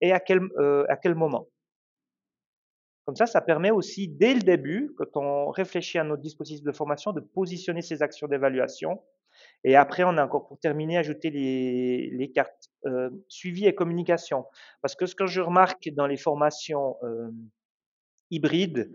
[0.00, 0.40] et à quel,
[0.88, 1.48] à quel moment.
[3.06, 6.72] Comme ça, ça permet aussi, dès le début, quand on réfléchit à notre dispositif de
[6.72, 9.02] formation, de positionner ces actions d'évaluation.
[9.62, 12.70] Et après, on a encore pour terminer ajouter les, les cartes
[13.28, 14.46] suivi et communication.
[14.80, 16.96] Parce que ce que je remarque dans les formations
[18.30, 18.90] hybrides,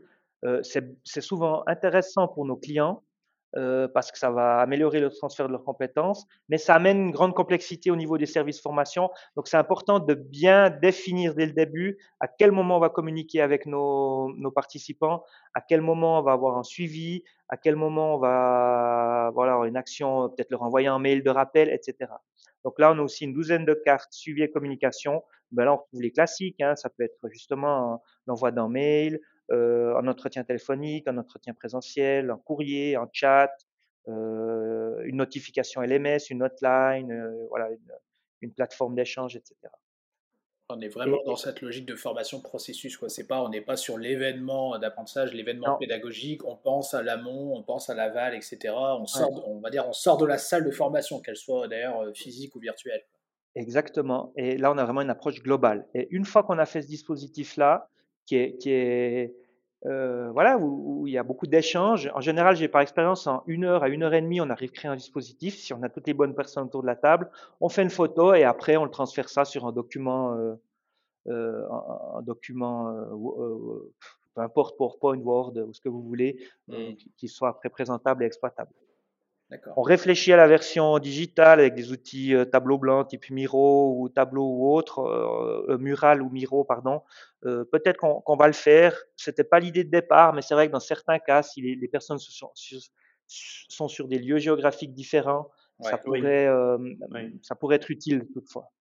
[0.46, 3.04] euh, c'est souvent intéressant pour nos clients
[3.56, 7.12] euh, parce que ça va améliorer le transfert de leurs compétences, mais ça amène une
[7.12, 9.10] grande complexité au niveau des services formation.
[9.36, 13.42] Donc c'est important de bien définir dès le début à quel moment on va communiquer
[13.42, 15.24] avec nos, nos participants,
[15.56, 19.78] à quel moment on va avoir un suivi, à quel moment on va voilà une
[19.78, 22.12] action, peut-être leur envoyer un mail de rappel, etc.
[22.64, 25.24] Donc là, on a aussi une douzaine de cartes suivi et communication.
[25.52, 26.62] Ben là, on retrouve les classiques.
[26.62, 26.76] Hein.
[26.76, 29.20] Ça peut être justement l'envoi d'un mail,
[29.52, 33.52] en entretien téléphonique, en entretien présentiel, en courrier, en chat,
[34.10, 37.92] euh, une notification LMS, une hotline, euh, voilà, une,
[38.42, 39.56] une plateforme d'échange, etc.
[40.70, 42.96] On est vraiment dans cette logique de formation processus.
[42.96, 43.10] Quoi.
[43.10, 46.46] C'est pas, on n'est pas sur l'événement d'apprentissage, l'événement pédagogique.
[46.46, 48.76] On pense à l'amont, on pense à l'aval, etc.
[48.76, 52.12] On sort, on va dire, on sort de la salle de formation, qu'elle soit d'ailleurs
[52.16, 53.04] physique ou virtuelle.
[53.56, 54.32] Exactement.
[54.38, 55.88] Et là, on a vraiment une approche globale.
[55.96, 57.90] Et une fois qu'on a fait ce dispositif-là,
[58.28, 59.34] qui est, qui est
[59.86, 62.12] euh, voilà, où, où, il y a beaucoup d'échanges.
[62.14, 64.70] En général, j'ai par expérience, en une heure à une heure et demie, on arrive
[64.70, 65.56] à créer un dispositif.
[65.56, 67.30] Si on a toutes les bonnes personnes autour de la table,
[67.62, 70.56] on fait une photo et après, on le transfère ça sur un document, euh,
[71.28, 71.66] euh,
[72.16, 72.94] un, document,
[74.36, 76.94] peu importe PowerPoint, Word, ou ce que vous voulez, mmh.
[77.16, 78.72] qui soit après présentable et exploitable.
[79.76, 84.10] On réfléchit à la version digitale avec des outils euh, tableau blanc type Miro ou
[84.10, 87.02] tableau ou autre, euh, Mural ou Miro, pardon.
[87.46, 88.96] Euh, Peut-être qu'on qu va le faire.
[89.16, 91.88] C'était pas l'idée de départ, mais c'est vrai que dans certains cas, si les, les
[91.88, 92.80] personnes sont sur,
[93.28, 96.34] sont sur, des lieux géographiques différents, ouais, ça, pourrait, oui.
[96.36, 96.78] euh,
[97.12, 97.40] oui.
[97.42, 98.72] ça pourrait être utile toutefois.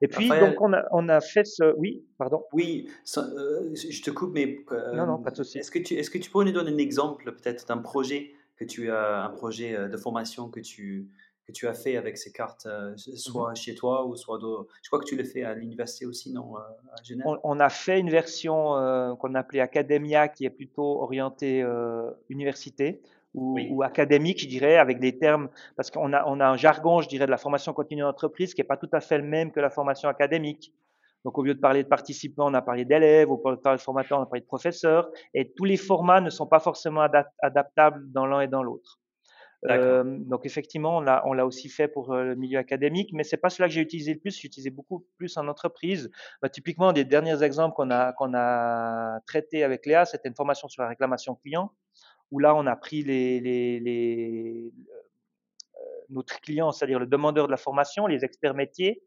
[0.00, 1.74] Et puis, donc, on a, on a fait ce.
[1.76, 2.44] Oui, pardon.
[2.52, 4.58] Oui, je te coupe, mais.
[4.94, 5.58] non, non, pas de souci.
[5.58, 8.64] Est-ce que, tu, est-ce que tu pourrais nous donner un exemple, peut-être, d'un projet que
[8.64, 11.08] tu as, un projet de formation que tu,
[11.46, 14.72] que tu as fait avec ces cartes, mmh soit chez toi ou soit d'autres.
[14.82, 17.26] Je crois que tu l'as fait à l'université aussi, non à Genève?
[17.44, 21.64] On, a fait une version qu'on appelait Academia, qui est plutôt orientée
[22.28, 23.00] université
[23.34, 27.08] ou, académique, je dirais, avec des termes, parce qu'on a, on a un jargon, je
[27.08, 29.60] dirais, de la formation continue d'entreprise qui n'est pas tout à fait le même que
[29.60, 30.72] la formation académique.
[31.24, 33.78] Donc, au lieu de parler de participants, on a parlé d'élèves, au lieu de parler
[33.78, 37.06] de formateurs, on a parlé de professeurs, et tous les formats ne sont pas forcément
[37.42, 38.98] adaptables dans l'un et dans l'autre.
[39.70, 43.48] Euh, donc effectivement, on l'a, aussi fait pour euh, le milieu académique, mais c'est pas
[43.48, 44.36] cela que j'ai utilisé le plus.
[44.36, 46.10] J'ai utilisé beaucoup plus en entreprise.
[46.40, 50.66] Bah, typiquement, des derniers exemples qu'on a qu'on a traités avec Léa, c'était une formation
[50.66, 51.70] sur la réclamation client
[52.32, 54.72] où là, on a pris les, les,
[55.76, 59.02] euh, notre client, c'est-à-dire le demandeur de la formation, les experts métiers,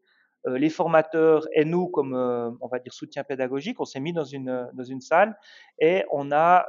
[0.54, 4.24] les formateurs et nous, comme euh, on va dire soutien pédagogique, on s'est mis dans
[4.24, 5.36] une, dans une salle
[5.78, 6.66] et on a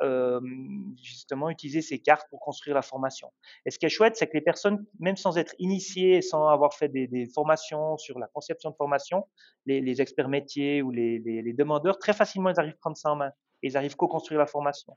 [1.01, 3.31] justement utilisé ces cartes pour construire la formation.
[3.65, 6.73] Et ce qui est chouette, c'est que les personnes, même sans être initiées, sans avoir
[6.73, 9.25] fait des, formations sur la conception de formation,
[9.65, 13.31] les, experts métiers ou les, demandeurs, très facilement, ils arrivent à prendre ça en main.
[13.63, 14.95] Et ils arrivent à co-construire la formation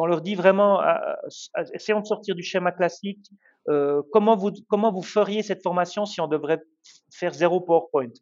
[0.00, 0.94] on leur dit vraiment, euh,
[1.58, 3.30] euh, essayons de sortir du schéma classique,
[3.68, 6.62] euh, comment, vous, comment vous feriez cette formation si on devrait
[7.12, 8.12] faire zéro PowerPoint?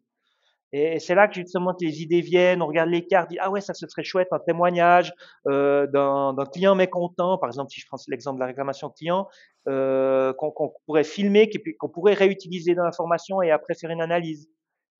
[0.73, 3.59] Et c'est là que justement les idées viennent, on regarde les cartes, dit ah ouais
[3.59, 5.13] ça serait chouette un témoignage
[5.47, 9.27] euh, d'un client mécontent, par exemple si je prends l'exemple de la réclamation client,
[9.67, 14.47] euh, qu'on pourrait filmer, qu'on pourrait réutiliser dans la formation et après faire une analyse.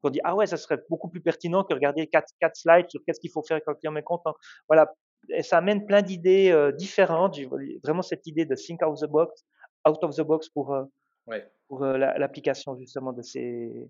[0.04, 3.22] On dit ah ouais ça serait beaucoup plus pertinent que regarder quatre, slides sur qu'est-ce
[3.22, 4.34] qu'il faut faire quand le client mécontent.
[4.68, 4.94] Voilà,
[5.30, 7.38] et ça amène plein d'idées différentes.
[7.82, 9.46] Vraiment cette idée de think out of the box,
[9.88, 10.84] out of the box pour, euh,
[11.68, 13.90] pour euh, l'application justement de ces,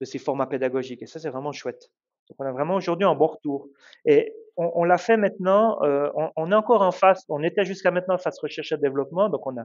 [0.00, 1.02] de ces formats pédagogiques.
[1.02, 1.90] Et ça, c'est vraiment chouette.
[2.28, 3.68] Donc, on a vraiment aujourd'hui un bon retour.
[4.04, 7.90] Et on, on l'a fait maintenant, on, on, est encore en phase, on était jusqu'à
[7.90, 9.64] maintenant en phase recherche et développement, donc on a,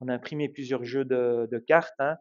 [0.00, 1.94] on a imprimé plusieurs jeux de, de cartes.
[1.98, 2.16] Hein.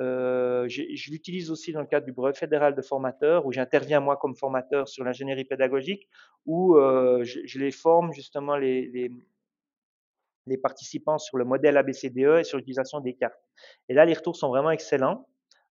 [0.00, 4.16] Euh, je l'utilise aussi dans le cadre du brevet fédéral de formateur, où j'interviens moi
[4.16, 6.08] comme formateur sur l'ingénierie pédagogique,
[6.44, 9.10] où euh, je, je, les forme justement les, les,
[10.46, 13.40] les, participants sur le modèle ABCDE et sur l'utilisation des cartes.
[13.88, 15.26] Et là, les retours sont vraiment excellents.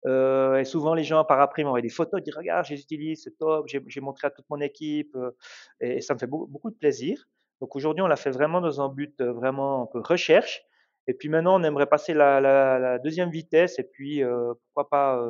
[0.05, 3.23] Euh, et souvent, les gens par après m'envoient des photos, disent regarde, je les utilise,
[3.23, 5.31] c'est top, j'ai montré à toute mon équipe, euh,
[5.79, 7.25] et, ça me fait beaucoup, de plaisir.
[7.61, 10.63] Donc aujourd'hui, on l'a fait vraiment dans un but euh, vraiment un peu recherche.
[11.07, 15.21] Et puis maintenant, on aimerait passer la, la, la deuxième vitesse et puis pourquoi pas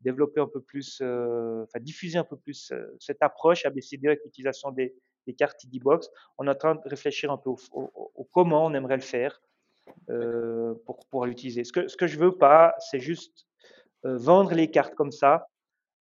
[0.00, 4.94] développer un peu plus, enfin diffuser un peu plus cette approche ABCD avec l'utilisation des,
[5.26, 6.10] des cartes ID-Box.
[6.38, 9.40] On est en train de réfléchir un peu au, au, comment on aimerait le faire
[10.86, 11.64] pour pouvoir l'utiliser.
[11.64, 13.46] Ce que, ce que je veux pas, c'est juste
[14.04, 15.48] vendre les cartes comme ça,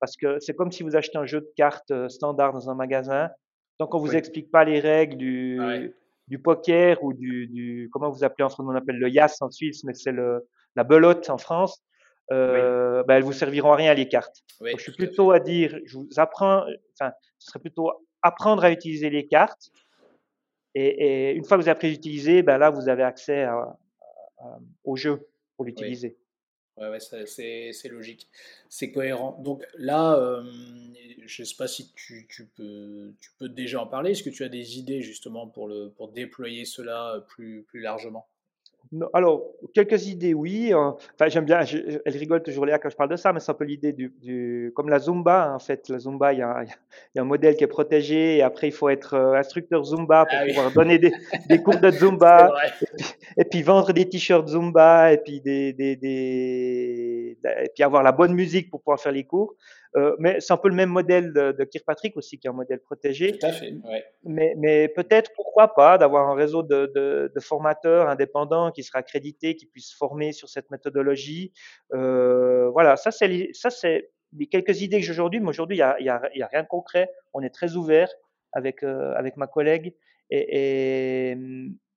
[0.00, 3.30] parce que c'est comme si vous achetez un jeu de cartes standard dans un magasin.
[3.78, 5.78] Tant qu'on vous explique pas les règles du, ah
[6.28, 9.50] du poker ou du, du, comment vous appelez en France, on appelle le yas en
[9.50, 10.46] Suisse, mais c'est le,
[10.76, 11.82] la belote en France,
[12.32, 14.42] euh, ben, elles vous serviront à rien les cartes.
[14.60, 16.64] Donc, je suis plutôt à, dire, je vous apprends,
[16.98, 17.92] enfin, ce serait plutôt
[18.24, 19.70] apprendre à utiliser les cartes.
[20.74, 23.46] Et, une fois que vous avez appris à utiliser, ben là, vous avez accès
[24.82, 26.16] au jeu pour l'utiliser.
[26.76, 28.28] Ouais, ouais c'est logique.
[28.68, 29.40] C'est cohérent.
[29.40, 30.42] Donc là, euh,
[31.24, 34.10] je ne sais pas si tu, tu, peux, tu peux déjà en parler.
[34.10, 38.26] Est-ce que tu as des idées justement pour, le, pour déployer cela plus, plus largement?
[39.12, 39.42] Alors,
[39.74, 40.72] quelques idées, oui.
[40.72, 40.96] Hein.
[41.14, 41.60] Enfin, j'aime bien,
[42.04, 44.12] elle rigole toujours Léa quand je parle de ça, mais c'est un peu l'idée du,
[44.20, 45.88] du, comme la Zumba, en fait.
[45.88, 46.68] La Zumba, il y, a, il
[47.16, 50.26] y, a, un modèle qui est protégé et après, il faut être euh, instructeur Zumba
[50.26, 51.12] pour ah pouvoir donner des,
[51.48, 52.52] des, cours de Zumba
[53.36, 58.12] et puis, vendre des t-shirts Zumba et puis, des, des, des, et puis avoir la
[58.12, 59.54] bonne musique pour pouvoir faire les cours.
[59.96, 62.54] Euh, mais c'est un peu le même modèle de, de Kirkpatrick aussi, qui est un
[62.54, 63.38] modèle protégé.
[63.38, 64.04] Tout à fait, ouais.
[64.24, 68.98] Mais, mais peut-être, pourquoi pas, d'avoir un réseau de, de, de, formateurs indépendants qui sera
[68.98, 71.52] accrédité, qui puisse former sur cette méthodologie.
[71.92, 75.80] Euh, voilà, ça c'est ça c'est les quelques idées que j'ai aujourd'hui, mais aujourd'hui il
[75.80, 77.08] y a, y, a, y a, rien de concret.
[77.32, 78.08] On est très ouvert
[78.52, 79.94] avec euh, avec ma collègue.
[80.30, 81.36] Et, et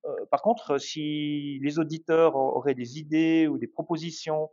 [0.07, 4.49] euh, par contre, si les auditeurs auraient des idées ou des propositions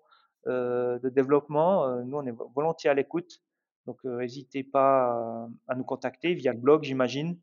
[0.46, 3.42] de développement, euh, nous, on est volontiers à l'écoute.
[3.86, 7.38] Donc, euh, n'hésitez pas à nous contacter via le blog, j'imagine.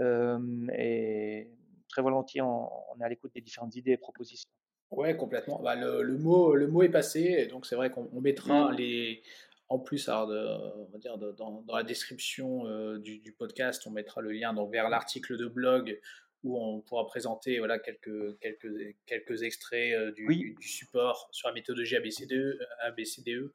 [0.00, 1.50] et
[1.88, 2.68] très volontiers, on,
[3.00, 4.48] est à l'écoute des différentes idées et propositions.
[4.90, 5.60] Ouais, complètement.
[5.62, 8.76] Bah, le, mot, le mot est passé, et donc c'est vrai qu'on mettra mmh.
[8.76, 9.22] les,
[9.68, 12.64] en plus, alors on va dire dans, dans, la description
[12.98, 16.00] du, du, podcast, on mettra le lien donc, vers l'article de blog
[16.42, 21.54] où on pourra présenter voilà, quelques, quelques, quelques extraits euh, du, du, support sur la
[21.54, 23.52] méthodologie ABCDE, ABCDE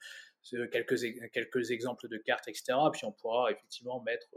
[0.71, 1.01] quelques,
[1.31, 2.77] quelques exemples de cartes, etc.
[2.93, 4.27] Puis on pourra effectivement mettre,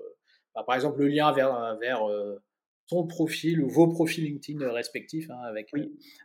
[0.54, 2.00] bah, par exemple, le lien vers, vers
[2.88, 5.70] ton profil ou vos profils LinkedIn respectifs hein, avec,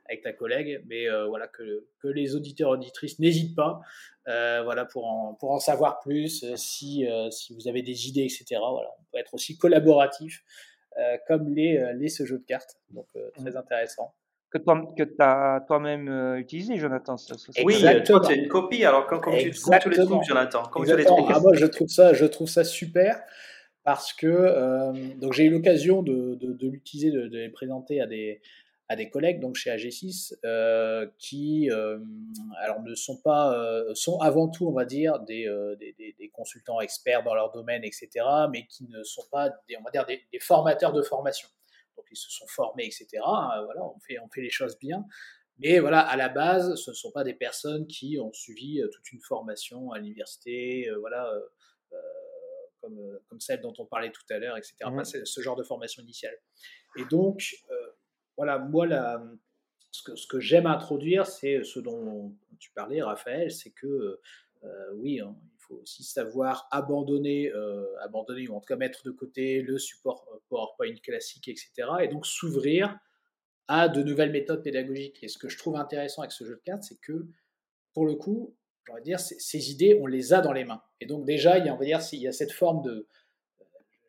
[0.05, 0.81] avec ta collègue.
[0.87, 3.81] Mais voilà, que, que, les auditeurs auditrices n'hésitent pas
[4.25, 8.45] voilà, pour, en, pour en savoir plus, si, si vous avez des idées, etc.
[8.51, 10.45] Voilà, on peut être aussi collaboratif
[11.27, 12.77] comme les, les ce jeu de cartes.
[12.91, 13.57] Donc très mmh.
[13.57, 14.13] intéressant
[14.51, 17.17] que toi, que as toi-même utilisé, Jonathan.
[17.17, 18.85] Ça, oui, toi, tu as une copie.
[18.85, 21.65] Alors, quand, comment, tu, comment tu les trouves, Jonathan comment tu les ah, moi, je
[21.65, 23.19] trouve ça, je trouve ça super
[23.83, 28.41] parce que euh, donc j'ai eu l'occasion de, de, l'utiliser, de, les présenter à des,
[28.93, 31.99] à des collègues donc chez AG6 euh, qui euh,
[32.59, 33.55] alors ne sont pas
[33.93, 35.45] sont avant tout on va dire des,
[35.79, 38.09] des, des, consultants experts dans leur domaine etc
[38.51, 41.47] mais qui ne sont pas des, on va dire des, formateurs de formation
[41.95, 45.05] donc ils se sont formés etc voilà on fait on fait les choses bien
[45.59, 49.11] mais voilà, à la base, ce ne sont pas des personnes qui ont suivi toute
[49.11, 51.31] une formation à l'université, voilà,
[52.83, 54.75] comme, euh, comme celle dont on parlait tout à l'heure, etc.
[54.85, 55.25] Mmh.
[55.25, 56.35] ce genre de formation initiale.
[56.97, 57.91] Et donc, euh,
[58.37, 58.87] voilà, moi,
[59.91, 64.19] ce que, j'aime introduire, c'est ce dont tu parlais, Raphaël, c'est que,
[64.63, 67.51] euh, oui, hein, il faut aussi savoir abandonner,
[68.01, 71.71] abandonner ou en tout cas mettre de côté le support PowerPoint classique, etc.
[72.01, 72.99] Et donc s'ouvrir
[73.67, 75.23] à de nouvelles méthodes pédagogiques.
[75.23, 77.27] Et ce que je trouve intéressant avec ce jeu de cartes, c'est que,
[77.93, 78.55] pour le coup,
[78.89, 80.81] on va dire, ces, idées, on les a dans les mains.
[80.99, 83.07] Et donc déjà, il y a, on va dire, il y a cette forme de,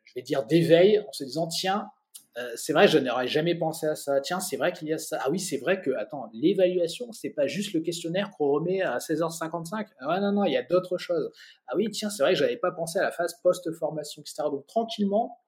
[0.05, 1.91] je vais dire, d'éveil en se disant, tiens,
[2.37, 4.21] euh, c'est vrai, je n'aurais jamais pensé à ça.
[4.21, 5.21] Tiens, c'est vrai qu'il y a ça.
[5.23, 8.99] Ah oui, c'est vrai que, attends, l'évaluation, c'est pas juste le questionnaire qu'on remet à
[8.99, 9.87] 16h55.
[10.01, 11.31] Ah non, non, il y a d'autres choses.
[11.69, 14.49] Ah oui, tiens, c'est vrai que j'avais pas pensé à la phase post-formation, etc.
[14.51, 15.39] Donc tranquillement,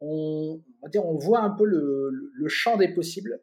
[0.00, 3.40] on, va dire, on voit un peu le, champ des possibles.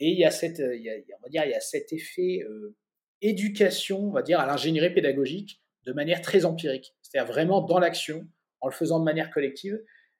[0.00, 2.74] Et il y a cette, a, on va dire, il y a cet effet euh,
[3.20, 8.26] éducation, on va dire, à l'ingénierie pédagogique de manière très empirique, c'est-à-dire vraiment dans l'action,
[8.60, 9.78] en le faisant de manière collective.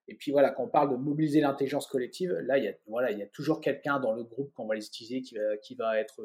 [0.09, 3.10] Et puis voilà, quand on parle de mobiliser l'intelligence collective, là, il y a, voilà,
[3.10, 6.20] il y a toujours quelqu'un dans le groupe qu'on va les utiliser qui va, être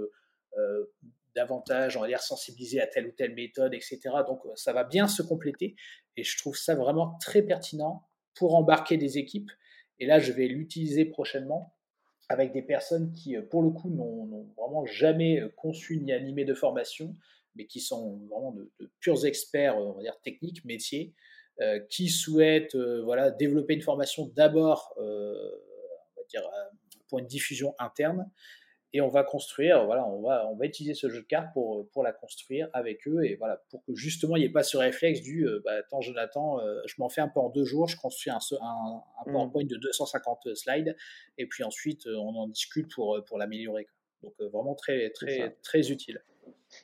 [0.58, 0.94] euh,
[1.36, 4.00] davantage, on va dire, sensibilisé à telle ou telle méthode, etc.
[4.28, 5.76] Donc ça va bien se compléter.
[6.18, 8.04] Et je trouve ça vraiment très pertinent
[8.36, 9.52] pour embarquer des équipes.
[10.00, 11.74] Et là, je vais l'utiliser prochainement
[12.30, 16.46] avec des personnes qui, euh, pour le coup, n'ont vraiment jamais euh, conçu ni animé
[16.46, 17.16] de formation,
[17.56, 21.14] mais qui sont vraiment de, purs experts, euh, on va dire techniques, métiers,
[21.90, 24.96] qui souhaitent voilà, développer une formation d'abord,
[27.08, 28.30] pour une diffusion interne,
[28.92, 31.88] et on va construire, voilà, on va, on va utiliser ce jeu de cartes pour,
[31.92, 34.78] pour la construire avec eux et voilà, pour que justement il n'y ait pas ce
[34.78, 37.88] réflexe du euh, bah, attends, Jonathan, euh, je m'en fais un peu en deux jours,
[37.88, 39.32] je construis un, un, un mmh.
[39.32, 40.96] PowerPoint de 250 slides
[41.38, 43.88] et puis ensuite euh, on en discute pour, pour l'améliorer.
[44.24, 46.22] Donc vraiment très, très, très utile.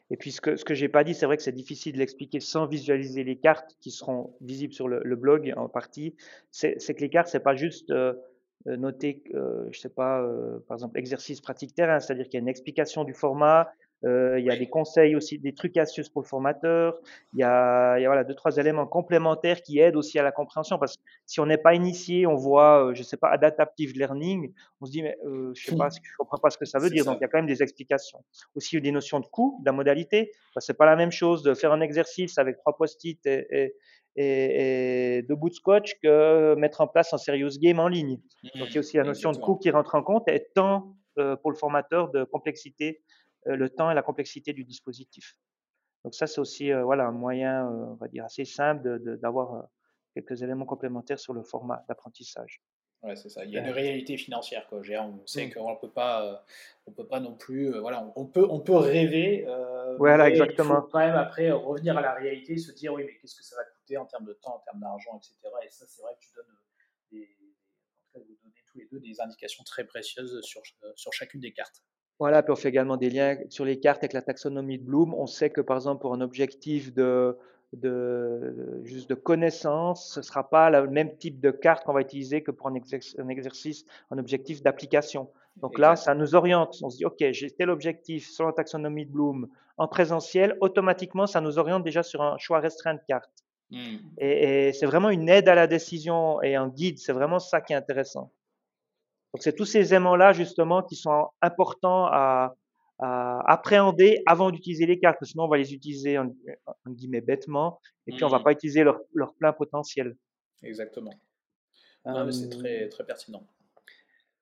[0.10, 2.00] Et puis ce que, ce que j'ai pas dit, c'est vrai que c'est difficile de
[2.00, 6.16] l'expliquer sans visualiser les cartes qui seront visibles sur le, blog en partie.
[6.52, 7.92] C'est que les cartes, c'est pas juste
[8.68, 12.38] euh, noter, euh, je sais pas, euh, par exemple, exercice pratique terrain, c'est-à-dire qu'il y
[12.38, 13.72] a une explication du format,
[14.04, 17.00] il y a des conseils aussi, des trucs astuces pour le formateur.
[17.34, 20.24] Il y a, il y a voilà, deux, trois éléments complémentaires qui aident aussi à
[20.24, 20.78] la compréhension.
[20.78, 24.86] Parce que si on n'est pas initié, on voit, je sais pas, adaptive learning, on
[24.86, 27.06] se dit, mais je pas, je comprends pas ce que ça veut dire.
[27.06, 28.24] Donc, il y a quand même des explications.
[28.56, 30.32] Aussi, des notions de coût, de la modalité.
[30.54, 33.74] Parce que c'est pas la même chose de faire un exercice avec trois post-it et,
[34.16, 38.20] et, et, de bout de scotch que mettre en place un serious game en ligne.
[38.56, 40.48] Donc il y a aussi la notion de coût qui rentre en compte et
[41.18, 45.36] euh, pour le formateur de complexité, euh, le temps et la complexité du dispositif.
[46.04, 49.68] Donc ça c'est aussi euh, voilà un moyen, on va dire assez simple d'avoir
[50.14, 52.62] quelques éléments complémentaires sur le format d'apprentissage.
[53.04, 53.46] Ouais, c'est ça.
[53.46, 54.66] Il y a une réalité financière.
[54.68, 54.80] Quoi.
[54.80, 55.54] On sait mmh.
[55.54, 56.44] qu'on ne peut pas,
[56.88, 57.78] on peut pas non plus.
[57.80, 59.46] voilà, on peut, on peut rêver.
[59.98, 60.80] voilà, exactement.
[60.80, 63.44] Il faut quand même après revenir à la réalité, se dire oui, mais qu'est-ce que
[63.44, 63.64] ça va
[63.94, 65.38] en termes de temps, en termes d'argent, etc.
[65.64, 66.58] Et ça, c'est vrai que tu donnes euh,
[67.12, 67.30] des,
[68.16, 71.54] en vous donnez tous les deux des indications très précieuses sur, euh, sur chacune des
[71.54, 71.84] cartes.
[72.20, 75.14] Voilà, puis on fait également des liens sur les cartes avec la taxonomie de Bloom.
[75.14, 77.38] On sait que par exemple pour un objectif de,
[77.74, 82.02] de juste de connaissance, ce ne sera pas le même type de carte qu'on va
[82.02, 85.30] utiliser que pour un, exercice, un objectif d'application.
[85.58, 86.78] Donc là, ça nous oriente.
[86.84, 89.48] On se dit, OK, j'ai tel objectif sur la taxonomie de Bloom
[89.78, 93.44] en présentiel, automatiquement, ça nous oriente déjà sur un choix restreint de cartes.
[93.72, 93.98] Mmh.
[94.20, 96.98] Et, c'est vraiment une aide à la décision et un guide.
[97.00, 98.32] C'est vraiment ça qui est intéressant.
[99.36, 102.56] Donc, c'est tous ces aimants-là, justement, qui sont importants à,
[102.98, 105.22] appréhender avant d'utiliser les cartes.
[105.26, 106.34] sinon, on va les utiliser, en,
[106.88, 107.82] guillemets, bêtement.
[108.08, 108.44] Et puis, on va mmh.
[108.44, 110.16] pas utiliser leur, plein potentiel.
[110.64, 111.12] Exactement.
[112.32, 113.46] c'est très, très pertinent.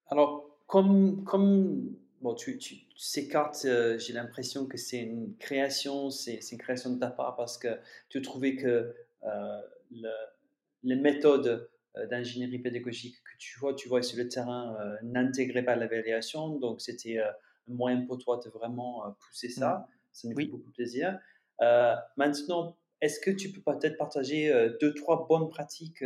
[0.10, 2.60] Alors, comme, comme bon, tu,
[2.96, 7.36] ces cartes, euh, j'ai l'impression que c'est une création, c'est une création de ta part
[7.36, 7.80] parce que
[8.10, 8.94] tu trouvais que
[9.24, 9.62] euh,
[10.84, 15.76] les méthodes euh, d'ingénierie pédagogique que tu vois, tu vois sur le terrain n'intégraient pas
[15.76, 17.34] l'évaluation, donc c'était un
[17.68, 19.70] moyen pour toi de vraiment pousser ça.
[19.70, 19.94] Mmh.
[20.14, 21.20] Ça nous fait beaucoup plaisir.
[22.18, 26.04] maintenant, est-ce que tu peux peut-être partager deux, trois bonnes pratiques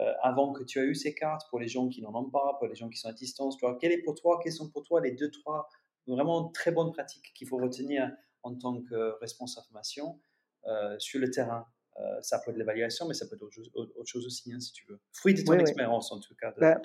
[0.00, 2.56] euh, avant que tu aies eu ces cartes, pour les gens qui n'en ont pas,
[2.58, 5.12] pour les gens qui sont à distance est pour toi, quelles sont pour toi les
[5.12, 5.68] deux, trois
[6.06, 8.10] vraiment très bonnes pratiques qu'il faut retenir
[8.42, 10.18] en tant que responsable formation
[10.66, 11.66] euh, sur le terrain?
[12.00, 14.84] Euh, ça peut être l'évaluation, mais ça peut être autre chose, aussi, hein, si tu
[14.88, 14.98] veux.
[15.12, 16.52] Fruit de ton expérience, en tout cas.
[16.58, 16.80] Ben,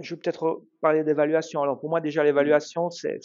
[0.00, 1.62] je vais peut-être parler d'évaluation.
[1.62, 3.20] Alors, pour moi, déjà, l'évaluation, c'est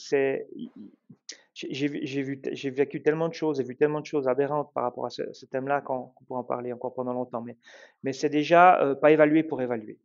[1.67, 5.05] j'ai vu, j'ai vécu tellement de choses, j'ai vu tellement de choses aberrantes par rapport
[5.05, 7.41] à ce, thème-là qu'on pourra en parler encore pendant longtemps.
[7.41, 7.57] Mais,
[8.03, 9.97] mais c'est déjà euh, pas évaluer pour évaluer.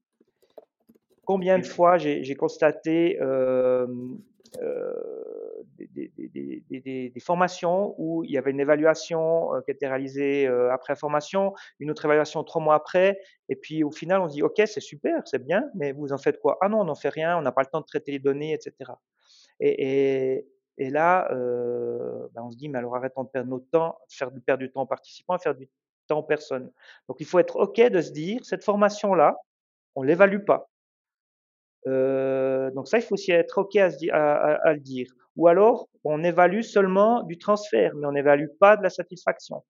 [1.24, 3.86] Combien de fois j'ai constaté euh,
[5.97, 6.09] euh,
[6.69, 11.91] des, formations où il y avait une évaluation qui était réalisée après la formation, une
[11.91, 13.19] autre évaluation trois mois après,
[13.49, 16.19] et puis au final on se dit ok c'est super, c'est bien, mais vous en
[16.19, 16.59] faites quoi?
[16.61, 18.53] Ah non on n'en fait rien, on n'a pas le temps de traiter les données,
[18.53, 18.93] etc.
[19.61, 20.47] Et,
[20.79, 24.62] là, euh, ben on se dit, mais alors arrêtons de perdre notre temps, faire perdre
[24.62, 25.69] du temps aux participants, faire du
[26.09, 26.71] temps aux personnes.
[27.09, 29.37] Donc il faut être OK de se dire, cette formation-là,
[29.95, 30.69] on ne l'évalue pas.
[31.86, 33.89] Euh, donc ça, il faut aussi être OK à,
[34.73, 35.06] le dire.
[35.36, 39.65] Ou alors, on évalue seulement du transfert, mais on n'évalue pas de la satisfaction.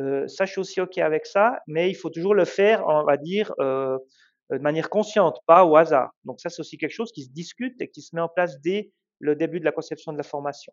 [0.00, 3.04] Euh, ça, je suis aussi OK avec ça, mais il faut toujours le faire, on
[3.04, 3.98] va dire, euh,
[4.50, 6.10] de manière consciente, pas au hasard.
[6.24, 8.60] Donc ça, c'est aussi quelque chose qui se discute et qui se met en place
[8.60, 10.72] dès le début de la conception de la formation.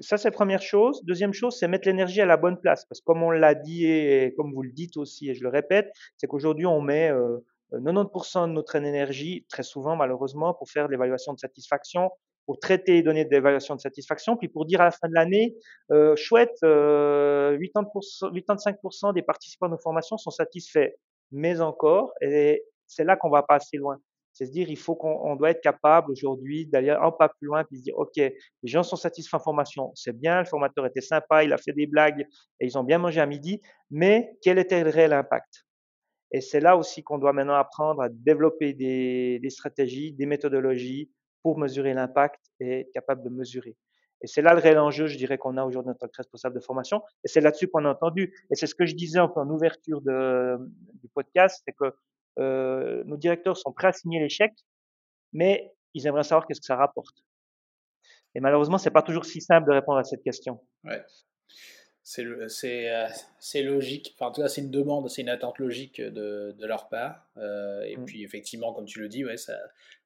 [0.00, 1.02] Ça, c'est première chose.
[1.04, 2.86] Deuxième chose, c'est mettre l'énergie à la bonne place.
[2.86, 5.50] Parce que comme on l'a dit et comme vous le dites aussi, et je le
[5.50, 10.88] répète, c'est qu'aujourd'hui, on met euh, 90% de notre énergie, très souvent malheureusement, pour faire
[10.88, 12.10] l'évaluation de satisfaction,
[12.46, 15.56] pour traiter les données d'évaluation de satisfaction, puis pour dire à la fin de l'année,
[15.90, 20.90] euh, chouette, 80%, euh, 85% des participants de nos formations sont satisfaits.
[21.30, 23.98] Mais encore, et c'est là qu'on va pas assez loin.
[24.32, 27.64] C'est se dire, il faut qu'on doit être capable aujourd'hui d'aller un pas plus loin
[27.64, 28.32] puis se dire, OK, les
[28.64, 31.86] gens sont satisfaits en formation, c'est bien, le formateur était sympa, il a fait des
[31.86, 32.26] blagues
[32.58, 35.66] et ils ont bien mangé à midi, mais quel était le réel impact?
[36.32, 41.10] Et c'est là aussi qu'on doit maintenant apprendre à développer des, stratégies, des méthodologies
[41.42, 43.76] pour mesurer l'impact et être capable de mesurer.
[44.22, 46.60] Et c'est là le réel enjeu, je dirais, qu'on a aujourd'hui en tant responsable de
[46.60, 47.02] formation.
[47.24, 48.32] Et c'est là-dessus qu'on a entendu.
[48.50, 51.92] Et c'est ce que je disais en ouverture du podcast, c'est que
[52.38, 54.52] euh, nos directeurs sont prêts à signer l'échec,
[55.32, 57.16] mais ils aimeraient savoir qu'est-ce que ça rapporte.
[58.34, 60.60] Et malheureusement, c'est pas toujours si simple de répondre à cette question.
[60.84, 61.04] Ouais.
[62.02, 64.14] C'est euh, logique.
[64.16, 67.28] Enfin, en tout cas, c'est une demande, c'est une attente logique de, de leur part.
[67.36, 68.04] Euh, et mmh.
[68.04, 69.56] puis, effectivement, comme tu le dis, ouais, ça,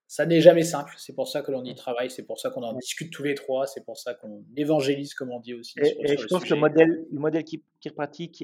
[0.07, 0.95] ça n'est jamais simple.
[0.99, 1.77] C'est pour ça que l'on y mmh.
[1.77, 5.15] travaille, c'est pour ça qu'on en discute tous les trois, c'est pour ça qu'on évangélise,
[5.15, 5.79] comme on dit aussi.
[5.81, 8.43] Et, je pense que le modèle, le modèle qui, qui pratique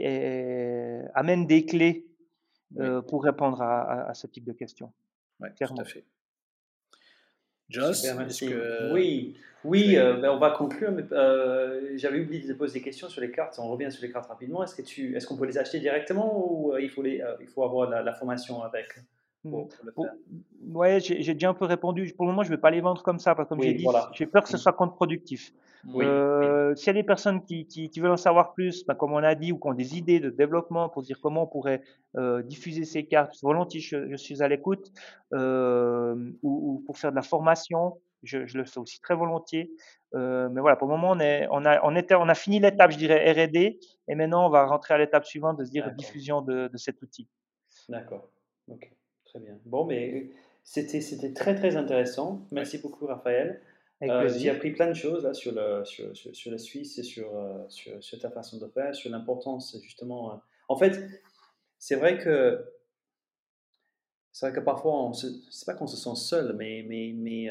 [1.15, 2.07] amène des clés
[2.79, 4.93] euh, pour répondre à, ce type de questions.
[5.41, 6.05] Oui, tout à fait.
[7.73, 8.07] Joss,
[8.41, 8.93] que...
[8.93, 13.09] Oui, oui euh, ben, on va conclure, mais euh, j'avais oublié de poser des questions
[13.09, 13.59] sur les cartes.
[13.59, 14.63] On revient sur les cartes rapidement.
[14.63, 17.89] Est-ce qu'on est qu'on peut les acheter directement ou il, faut les, il faut avoir
[17.91, 18.89] la formation avec?
[19.45, 19.65] Mmh.
[20.73, 22.13] Ouais, j'ai déjà un peu répondu.
[22.17, 23.75] Pour le moment, je ne vais pas les vendre comme ça, parce que comme j'ai
[23.75, 24.61] dit, j'ai peur que ce mmh.
[24.61, 25.53] soit contre-productif.
[25.97, 29.13] euh, S'il y a des personnes qui, qui, qui, veulent en savoir plus, ben, comme
[29.13, 31.83] on a dit, ou qui ont des idées de développement pour dire comment on pourrait
[32.17, 34.93] euh, diffuser ces cartes, volontiers, je, je suis à l'écoute,
[35.35, 39.73] euh, ou, ou, pour faire de la formation, je, je, le fais aussi très volontiers.
[40.15, 42.61] Euh, mais voilà, pour le moment, on, est, on, a, on, était, on a fini
[42.61, 45.91] l'étape, je dirais, R&D, et maintenant, on va rentrer à l'étape suivante de se dire
[45.97, 47.29] diffusion de, de cet outil.
[47.89, 48.29] D'accord.
[48.69, 48.93] Ok.
[49.33, 49.59] Très bien.
[49.65, 50.31] Bon, mais
[50.63, 52.47] c'était, c'était très, très intéressant.
[52.51, 53.63] Merci beaucoup, Raphaël.
[54.03, 57.35] Euh, j'ai appris plein de choses là, sur, le, sur, sur, la Suisse et sur,
[57.35, 60.33] euh, sur, sur, ta façon de faire, sur l'importance, justement.
[60.33, 60.37] Euh.
[60.69, 61.01] En fait,
[61.79, 62.63] c'est vrai que.
[64.33, 67.49] C'est vrai que parfois, on se, c'est pas qu'on se sent seul, mais, mais, mais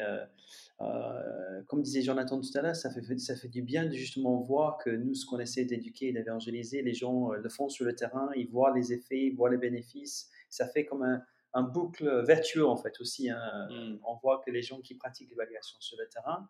[1.68, 4.78] comme disait Jonathan tout à l'heure, ça fait, ça fait du bien de justement voir
[4.78, 8.30] que nous, ce qu'on essaie d'éduquer et d'évangéliser, les gens le font sur le terrain,
[8.36, 10.28] ils voient les effets, ils voient les bénéfices.
[10.50, 11.22] Ça fait comme un,
[11.54, 13.30] un boucle vertueux en fait aussi.
[13.30, 13.68] Hein.
[13.70, 13.98] Mm.
[14.04, 16.48] On voit que les gens qui pratiquent l'évaluation sur le terrain,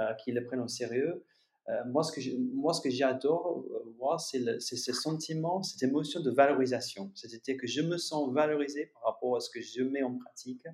[0.00, 1.24] euh, qui le prennent au sérieux,
[1.68, 2.20] euh, moi, ce que
[2.54, 7.12] moi, ce que j'adore euh, voir, c'est ce sentiment, cette émotion de valorisation.
[7.14, 10.64] C'est-à-dire que je me sens valorisé par rapport à ce que je mets en pratique,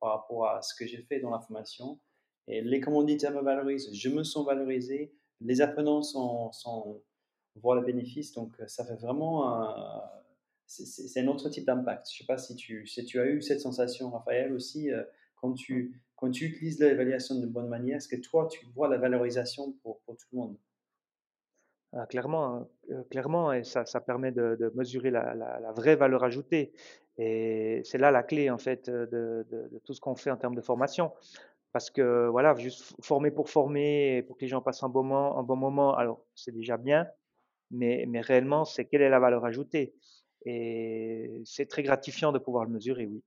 [0.00, 1.98] par rapport à ce que j'ai fait dans la formation.
[2.46, 7.02] Et les commanditaires me valorisent, je me sens valorisé, les apprenants sont, sont,
[7.56, 8.32] voient le bénéfice.
[8.32, 10.00] Donc, ça fait vraiment un,
[10.66, 12.08] c'est un autre type d'impact.
[12.10, 15.02] Je ne sais pas si tu, as eu cette sensation, Raphaël, aussi, euh,
[15.36, 20.00] quand tu, utilises l'évaluation de bonne manière, est-ce que toi, tu vois la valorisation pour,
[20.06, 20.56] tout le monde?
[21.92, 26.72] Ah, clairement, hein, euh, clairement, et ça, permet de, mesurer la, vraie valeur ajoutée.
[27.18, 30.56] Et c'est là la clé, en fait, de, de, tout ce qu'on fait en termes
[30.56, 31.12] de formation.
[31.72, 35.38] Parce que, voilà, juste former pour former, pour que les gens passent un bon moment,
[35.38, 37.06] un bon moment alors c'est déjà bien,
[37.70, 39.94] mais réellement, c'est quelle est la valeur ajoutée?
[40.44, 43.22] Et c'est très gratifiant de pouvoir le mesurer, oui.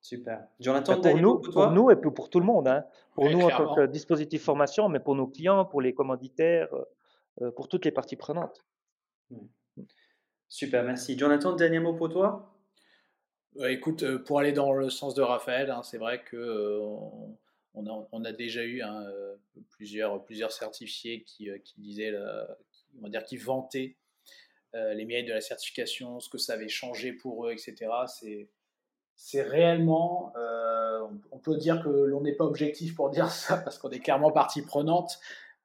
[0.00, 0.46] Super.
[0.60, 2.68] Jonathan, pour nous, pour, nous et pour, tout le monde.
[2.68, 2.84] Hein.
[3.14, 6.68] Pour nous en tant que dispositif formation, mais pour nos clients, pour les commanditaires,
[7.42, 8.64] euh, pour toutes les parties prenantes.
[10.48, 11.18] Super, merci.
[11.18, 12.54] Jonathan, dernier mot pour toi?
[13.64, 16.78] Écoute, euh, pour aller dans le sens de Raphaël, hein, c'est vrai que euh,
[17.74, 19.04] on, a, on, a, déjà eu hein,
[19.70, 22.14] plusieurs, plusieurs certifiés qui, qui disaient,
[22.98, 23.96] on va dire, qui vantaient
[24.74, 27.74] les mérites de la certification, ce que ça avait changé pour eux, etc.
[28.06, 28.50] C'est
[29.20, 30.32] c'est réellement,
[31.32, 34.30] on peut dire que l'on n'est pas objectif pour dire ça parce qu'on est clairement
[34.30, 35.18] partie prenante,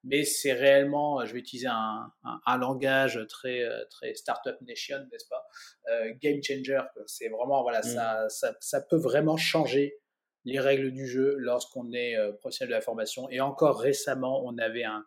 [0.03, 2.11] mais c'est réellement, je vais utiliser un,
[2.45, 5.47] un, langage très, euh, très startup nation, n'est-ce pas
[5.89, 6.81] euh, Game changer.
[7.05, 7.84] C'est vraiment, voilà, mm.
[7.84, 9.97] ça, ça, ça, peut vraiment changer
[10.43, 13.30] les règles du jeu lorsqu'on est euh, professionnel de la formation.
[13.30, 15.05] Et encore récemment, on avait un,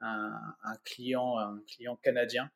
[0.00, 2.50] un client, un client canadien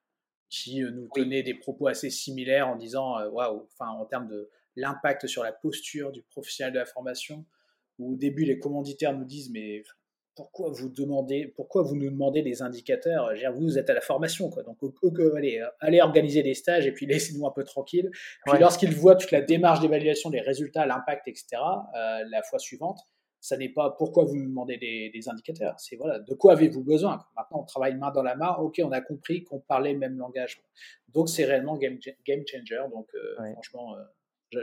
[0.51, 5.27] qui nous tenait des propos assez similaires en disant, waouh, enfin, en termes de l'impact
[5.27, 7.47] sur la posture du professionnel de la formation,
[7.99, 9.83] où au début les commanditaires nous disent, mais
[10.35, 13.33] pourquoi vous demandez, pourquoi vous nous demandez des indicateurs?
[13.35, 14.63] Dire, Vous êtes à la formation, quoi.
[14.63, 14.79] Donc,
[15.37, 18.11] allez, euh, allez organiser des stages et puis laissez-nous un peu tranquille.
[18.47, 23.01] Puis, lorsqu'ils voient toute la démarche d'évaluation des résultats, l'impact, etc., euh, la fois suivante,
[23.41, 25.75] ça n'est pas pourquoi vous nous demandez des, indicateurs.
[25.79, 27.25] C'est voilà, de quoi avez-vous besoin?
[27.37, 28.55] Maintenant, on travaille main dans la main.
[28.57, 30.63] Ok, on a compris qu'on parlait le même langage.
[31.09, 32.83] Donc, c'est réellement game, game changer.
[32.93, 33.97] Donc, euh, franchement.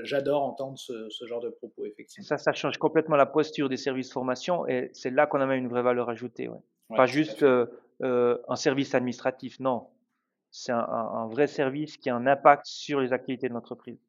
[0.04, 2.28] J'adore entendre ce, genre de propos, effectivement.
[2.28, 5.60] Ça, ça change complètement la posture des services formation et c'est là qu'on a même
[5.60, 6.50] une vraie valeur ajoutée.
[6.50, 6.60] Ouais.
[6.96, 7.68] Pas juste euh,
[8.04, 9.88] euh, un service administratif, non.
[10.50, 14.00] C'est un, vrai service qui a un impact sur les activités de l'entreprise.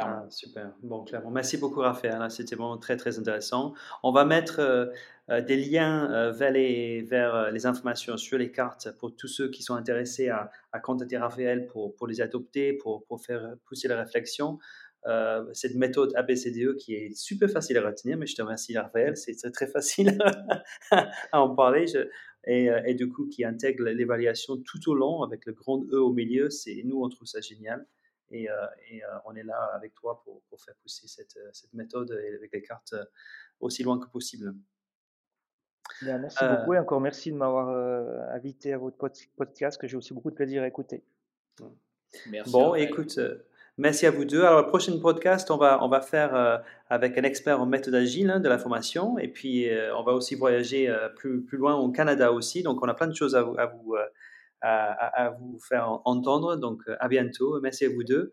[0.00, 0.72] Ah, super.
[0.82, 1.30] Bon, clairement.
[1.30, 2.16] Merci beaucoup, Raphaël.
[2.20, 2.28] Hein.
[2.28, 3.74] C'était vraiment très, très intéressant.
[4.02, 9.14] On va mettre euh, des liens vers, les, vers les informations sur les cartes pour
[9.14, 13.20] tous ceux qui sont intéressés à, à contacter Raphaël pour, pour les adopter, pour, pour
[13.20, 14.58] faire pousser la réflexion.
[15.06, 19.16] Euh, cette méthode ABCDE qui est super facile à retenir, mais je te remercie Raphaël,
[19.16, 20.16] c'est très, très facile
[20.90, 21.86] à en parler.
[22.46, 25.96] et, euh, et, du coup, qui intègre l'évaluation tout au long avec le grand E
[25.96, 26.48] au milieu,
[26.84, 27.84] nous, on trouve ça génial.
[28.32, 32.10] Et, euh, et on est là avec toi pour, pour faire pousser cette, cette, méthode
[32.10, 32.94] avec les cartes
[33.60, 34.54] aussi loin que possible.
[36.02, 37.68] merci beaucoup et encore merci de m'avoir
[38.34, 38.96] invité à votre
[39.36, 41.04] podcast que j'ai aussi beaucoup de plaisir à écouter.
[42.26, 43.18] Merci bon, écoute,
[43.78, 44.42] Merci à vous deux.
[44.42, 46.58] Alors, le prochain podcast, on va, on va faire euh,
[46.90, 49.18] avec un expert en méthode agile hein, de la formation.
[49.18, 52.62] Et puis, euh, on va aussi voyager euh, plus, plus loin au Canada aussi.
[52.62, 53.96] Donc, on a plein de choses à vous, à vous,
[54.62, 56.56] à, vous faire entendre.
[56.56, 57.60] Donc, à bientôt.
[57.60, 58.32] Merci à vous deux.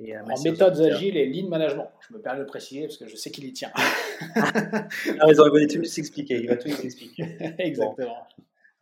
[0.00, 1.90] Et, en méthodes agiles et lean management.
[2.08, 3.72] Je me permets de préciser parce que je sais qu'il y tient.
[3.76, 4.88] ah,
[5.28, 6.36] il va tout nous expliquer.
[6.36, 7.24] Il va tout nous expliquer.
[7.58, 8.26] Exactement.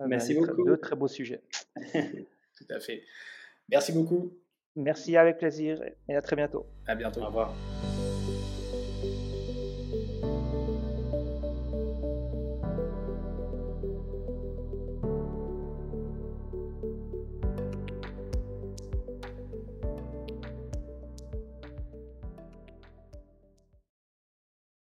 [0.06, 0.64] Merci beaucoup.
[0.64, 1.40] Deux très beaux sujets.
[1.92, 3.02] tout à fait.
[3.70, 4.32] Merci beaucoup.
[4.76, 6.66] Merci avec plaisir et à très bientôt.
[6.86, 7.22] À bientôt.
[7.22, 7.54] Au revoir.